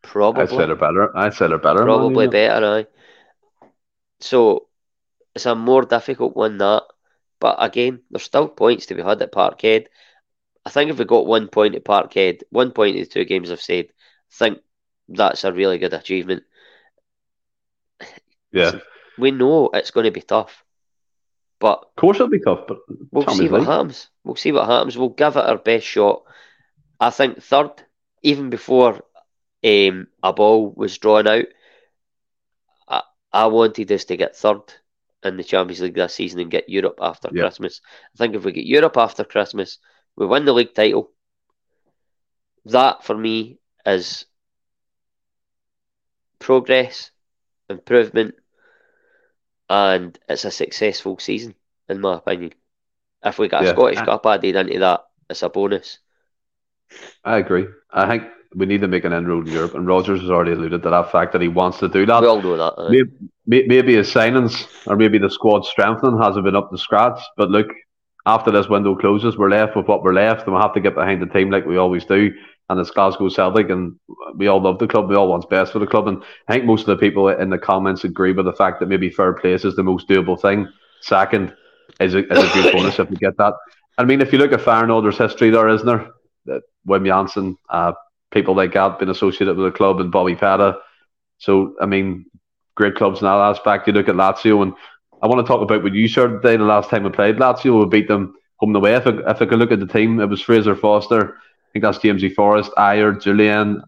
[0.02, 0.42] Probably.
[0.42, 1.16] I'd say they're better.
[1.16, 1.84] I'd say they're better.
[1.84, 2.86] Probably better, I.
[4.20, 4.66] So
[5.34, 6.80] it's a more difficult one that
[7.41, 9.87] but again, there's still points to be had at Parkhead.
[10.65, 13.51] I think if we got one point at Parkhead, one point in the two games
[13.51, 14.59] I've said, I think
[15.09, 16.45] that's a really good achievement.
[18.53, 18.81] Yeah.
[19.19, 20.65] We know it's going to be tough.
[21.59, 22.79] But of course it'll be tough, but
[23.11, 24.09] we'll see what happens.
[24.25, 24.97] We'll see what happens.
[24.97, 26.23] We'll give it our best shot.
[26.99, 27.73] I think third,
[28.23, 29.03] even before
[29.62, 31.45] um, a ball was drawn out,
[32.89, 34.62] I, I wanted us to get third
[35.22, 37.42] in the Champions League this season and get Europe after yeah.
[37.42, 37.80] Christmas.
[38.14, 39.78] I think if we get Europe after Christmas,
[40.16, 41.10] we win the league title.
[42.66, 44.26] That for me is
[46.38, 47.10] progress,
[47.68, 48.34] improvement,
[49.68, 51.55] and it's a successful season,
[51.88, 52.52] in my opinion.
[53.24, 53.72] If we got a yeah.
[53.72, 55.98] Scottish Cup added into that, it's a bonus.
[57.24, 57.66] I agree.
[57.90, 58.24] I think
[58.55, 61.12] we need to make an inroad in Europe, and Rodgers has already alluded to that
[61.12, 62.20] fact that he wants to do that.
[62.20, 62.90] We all know that.
[63.47, 67.20] Maybe, maybe his signings or maybe the squad strengthening hasn't been up to scratch.
[67.36, 67.68] But look,
[68.27, 70.94] after this window closes, we're left with what we're left, and we have to get
[70.94, 72.32] behind the team like we always do.
[72.68, 73.98] And it's Glasgow Celtic, and
[74.36, 75.09] we all love the club.
[75.09, 77.51] We all want best for the club, and I think most of the people in
[77.51, 80.68] the comments agree with the fact that maybe fair place is the most doable thing.
[81.01, 81.55] Second
[81.98, 83.55] is a, is a good bonus if we get that.
[83.98, 86.10] I mean, if you look at there's history there, isn't there?
[86.47, 87.93] That Wim Jansen, uh,
[88.31, 90.77] people like that, been associated with the club, and Bobby Petta.
[91.39, 92.27] So, I mean,
[92.74, 93.86] great clubs in that aspect.
[93.86, 94.74] You look at Lazio, and
[95.23, 96.57] I want to talk about what you shared today.
[96.57, 98.94] The last time we played Lazio, we beat them home and away.
[98.94, 101.36] If I, if I could look at the team, it was Fraser Forster.
[101.36, 102.28] I think that's James E.
[102.28, 103.82] Forrest, Ajer, Jullien,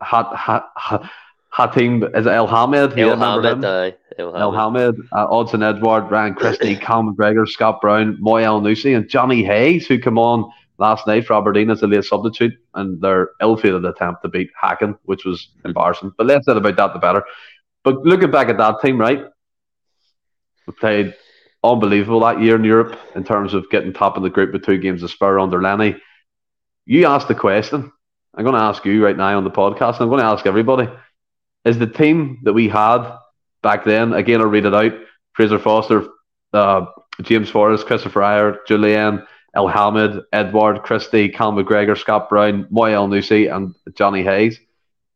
[0.00, 1.10] Hat, Hat, Hat,
[1.56, 2.98] Hatem, is it El Hamed?
[2.98, 8.16] El Hamed, uh, El, El Hamed, uh, Odsonne Edouard, Ryan Christie, Cal McGregor, Scott Brown,
[8.20, 12.04] Moi Elyounoussi, and Jonny Hayes, who come on last night for Aberdeen as a late
[12.04, 16.12] substitute, and their ill-fated attempt to beat Häcken, which was embarrassing.
[16.16, 17.24] But less said about that, the better.
[17.84, 19.24] But looking back at that team, right,
[20.66, 21.14] we played
[21.62, 24.78] unbelievable that year in Europe in terms of getting top of the group with two
[24.78, 25.96] games of spur under Lenny.
[26.84, 27.92] You asked the question.
[28.34, 30.00] I'm going to ask you right now on the podcast.
[30.00, 30.88] I'm going to ask everybody:
[31.64, 33.16] Is the team that we had
[33.62, 34.12] back then?
[34.12, 34.92] Again, I'll read it out:
[35.32, 36.06] Fraser Forster,
[36.52, 36.86] uh,
[37.22, 39.26] James Forrest, Kristoffer Ajer, Jullien.
[39.56, 44.60] El Hamed, Edouard Christie, Cal McGregor, Scott Brown, Moi Elyounoussi, and Jonny Hayes.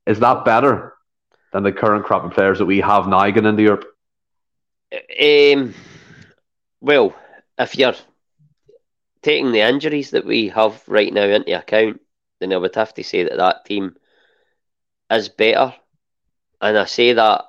[0.07, 0.95] Is that better
[1.53, 3.85] than the current crop of players that we have now going into Europe?
[5.21, 5.75] Um,
[6.81, 7.15] well,
[7.59, 7.95] if you're
[9.21, 12.01] taking the injuries that we have right now into account,
[12.41, 13.95] then I would have to say that that team
[15.11, 15.75] is better.
[16.63, 17.45] And I say that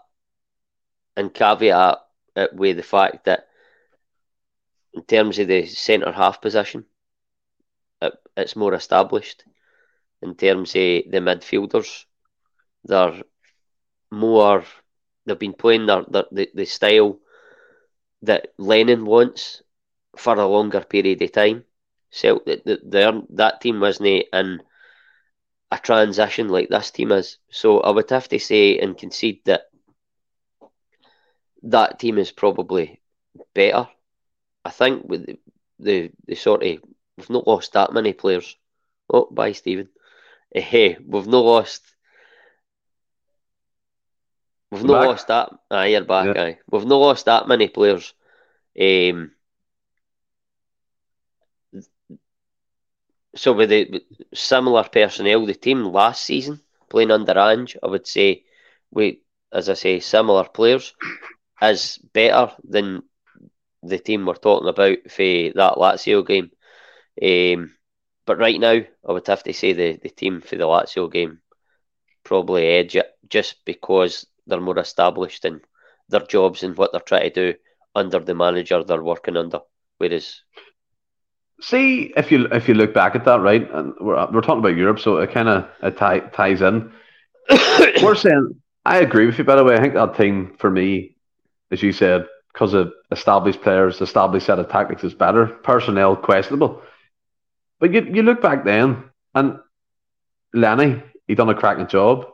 [1.16, 2.00] in caveat
[2.52, 3.48] with the fact that
[4.94, 6.86] in terms of the centre half position,
[8.02, 9.44] it, it's more established.
[10.22, 12.06] In terms of the midfielders,
[12.84, 13.24] they're
[14.12, 14.64] more.
[15.26, 17.20] They've been playing their, their the, the style
[18.24, 19.64] that Lennon wants
[20.16, 21.64] for a longer period of time.
[22.12, 24.62] So the, that team wasn't in
[25.72, 27.38] a transition like this team is.
[27.50, 29.70] So I would have to say and concede that
[31.64, 33.02] that team is probably
[33.54, 33.88] better
[34.64, 35.40] I think with the,
[35.80, 36.80] the, the sort of
[37.18, 38.58] we've not lost that many players.
[39.12, 39.90] Oh, bye, Stephen.
[40.54, 41.82] Hey, we've not lost.
[44.72, 45.08] We've not back.
[45.08, 45.50] lost that.
[45.70, 46.36] Aye, you're back.
[46.36, 46.44] Yeah.
[46.44, 48.14] Aye, we've not lost that many players.
[48.80, 49.32] Um,
[53.36, 54.02] so with the
[54.34, 58.44] similar personnel, the team last season playing under Ange, I would say
[58.92, 59.22] we,
[59.52, 60.94] as I say, similar players
[61.62, 63.04] is better than
[63.84, 66.52] the team we're talking about for that Lazio game.
[67.22, 67.76] Um,
[68.26, 71.40] but right now, I would have to say the, the team for the Lazio game
[72.24, 75.62] probably edge it just because they're more established in
[76.10, 77.60] their jobs and what they're trying to do
[77.96, 79.60] under the manager they're working under.
[79.98, 80.42] Whereas,
[81.62, 84.78] see if you if you look back at that, right, and we're we're talking about
[84.78, 86.92] Europe, so it kind of it tie, ties in.
[88.04, 89.44] we're saying I agree with you.
[89.44, 91.16] By the way, I think that team for me,
[91.72, 95.48] as you said, because of established players, established set of tactics is better.
[95.48, 96.82] Personnel questionable.
[97.80, 99.04] But you you look back then
[99.34, 99.60] and
[100.54, 102.28] Lenny, he done a cracking job.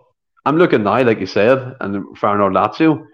[0.45, 3.05] I'm looking now, like you said, and Feyenoord Lazio,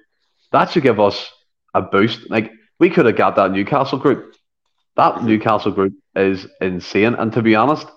[0.51, 1.31] that should give us
[1.73, 2.29] a boost.
[2.29, 4.35] Like we could have got that Newcastle group.
[4.95, 7.87] That Newcastle group is insane, and to be honest,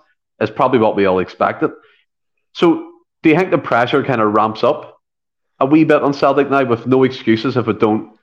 [0.40, 1.70] it's probably what we all expected.
[2.54, 2.92] So,
[3.22, 4.98] do you think the pressure kind of ramps up
[5.58, 8.15] a wee bit on Celtic now, with no excuses if we don't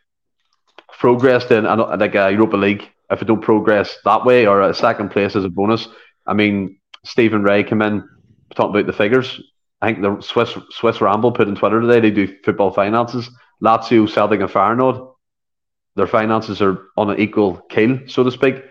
[0.99, 5.09] progressed in like a Europa League, if it don't progress that way or a second
[5.09, 5.87] place as a bonus,
[6.25, 8.07] I mean, Stephen Ray came in
[8.55, 9.41] talking about the figures.
[9.81, 13.29] I think the Swiss Swiss Ramble put in Twitter today they do football finances.
[13.61, 15.13] Lazio, Celtic, and Feyenoord,
[15.95, 18.63] their finances are on an equal keel, so to speak.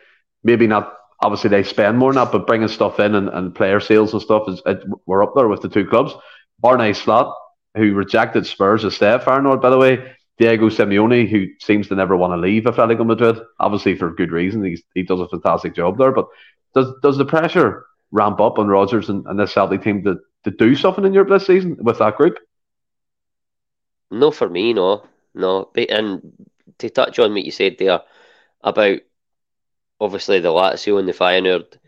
[0.43, 0.95] Maybe not.
[1.23, 4.21] Obviously, they spend more than that, but bringing stuff in and, and player sales and
[4.21, 6.13] stuff is it, we're up there with the two clubs.
[6.65, 7.33] Arne Slot,
[7.77, 12.33] who rejected Spurs at Feyenoord, by the way, Diego Simeone, who seems to never want
[12.33, 14.65] to leave Atletico Madrid, obviously for good reason.
[14.65, 16.13] He's, he does a fantastic job there.
[16.13, 16.27] But
[16.75, 20.51] does does the pressure ramp up on Rodgers and, and this Celtic team to, to
[20.51, 22.39] do something in Europe this season with that group?
[24.11, 25.71] No, for me, no, no.
[25.89, 26.33] And
[26.79, 28.01] to touch on what you said there
[28.63, 29.01] about
[30.01, 31.79] obviously the Lazio and the Feyenoord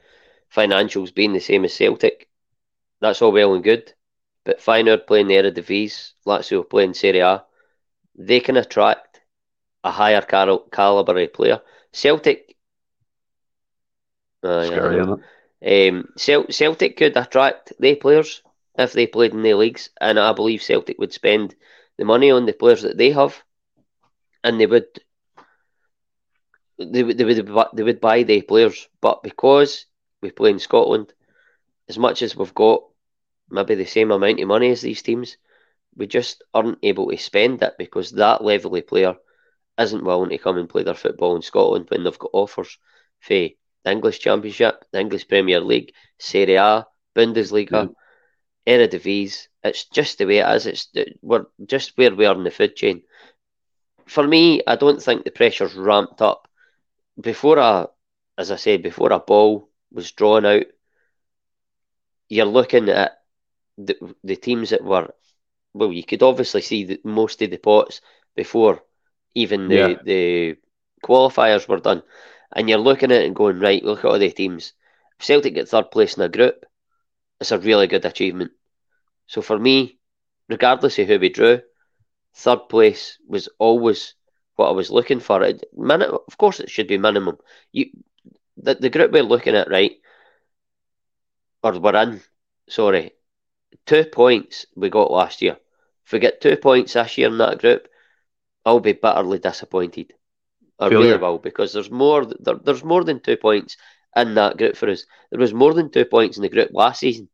[0.54, 2.28] financials being the same as Celtic,
[3.00, 3.92] that's all well and good.
[4.44, 7.44] But Feyenoord playing the Eredivisie, Lazio playing Serie A
[8.16, 9.20] they can attract
[9.84, 11.60] a higher cal- caliber player.
[11.92, 12.56] Celtic,
[14.42, 15.00] uh, Scary,
[15.66, 18.42] Um, Celtic could attract the players
[18.76, 21.54] if they played in the leagues, and I believe Celtic would spend
[21.96, 23.42] the money on the players that they have,
[24.44, 24.86] and they would
[26.78, 29.86] they would they would they would buy the players, but because
[30.20, 31.12] we play in Scotland,
[31.88, 32.82] as much as we've got
[33.50, 35.36] maybe the same amount of money as these teams,
[35.96, 39.16] we just aren't able to spend it because that level of player
[39.78, 42.78] isn't willing to come and play their football in Scotland when they've got offers
[43.20, 43.56] for the
[43.90, 47.94] English Championship, the English Premier League, Serie A, Bundesliga, mm.
[48.66, 49.48] Eredivisie.
[49.62, 50.66] It's just the way it is.
[50.66, 50.88] It's
[51.22, 53.02] we're just where we are in the food chain.
[54.06, 56.48] For me, I don't think the pressure's ramped up
[57.20, 57.88] before a,
[58.36, 60.66] as I said, before a ball was drawn out.
[62.28, 63.12] You're looking at
[63.78, 65.12] the the teams that were
[65.74, 65.92] well.
[65.92, 68.00] You could obviously see that most of the pots
[68.34, 68.82] before
[69.34, 69.94] even the yeah.
[70.04, 70.56] the
[71.04, 72.02] qualifiers were done,
[72.54, 73.84] and you're looking at it and going right.
[73.84, 74.72] Look at all the teams.
[75.18, 76.64] If Celtic get third place in a group,
[77.40, 78.52] it's a really good achievement.
[79.26, 79.98] So for me,
[80.48, 81.60] regardless of who we drew,
[82.34, 84.14] third place was always
[84.56, 85.42] what I was looking for.
[85.42, 87.38] It, of course, it should be minimum.
[87.72, 87.86] You,
[88.56, 89.92] the, the group we're looking at, right,
[91.62, 92.20] or we're in,
[92.68, 93.12] sorry,
[93.86, 95.56] two points we got last year.
[96.06, 97.88] If we get two points this year in that group,
[98.64, 100.12] I'll be bitterly disappointed.
[100.78, 101.06] I Failure.
[101.06, 102.24] really will because there's more.
[102.24, 103.76] There, there's more than two points
[104.16, 105.04] in that group for us.
[105.30, 107.28] There was more than two points in the group last season,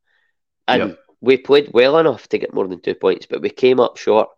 [0.69, 0.99] and yep.
[1.21, 4.29] we played well enough to get more than two points, but we came up short.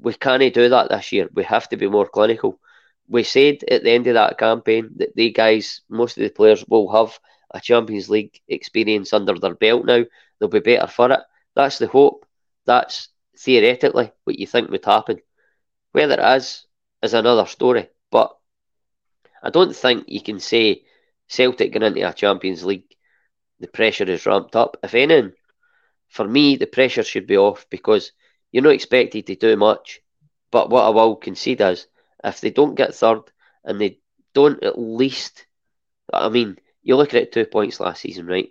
[0.00, 1.28] We can't do that this year.
[1.32, 2.58] We have to be more clinical.
[3.08, 6.64] We said at the end of that campaign that the guys, most of the players,
[6.66, 7.18] will have
[7.52, 10.04] a Champions League experience under their belt now.
[10.38, 11.20] They'll be better for it.
[11.54, 12.25] That's the hope.
[12.66, 15.20] That's theoretically what you think would happen.
[15.92, 16.66] Whether it is
[17.02, 18.36] is another story, but
[19.42, 20.84] I don't think you can say
[21.28, 22.96] Celtic going into a Champions League,
[23.60, 24.76] the pressure is ramped up.
[24.82, 25.32] If anything,
[26.08, 28.12] for me, the pressure should be off because
[28.50, 30.00] you're not expected to do much.
[30.50, 31.86] But what I will concede is
[32.24, 33.22] if they don't get third
[33.64, 34.00] and they
[34.34, 35.46] don't at least,
[36.12, 38.50] I mean, you look at it two points last season, right?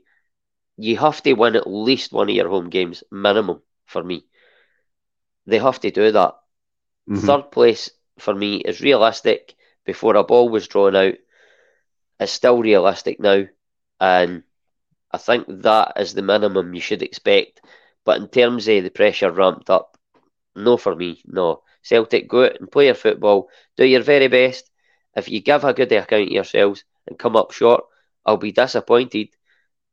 [0.78, 4.26] You have to win at least one of your home games, minimum, for me.
[5.45, 6.36] They have to do that.
[7.10, 7.26] Mm-hmm.
[7.26, 9.56] Third place for me is realistic
[9.86, 11.16] before a ball was drawn out.
[12.20, 13.45] It's still realistic now,
[13.99, 14.44] and
[15.12, 17.62] I think that is the minimum you should expect.
[18.06, 19.98] But in terms of the pressure ramped up,
[20.56, 21.64] no for me, no.
[21.84, 24.70] Celtic, go out and play your football, do your very best.
[25.16, 27.84] If you give a good account of yourselves and come up short,
[28.26, 29.30] I'll be disappointed,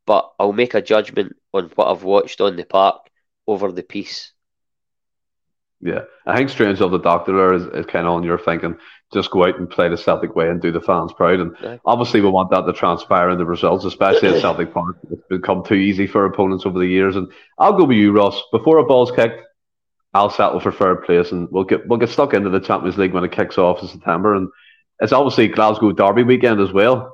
[0.06, 3.10] but I'll make a judgment on what I've watched on the park
[3.47, 4.32] over the piece
[5.82, 8.78] yeah, I think Strange of the Doctor is, is kind of on your thinking.
[9.12, 11.40] Just go out and play the Celtic way and do the fans proud.
[11.40, 11.78] And yeah.
[11.85, 14.98] obviously, we want that to transpire in the results, especially at Celtic Park.
[15.10, 17.16] It's become too easy for opponents over the years.
[17.16, 18.40] And I'll go with you, Ross.
[18.52, 19.43] Before a ball's kicked,
[20.14, 23.12] I'll settle for third place, and we'll get we'll get stuck into the Champions League
[23.12, 24.36] when it kicks off in September.
[24.36, 24.48] And
[25.01, 27.12] it's obviously Glasgow Derby weekend as well.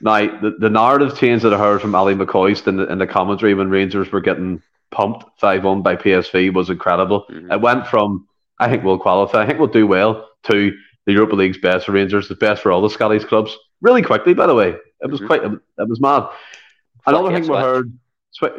[0.00, 3.06] Now, the, the narrative change that I heard from Ally McCoist in the, in the
[3.06, 4.62] commentary when Rangers were getting
[4.94, 7.26] pumped 5 1 by PSV was incredible.
[7.30, 7.52] Mm-hmm.
[7.52, 8.26] It went from,
[8.58, 10.72] I think we'll qualify, I think we'll do well, to
[11.06, 13.56] the Europa League's best for Rangers, the best for all the Scottish clubs.
[13.80, 14.76] Really quickly, by the way.
[15.00, 15.26] It was mm-hmm.
[15.26, 16.28] quite, it was mad.
[17.06, 17.98] Another thing we heard,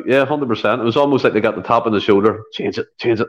[0.05, 0.79] yeah, 100%.
[0.79, 2.43] It was almost like they got the top on the shoulder.
[2.53, 3.27] Change it, change it.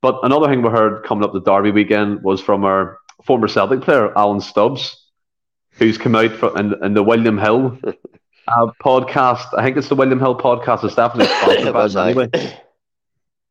[0.00, 3.80] But another thing we heard coming up the Derby weekend was from our former Celtic
[3.80, 5.10] player, Alan Stubbs,
[5.70, 7.78] who's come out from, in, in the William Hill
[8.48, 9.46] uh, podcast.
[9.56, 10.84] I think it's the William Hill podcast.
[10.84, 12.28] It's definitely sponsored by us anyway.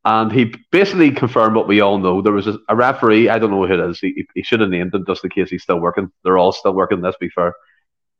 [0.05, 2.21] And he basically confirmed what we all know.
[2.21, 3.29] There was a, a referee.
[3.29, 3.99] I don't know who it is.
[3.99, 6.11] He, he should have named him just in case he's still working.
[6.23, 7.01] They're all still working.
[7.01, 7.53] Let's be fair.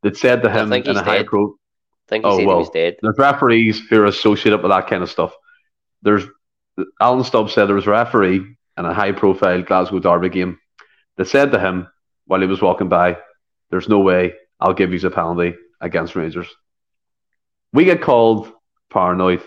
[0.04, 1.04] That said to him in a dead.
[1.04, 1.50] high pro.
[1.50, 2.98] I think oh, well, he's dead.
[3.02, 5.34] There's referees who are associated with that kind of stuff.
[6.02, 6.24] There's
[7.00, 10.60] Alan Stubbs said there was a referee in a high profile Glasgow Derby game
[11.18, 11.88] that said to him
[12.26, 13.18] while he was walking by,
[13.70, 16.48] There's no way I'll give you a penalty against Rangers.
[17.74, 18.52] We get called
[18.91, 19.41] paranoid.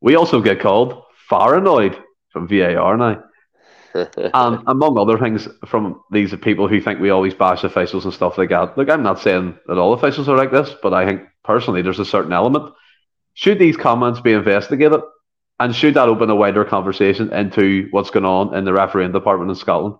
[0.00, 1.98] We also get called paranoid
[2.30, 3.24] from VAR now.
[3.94, 8.36] and among other things from these people who think we always bash officials and stuff
[8.36, 8.76] like that.
[8.76, 12.00] Look, I'm not saying that all officials are like this, but I think personally there's
[12.00, 12.74] a certain element.
[13.34, 15.00] Should these comments be investigated?
[15.60, 19.50] And should that open a wider conversation into what's going on in the refereeing department
[19.50, 19.96] in Scotland?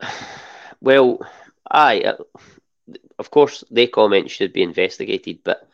[0.78, 1.20] Well,
[1.70, 2.14] I
[3.18, 5.68] of course, their comments should be investigated, but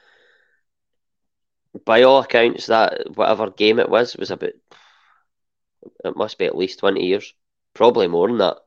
[1.84, 4.52] by all accounts, that whatever game it was was about
[6.04, 7.34] it must be at least twenty years,
[7.74, 8.58] probably more than that.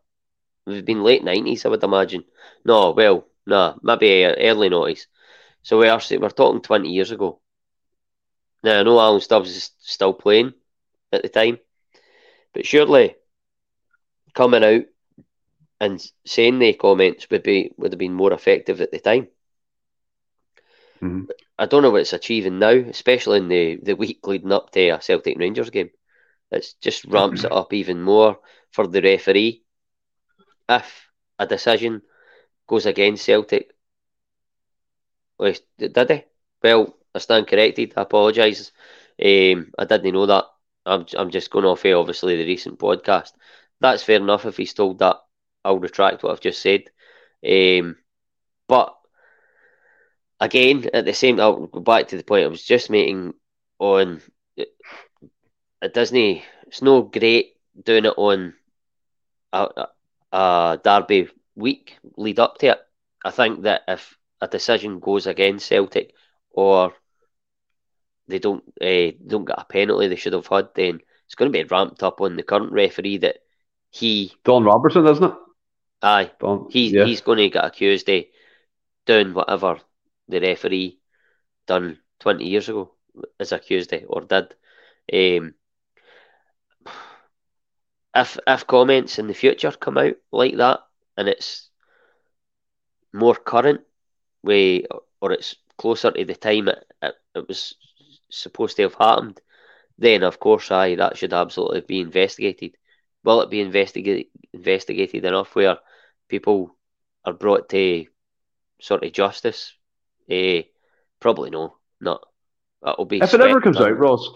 [0.65, 2.25] We've been late nineties, I would imagine.
[2.65, 5.05] No, well, Nah, maybe uh, early noughties.
[5.63, 7.41] So we are we're talking twenty years ago.
[8.63, 10.53] Now I know Alan Stubbs is still playing
[11.11, 11.59] at the time,
[12.53, 13.15] but surely
[14.33, 14.83] coming out
[15.79, 19.27] and saying the comments would be would have been more effective at the time.
[21.01, 21.23] Mm-hmm.
[21.57, 24.89] I don't know what it's achieving now, especially in the, the week leading up to
[24.89, 25.89] a Celtic Rangers game.
[26.51, 28.39] It just ramps it up even more
[28.71, 29.63] for the referee.
[30.69, 32.01] If a decision
[32.67, 33.71] goes against Celtic,
[35.37, 36.23] well, did he?
[36.63, 37.93] Well, I stand corrected.
[37.95, 38.71] I apologise.
[39.23, 40.45] Um, I didn't know that.
[40.85, 43.31] I'm, I'm just going off of obviously the recent podcast.
[43.81, 45.17] That's fair enough if he's told that.
[45.65, 46.83] I'll retract what I've just said.
[47.45, 47.97] Um,
[48.67, 48.95] but
[50.39, 53.33] again, at the same, I'll go back to the point I was just making
[53.79, 54.21] on
[54.55, 54.69] it
[55.93, 56.43] Disney.
[56.67, 58.53] It's no great doing it on
[59.51, 59.67] a,
[60.31, 62.79] a, a derby week lead up to it.
[63.23, 66.13] I think that if a decision goes against Celtic
[66.51, 66.93] or
[68.27, 71.57] they don't uh, don't get a penalty they should have had, then it's going to
[71.57, 73.37] be ramped up on the current referee that
[73.89, 75.33] he Don Robertson, isn't it?
[76.05, 77.05] Aye, Don, he's yeah.
[77.05, 78.23] he's going to get accused of
[79.07, 79.79] doing whatever
[80.27, 80.99] the referee
[81.65, 82.91] done twenty years ago
[83.39, 84.53] is accused of or did.
[85.11, 85.55] Um,
[88.15, 90.81] if if comments in the future come out like that
[91.17, 91.69] and it's
[93.11, 93.81] more current
[94.43, 94.85] way
[95.21, 97.73] or it's closer to the time it, it, it was
[98.29, 99.41] supposed to have happened,
[99.97, 102.77] then of course aye that should absolutely be investigated.
[103.23, 105.79] Will it be investigated investigated enough where
[106.27, 106.75] people
[107.23, 108.05] are brought to
[108.81, 109.73] sort of justice?
[110.29, 110.63] Eh,
[111.19, 112.21] probably no, not.
[112.81, 113.93] That'll be if it ever comes under.
[113.95, 114.29] out, Ross.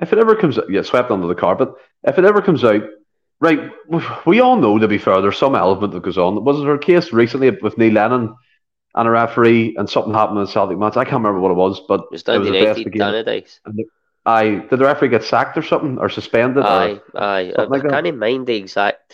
[0.00, 1.70] If it ever comes out, yeah, swept under the carpet.
[2.04, 2.82] If it ever comes out,
[3.40, 3.70] right,
[4.26, 6.44] we all know to be fair, there's some element that goes on.
[6.44, 8.34] Was there a case recently with Neil Lennon
[8.94, 10.96] and a referee and something happened in the Celtic match?
[10.96, 13.00] I can't remember what it was, but It was down to investigated.
[14.26, 16.64] I did the referee get sacked or something or suspended?
[16.64, 17.52] or- Aye, aye.
[17.56, 19.05] I, like I can't mind the exact.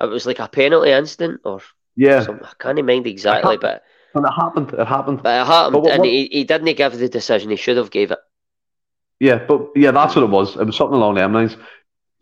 [0.00, 1.60] It was like a penalty incident or
[1.96, 2.44] yeah, something.
[2.44, 3.82] I can't even mind exactly, but
[4.14, 4.72] and it happened.
[4.72, 5.22] It happened.
[5.22, 7.50] but it happened, But what- and he, he didn't give the decision.
[7.50, 8.18] He should have gave it.
[9.20, 10.56] Yeah, but yeah, that's what it was.
[10.56, 11.56] It was something along them lines.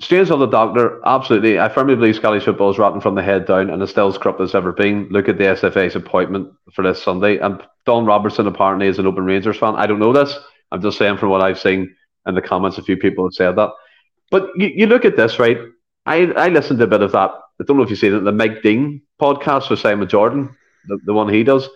[0.01, 1.59] Strange of the doctor, absolutely.
[1.59, 4.17] I firmly believe Scottish football is rotten from the head down and it's still as
[4.17, 5.09] corrupt as ever been.
[5.11, 7.39] Look at the SFA's appointment for this Sunday.
[7.39, 9.77] And Don Robertson apparently is an open Rangers fan.
[9.77, 10.39] I don't know this.
[10.73, 11.95] I'm just saying from what I've seen
[12.27, 13.71] in the comments, a few people have said that.
[14.31, 15.59] But you, you look at this, right?
[16.11, 17.31] I, I listened to a bit of that.
[17.61, 20.57] I don't know if you've seen it, the Mike Dean podcast with Simon Jordan,
[20.89, 21.69] the, the one he does.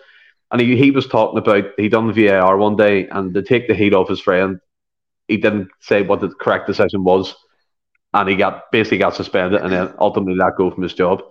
[0.51, 3.69] And he, he was talking about he done the VAR one day and to take
[3.69, 4.59] the heat off his friend,
[5.29, 7.33] he didn't say what the correct decision was,
[8.13, 11.23] and he got basically got suspended and then ultimately let go from his job.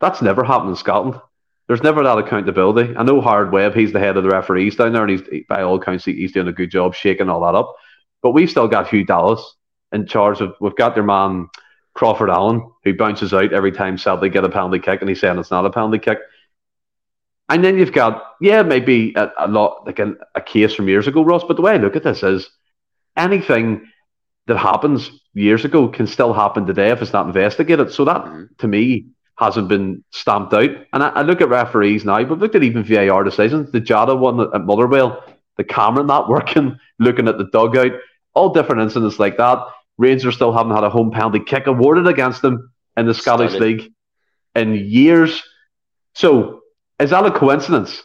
[0.00, 1.20] That's never happened in Scotland.
[1.68, 2.96] There's never that accountability.
[2.96, 5.62] I know Howard Webb, he's the head of the referees down there, and he's by
[5.62, 7.72] all accounts he's doing a good job shaking all that up.
[8.20, 9.54] But we've still got Hugh Dallas
[9.92, 10.56] in charge of.
[10.60, 11.48] We've got their man
[11.94, 15.38] Crawford Allan, who bounces out every time Celtic get a penalty kick, and he's saying
[15.38, 16.18] it's not a penalty kick.
[17.48, 21.06] And then you've got, yeah, maybe a, a lot like an, a case from years
[21.06, 21.44] ago, Ross.
[21.44, 22.48] But the way I look at this is
[23.16, 23.88] anything
[24.46, 27.92] that happens years ago can still happen today if it's not investigated.
[27.92, 28.56] So that, Mhm.
[28.58, 29.06] to me,
[29.38, 30.70] hasn't been stamped out.
[30.92, 33.70] And I, I look at referees now, but look at even VAR decisions.
[33.70, 35.22] The Jada one at, at Motherwell,
[35.56, 37.92] the camera not working, looking at the dugout,
[38.34, 39.58] all different incidents like that.
[40.02, 43.78] Rangers still haven't had a home penalty kick awarded against them in the Scottish Stunning.
[43.78, 43.92] League
[44.54, 45.42] in years.
[46.14, 46.60] So
[46.98, 48.02] is that a coincidence?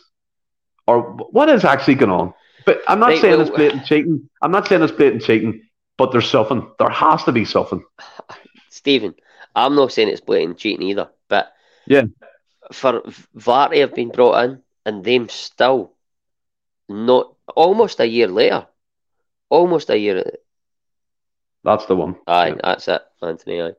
[0.87, 1.01] Or
[1.31, 2.33] what is actually going on?
[2.65, 4.29] But I'm not Right, saying it's blatant cheating.
[4.41, 5.61] I'm not saying it's blatant cheating,
[5.97, 6.67] but there's something.
[6.79, 7.83] There has to be something.
[8.69, 9.15] Stephen,
[9.55, 11.51] I'm not saying it's blatant cheating either, but
[11.87, 12.03] Yeah.
[12.71, 13.01] for
[13.33, 15.91] VAR to have been brought in and them still
[16.89, 18.67] not almost a year later,
[19.49, 20.23] almost a year.
[21.67, 22.17] That's the one.
[22.27, 22.61] Aye, Yeah.
[22.63, 23.61] that's it, Anthony.
[23.61, 23.75] Aye.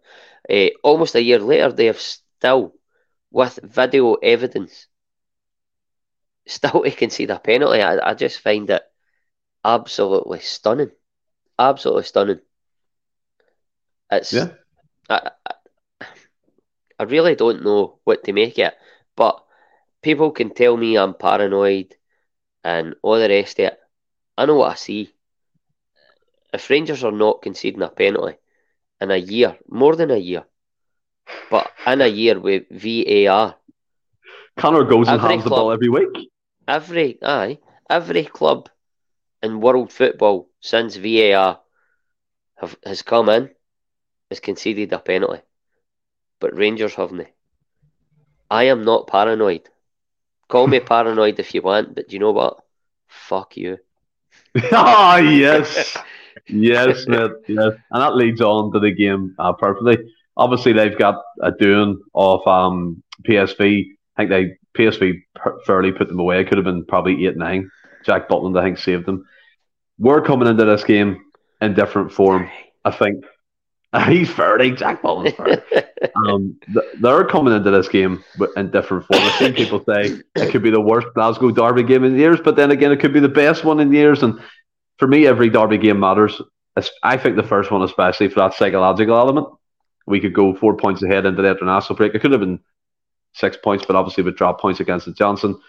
[0.48, 2.74] Eh, almost a year later, they have still,
[3.30, 4.88] with video evidence,
[6.46, 7.82] still to concede a penalty.
[7.82, 8.82] I, I just find it
[9.64, 10.92] absolutely stunning,
[11.58, 12.40] absolutely stunning.
[14.10, 14.48] It's Yeah.
[15.10, 15.54] I, I,
[16.98, 18.74] I really don't know what to make it,
[19.16, 19.44] but
[20.02, 21.96] people can tell me I'm paranoid
[22.64, 23.80] and all the rest of it.
[24.36, 25.14] I know what I see.
[26.52, 28.38] If Rangers are not conceding a penalty
[29.00, 30.44] in a year, more than a year,
[31.50, 33.56] but in a year with VAR,
[34.56, 36.30] Connor Goldson hands the ball every week.
[36.68, 37.58] every aye,
[37.88, 38.68] every club
[39.42, 41.60] in world football since VAR
[42.56, 43.50] have has come in
[44.30, 45.42] has conceded a penalty,
[46.40, 47.28] but Rangers haven't.
[48.50, 49.68] I am not paranoid.
[50.48, 52.64] call me paranoid if you want, but do you know what?
[53.06, 53.78] Fuck you.
[54.72, 55.96] oh yes,
[56.48, 59.98] yes, mate, yes, and that leads on to the game uh, perfectly.
[60.36, 63.86] Obviously, they've got a doing of um, PSV.
[64.16, 65.22] I think they PSV
[65.66, 66.40] fairly put them away.
[66.40, 67.70] It could have been probably eight nine.
[68.04, 69.26] Jack Butland, I think, saved them.
[69.98, 71.24] We're coming into this game
[71.60, 72.48] in different form.
[72.84, 73.24] I think
[74.08, 75.62] he's fairly Jack Butland.
[76.26, 76.58] um,
[77.00, 78.22] they're coming into this game
[78.56, 79.22] in different form.
[79.22, 82.56] I've seen people say it could be the worst Glasgow Derby game in years, but
[82.56, 84.22] then again, it could be the best one in years.
[84.22, 84.40] And
[84.98, 86.40] for me, every Derby game matters.
[87.02, 89.48] I think the first one, especially for that psychological element,
[90.06, 92.14] we could go four points ahead into the international break.
[92.14, 92.60] It could have been
[93.32, 95.60] six points, but obviously we drop points against the Johnstone.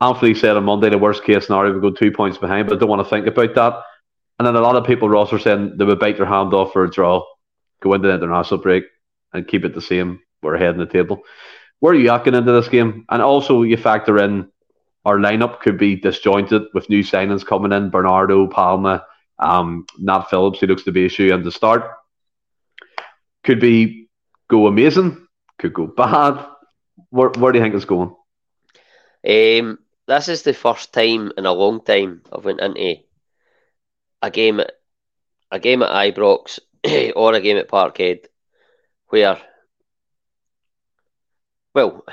[0.00, 2.80] Anthony said on Monday the worst case scenario we go two points behind, but I
[2.80, 3.82] don't want to think about that.
[4.38, 6.72] And then a lot of people, Ross, were saying they would bite their hand off
[6.72, 7.24] for a draw,
[7.80, 8.84] go into the international break,
[9.32, 10.20] and keep it the same.
[10.42, 11.22] We're ahead in the table.
[11.78, 13.04] Where are you at into this game?
[13.08, 14.50] And also, you factor in
[15.04, 19.04] our lineup could be disjointed with new signings coming in Bernardo, Palma,
[19.38, 21.90] um, Nat Phillips, who looks to be a shoe and the start.
[23.44, 24.08] Could be
[24.48, 25.26] go amazing,
[25.58, 26.44] could go bad.
[27.10, 28.14] Where, where do you think it's going?
[29.26, 32.96] Um, this is the first time in a long time I've went into
[34.20, 34.72] a game at
[35.50, 36.58] a game at Ibrox
[37.16, 38.26] or a game at Parkhead
[39.08, 39.38] where
[41.74, 42.04] well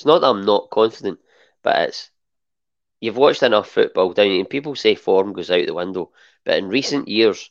[0.00, 1.18] it's not that I'm not confident,
[1.62, 2.10] but it's
[3.00, 6.10] you've watched enough football down and people say form goes out the window.
[6.44, 7.50] But in recent years,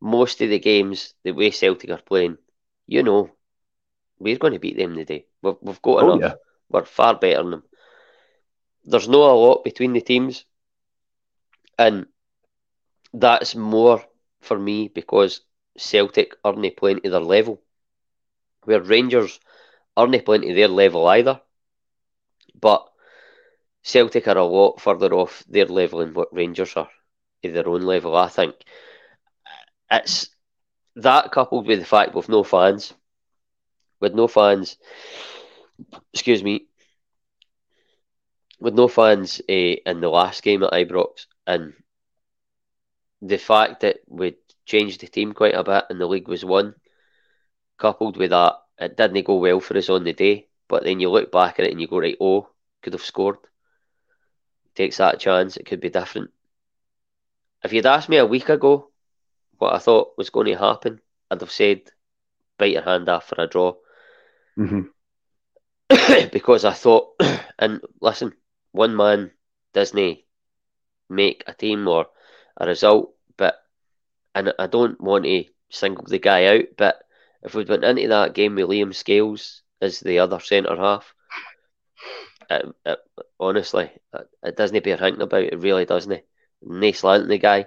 [0.00, 2.38] most of the games the way Celtic are playing,
[2.86, 3.30] you know,
[4.18, 5.26] we're going to beat them today.
[5.42, 6.20] We've, we've got oh, enough.
[6.20, 6.34] Yeah.
[6.68, 7.62] We're far better than them.
[8.84, 10.44] There's not a lot between the teams,
[11.78, 12.06] and
[13.12, 14.04] that's more
[14.40, 15.42] for me because
[15.76, 17.62] Celtic aren't playing to their level,
[18.64, 19.38] where Rangers
[19.96, 21.40] aren't playing to their level either.
[22.60, 22.88] But
[23.82, 26.88] Celtic are a lot further off their level than what Rangers are
[27.42, 28.16] to their own level.
[28.16, 28.54] I think
[29.90, 30.28] it's
[30.96, 32.94] that coupled with the fact we've no fans,
[34.00, 34.76] with no fans,
[36.12, 36.66] excuse me,
[38.60, 41.72] with no fans uh, in the last game at Ibrox, and
[43.20, 46.74] the fact that we changed the team quite a bit and the league was won,
[47.78, 50.48] coupled with that, it didn't go well for us on the day.
[50.68, 52.48] But then you look back at it and you go, right, oh,
[52.82, 53.38] could have scored.
[54.74, 56.30] Takes that chance, it could be different.
[57.62, 58.88] If you'd asked me a week ago
[59.58, 61.00] what I thought was going to happen,
[61.30, 61.82] I'd have said,
[62.58, 63.74] bite your hand off for a draw.
[64.58, 66.28] Mm-hmm.
[66.32, 67.20] because I thought,
[67.58, 68.32] and listen,
[68.72, 69.30] one man
[69.72, 70.18] doesn't
[71.08, 72.06] make a team or
[72.56, 73.56] a result, but
[74.34, 77.02] and I don't want to single the guy out, but
[77.42, 81.14] if we'd went into that game with Liam Scales as the other centre half,
[82.56, 82.98] it, it,
[83.38, 85.44] honestly, it, it doesn't bear thinking about.
[85.44, 86.22] It really doesn't.
[86.62, 87.66] Nace slant the guy.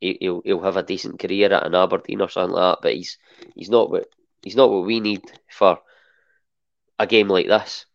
[0.00, 2.94] He, will he'll have a decent career at an Aberdeen or something like that, but
[2.94, 3.18] he's
[3.54, 4.06] he's not what
[4.42, 5.80] he's not what we need for
[6.98, 7.86] a game like this.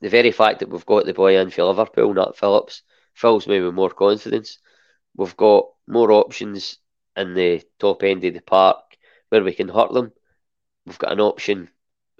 [0.00, 2.82] The very fact that we've got the boy in for Liverpool, Nat Phillips,
[3.14, 4.58] fills me with more confidence.
[5.16, 6.78] We've got more options
[7.16, 8.84] in the top end of the park
[9.28, 10.12] where we can hurt them.
[10.86, 11.70] We've got an option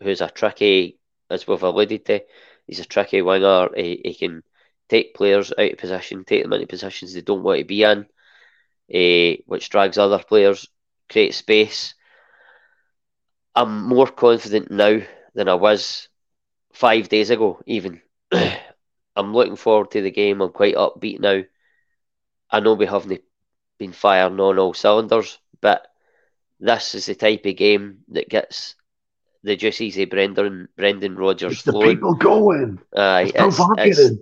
[0.00, 0.98] who's a tricky,
[1.30, 2.20] as we've alluded to,
[2.66, 3.68] he's a tricky winger.
[3.74, 4.42] He, he can
[4.88, 8.06] take players out of position, take them into positions they don't want to be in,
[8.94, 10.68] uh, which drags other players,
[11.10, 11.94] create space.
[13.54, 15.00] I'm more confident now
[15.34, 16.08] than I was
[16.72, 18.00] five days ago, even.
[19.16, 20.40] I'm looking forward to the game.
[20.40, 21.42] I'm quite upbeat now.
[22.50, 23.22] I know we haven't
[23.78, 25.86] been firing on all cylinders, but
[26.60, 28.74] this is the type of game that gets
[29.44, 31.88] the juices of Brendan Brendan Rodgers it's flowing.
[31.88, 32.80] The people going.
[32.92, 34.18] Uh, it's, it's, it's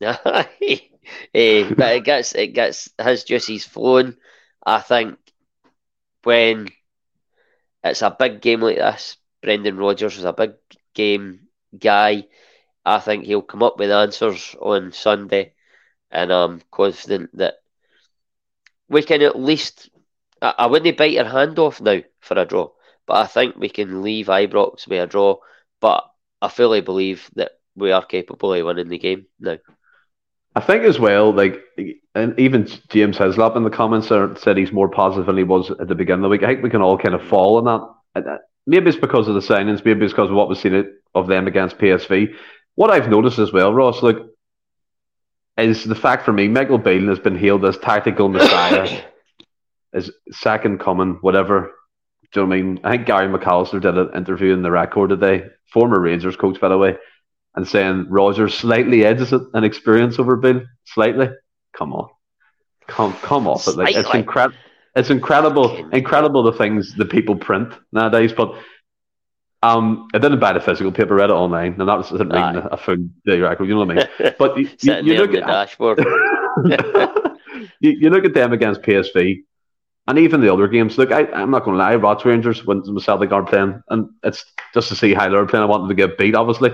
[0.06, 0.44] uh,
[1.74, 4.16] but it gets it gets his juices flowing.
[4.64, 5.18] I think
[6.22, 6.68] when
[7.82, 10.52] it's a big game like this, Brendan Rodgers is a big
[10.94, 12.26] game guy.
[12.86, 15.54] I think he'll come up with answers on Sunday,
[16.10, 17.54] and I'm confident that
[18.88, 19.90] we can at least.
[20.40, 22.70] I, I wouldn't bite your hand off now for a draw,
[23.06, 25.36] but I think we can leave Ibrox with a draw.
[25.80, 26.04] But
[26.42, 29.58] I fully believe that we are capable of winning the game now.
[30.54, 31.60] I think as well, like,
[32.14, 35.86] and even James Hislop in the comments said he's more positive than he was at
[35.86, 36.42] the beginning of the week.
[36.42, 37.88] I think we can all kind of fall in that.
[38.16, 41.28] Uh, maybe it's because of the signings, maybe it's because of what we've seen of
[41.28, 42.34] them against PSV.
[42.74, 44.34] What I've noticed as well, Ross, look,
[45.56, 49.02] is the fact for me, Michael Beale has been hailed as tactical messiah,
[49.92, 51.72] as second coming, whatever
[52.32, 52.80] Do you know what I mean?
[52.84, 56.68] I think Gary McAllister did an interview in the record today, former Rangers coach, by
[56.68, 56.96] the way,
[57.56, 60.62] and saying Rodgers slightly edges it in experience over Beale.
[60.84, 61.30] Slightly.
[61.76, 62.08] Come on.
[62.86, 63.76] Come come off it.
[63.76, 64.56] Like it's incredible
[64.96, 68.32] it's incredible incredible the things that people print nowadays.
[68.32, 68.54] But
[69.62, 72.68] um I didn't buy the physical paper, read it online, and that wasn't reading a,
[72.72, 73.94] a food record, you know what I
[74.24, 74.34] mean?
[74.38, 75.98] But you, you, you look at dashboard.
[77.80, 79.44] you, you look at them against PSV
[80.06, 82.82] and even the other games, look, I, I'm not going to lie, Rots Rangers when
[82.82, 84.44] the Celtic are playing, and it's
[84.74, 85.62] just to see how they're playing.
[85.62, 86.70] I wanted to get beat, obviously.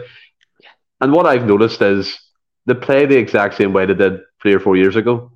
[1.01, 2.19] And what I've noticed is
[2.67, 5.33] they play the exact same way they did three or four years ago.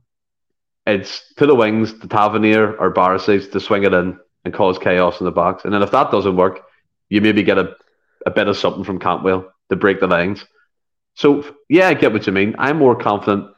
[0.86, 5.20] It's to the wings, the Tavernier or Barisic to swing it in and cause chaos
[5.20, 5.64] in the box.
[5.64, 6.60] And then if that doesn't work,
[7.08, 7.74] you maybe get a,
[8.24, 10.44] a bit of something from Cantwell to break the lines.
[11.14, 12.54] So, yeah, I get what you mean.
[12.58, 13.50] I'm more confident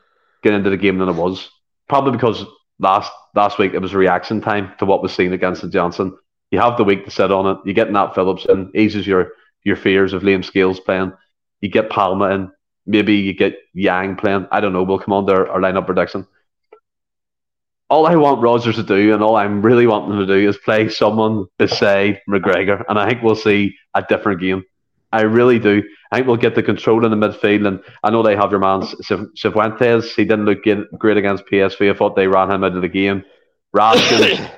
[0.42, 1.48] getting into the game than I was.
[1.88, 2.44] Probably because
[2.82, 6.16] last last week it was reaction time to what was seen against Johnstone.
[6.50, 7.58] You have the week to sit on it.
[7.64, 9.32] You get Nat Phillips in, eases your
[9.64, 11.12] your fears of Liam Scales playing.
[11.60, 12.50] You get Palma in.
[12.84, 14.48] Maybe you get Yang playing.
[14.50, 14.82] I don't know.
[14.82, 16.26] We'll come on to our, our lineup prediction.
[17.88, 20.88] All I want Rodgers to do, and all I'm really wanting to do, is play
[20.88, 24.64] someone beside McGregor, and I think we'll see a different game.
[25.12, 25.82] I really do.
[26.10, 28.60] I think we'll get the control in the midfield, and I know they have your
[28.60, 30.14] man Cifuentes.
[30.14, 30.62] He didn't look
[30.98, 31.90] great against PSV.
[31.90, 33.24] I thought they ran him out of the game.
[33.76, 34.50] Raskin,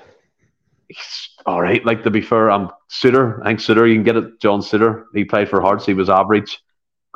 [1.47, 1.85] all right.
[1.85, 3.41] Like to be fair, I'm um, Souttar.
[3.43, 3.89] I think Souttar.
[3.89, 4.41] You can get it.
[4.41, 5.05] John Souttar.
[5.13, 5.87] He played for Hearts.
[5.87, 6.61] He was average.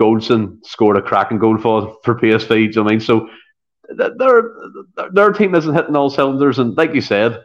[0.00, 2.48] Goldson scored a cracking goal for for PSV.
[2.48, 3.00] Do you know I mean?
[3.00, 3.28] So
[3.88, 4.50] their
[5.12, 7.44] their team isn't hitting all cylinders, and like you said,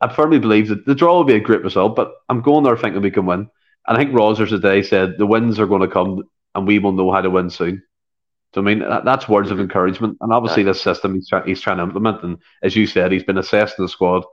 [0.00, 1.96] I firmly believe that the draw will be a great result.
[1.96, 3.50] But I'm going there thinking we can win.
[3.88, 6.22] I think Rodgers today said the wins are going to come
[6.54, 7.82] and we will know how to win soon.
[8.54, 11.60] So I mean that, that's words of encouragement, and obviously this system he's, try, he's
[11.60, 12.22] trying to implement.
[12.22, 14.24] And as you said, he's been assessing the squad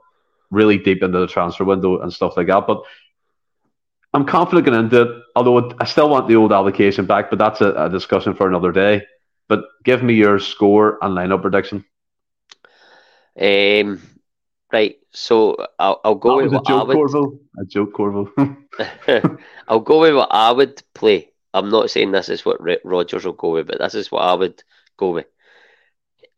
[0.50, 2.66] really deep into the transfer window and stuff like that.
[2.66, 2.82] But
[4.14, 5.22] I'm confident going into it.
[5.34, 8.72] Although I still want the old allocation back, but that's a, a discussion for another
[8.72, 9.02] day.
[9.48, 11.84] But give me your score and lineup prediction.
[13.38, 14.00] Um,
[14.72, 16.96] Right, so I'll, I'll go that with what I would.
[16.96, 17.38] Corville.
[17.58, 18.58] A joke, Corville.
[19.68, 21.30] I'll go with what I would play.
[21.54, 24.34] I'm not saying this is what Rodgers will go with, but this is what I
[24.34, 24.62] would
[24.96, 25.26] go with.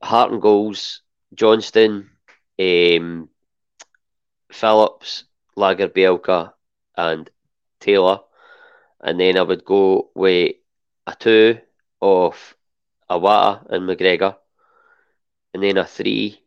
[0.03, 1.01] Hart and goals,
[1.35, 2.11] Johnston,
[2.59, 3.29] um,
[4.53, 5.25] Phillips,
[5.57, 6.53] Lagerbielke,
[6.97, 7.31] and
[7.81, 8.21] Taylor.
[9.01, 10.55] And then I would go with
[11.07, 11.59] a two
[12.03, 12.57] of
[13.11, 14.37] Iwata and McGregor.
[15.55, 16.39] And then a three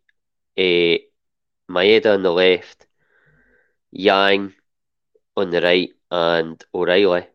[0.58, 1.02] uh,
[1.72, 2.86] Maeda on the left,
[3.92, 4.54] Yang
[5.36, 7.28] on the right, and O'Riley.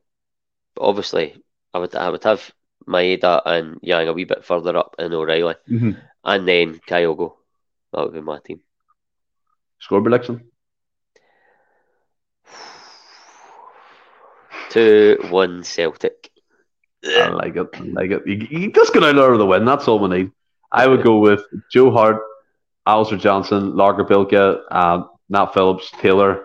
[0.74, 1.42] But obviously,
[1.72, 2.52] I would I would have
[2.86, 5.92] Maeda and Yang a wee bit further up, and O'Riley, mm-hmm.
[6.24, 7.34] and then Kyogo.
[7.92, 8.60] That would be my team.
[9.78, 10.50] Score prediction.
[14.70, 16.30] Two one Celtic.
[17.04, 17.68] I like it.
[17.74, 18.26] I like it.
[18.26, 19.64] You, you just get out of the win.
[19.64, 20.32] That's all we need.
[20.72, 22.20] I would go with Joe Hart,
[22.86, 26.44] Alistair Johnston, Lagerbielke, uh, Nat Phillips, Taylor.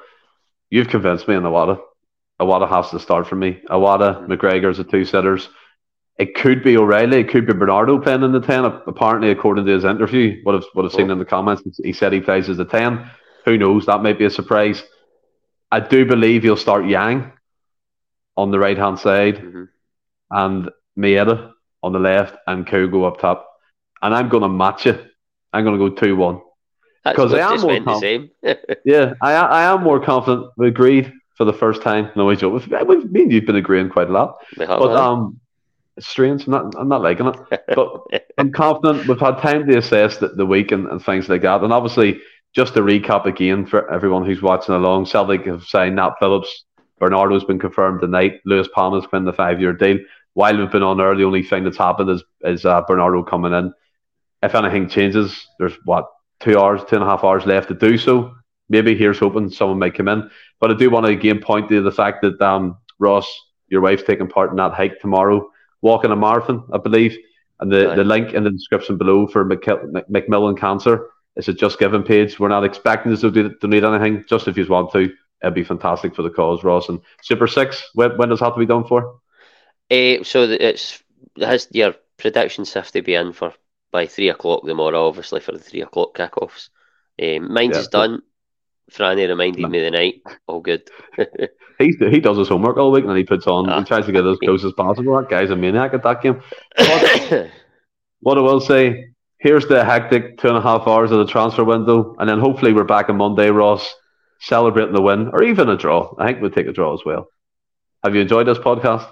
[0.70, 1.80] You've convinced me in Iwata.
[2.42, 3.62] Iwata has to start for me.
[3.70, 4.32] Iwata, mm-hmm.
[4.32, 5.50] McGregor's the two sitters.
[6.18, 7.20] It could be O'Riley.
[7.22, 8.66] It could be Bernardo playing in the 10.
[8.66, 12.14] Apparently, according to his interview, what I've, what I've seen in the comments, he said
[12.14, 13.10] he plays as a 10.
[13.46, 13.86] Who knows?
[13.86, 14.84] That might be a surprise.
[15.72, 17.32] I do believe he'll start Yang
[18.36, 19.64] on the right hand side mm-hmm.
[20.32, 23.48] and Maeda on the left and Kyogo up top.
[24.02, 25.11] And I'm going to match it
[25.54, 26.42] I'm going to go two one
[27.04, 28.32] because I am more confident.
[28.86, 30.52] yeah, I I am more confident.
[30.58, 32.12] We agreed for the first time.
[32.16, 32.66] No, we joke.
[32.68, 35.40] We've, me and you've been agreeing quite a lot, but um,
[35.98, 36.46] it's strange.
[36.46, 38.02] I'm not I'm not liking it, but
[38.38, 39.08] I'm confident.
[39.08, 42.22] We've had time to assess the, the week and, and things like that, and obviously.
[42.54, 46.66] Just to recap again for everyone who's watching along, Celtic have signed Nat Phillips,
[47.00, 48.42] Bernardo's been confirmed tonight.
[48.46, 50.00] Luis Palma's been the five year deal.
[50.34, 53.54] While we've been on there, the only thing that's happened is is uh, Bernardo coming
[53.54, 53.74] in
[54.42, 56.08] if anything changes, there's what
[56.40, 58.34] two hours, two and a half hours left to do so.
[58.70, 60.30] Maybe here's hoping someone might come in.
[60.60, 63.28] But I do want to again point to the fact that um, Ross,
[63.68, 65.50] your wife's taking part in that hike tomorrow,
[65.82, 67.18] walking a marathon, I believe.
[67.60, 67.96] And the, right.
[67.96, 72.40] the link in the description below for Macmillan Cancer is a Just Giving page.
[72.40, 75.14] We're not expecting to do, donate anything, just if you want to.
[75.44, 76.90] It'd be fantastic for the cause, Ross.
[76.90, 79.20] And Super Six, when, when does that have to be done for?
[79.92, 81.04] Uh, so it's
[81.40, 83.54] has your predictions have to be in for
[83.92, 86.70] by three o'clock tomorrow, obviously for the three o'clock kickoffs.
[87.22, 87.82] Um, mine's yeah.
[87.82, 88.22] is done.
[88.92, 90.22] Franny reminded me the night.
[90.48, 90.90] All good.
[91.80, 93.70] he he does his homework all week and then he puts on.
[93.70, 93.80] Ah.
[93.80, 95.18] He tries to get as close as possible.
[95.18, 96.42] That guy's a maniac at that game.
[96.76, 97.52] But,
[98.20, 101.64] what I will say, here's the hectic two and a half hours of the transfer
[101.64, 103.94] window, and then hopefully we're back on Monday, Ross,
[104.40, 106.14] celebrating the win, or even a draw.
[106.18, 107.28] I think we'll take a draw as well.
[108.04, 109.10] Have you enjoyed this podcast?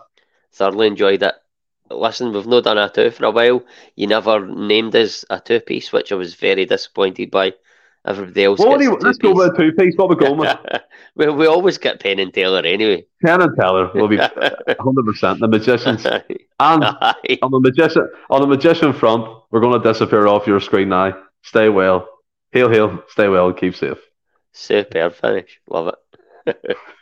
[0.54, 1.36] Thoroughly enjoyed it.
[1.92, 3.64] Listen, we've not done a two for a while.
[3.96, 7.54] You never named us a two piece, which I was very disappointed by.
[8.06, 8.60] Everybody else.
[8.60, 9.94] Well, you, let's go with two piece.
[9.98, 10.58] What we going with?
[11.16, 13.06] well, we always get Penn and Teller anyway.
[13.24, 14.16] Penn and Teller will be
[14.80, 16.06] hundred percent the magicians.
[16.06, 16.24] and
[16.60, 21.22] on the magician on the magician front, we're going to disappear off your screen now.
[21.44, 22.08] Stay well.
[22.52, 23.04] Hail, hail.
[23.10, 23.52] Stay well.
[23.52, 24.00] Keep safe.
[24.54, 25.60] Superb finish.
[25.70, 25.94] Love
[26.46, 26.78] it.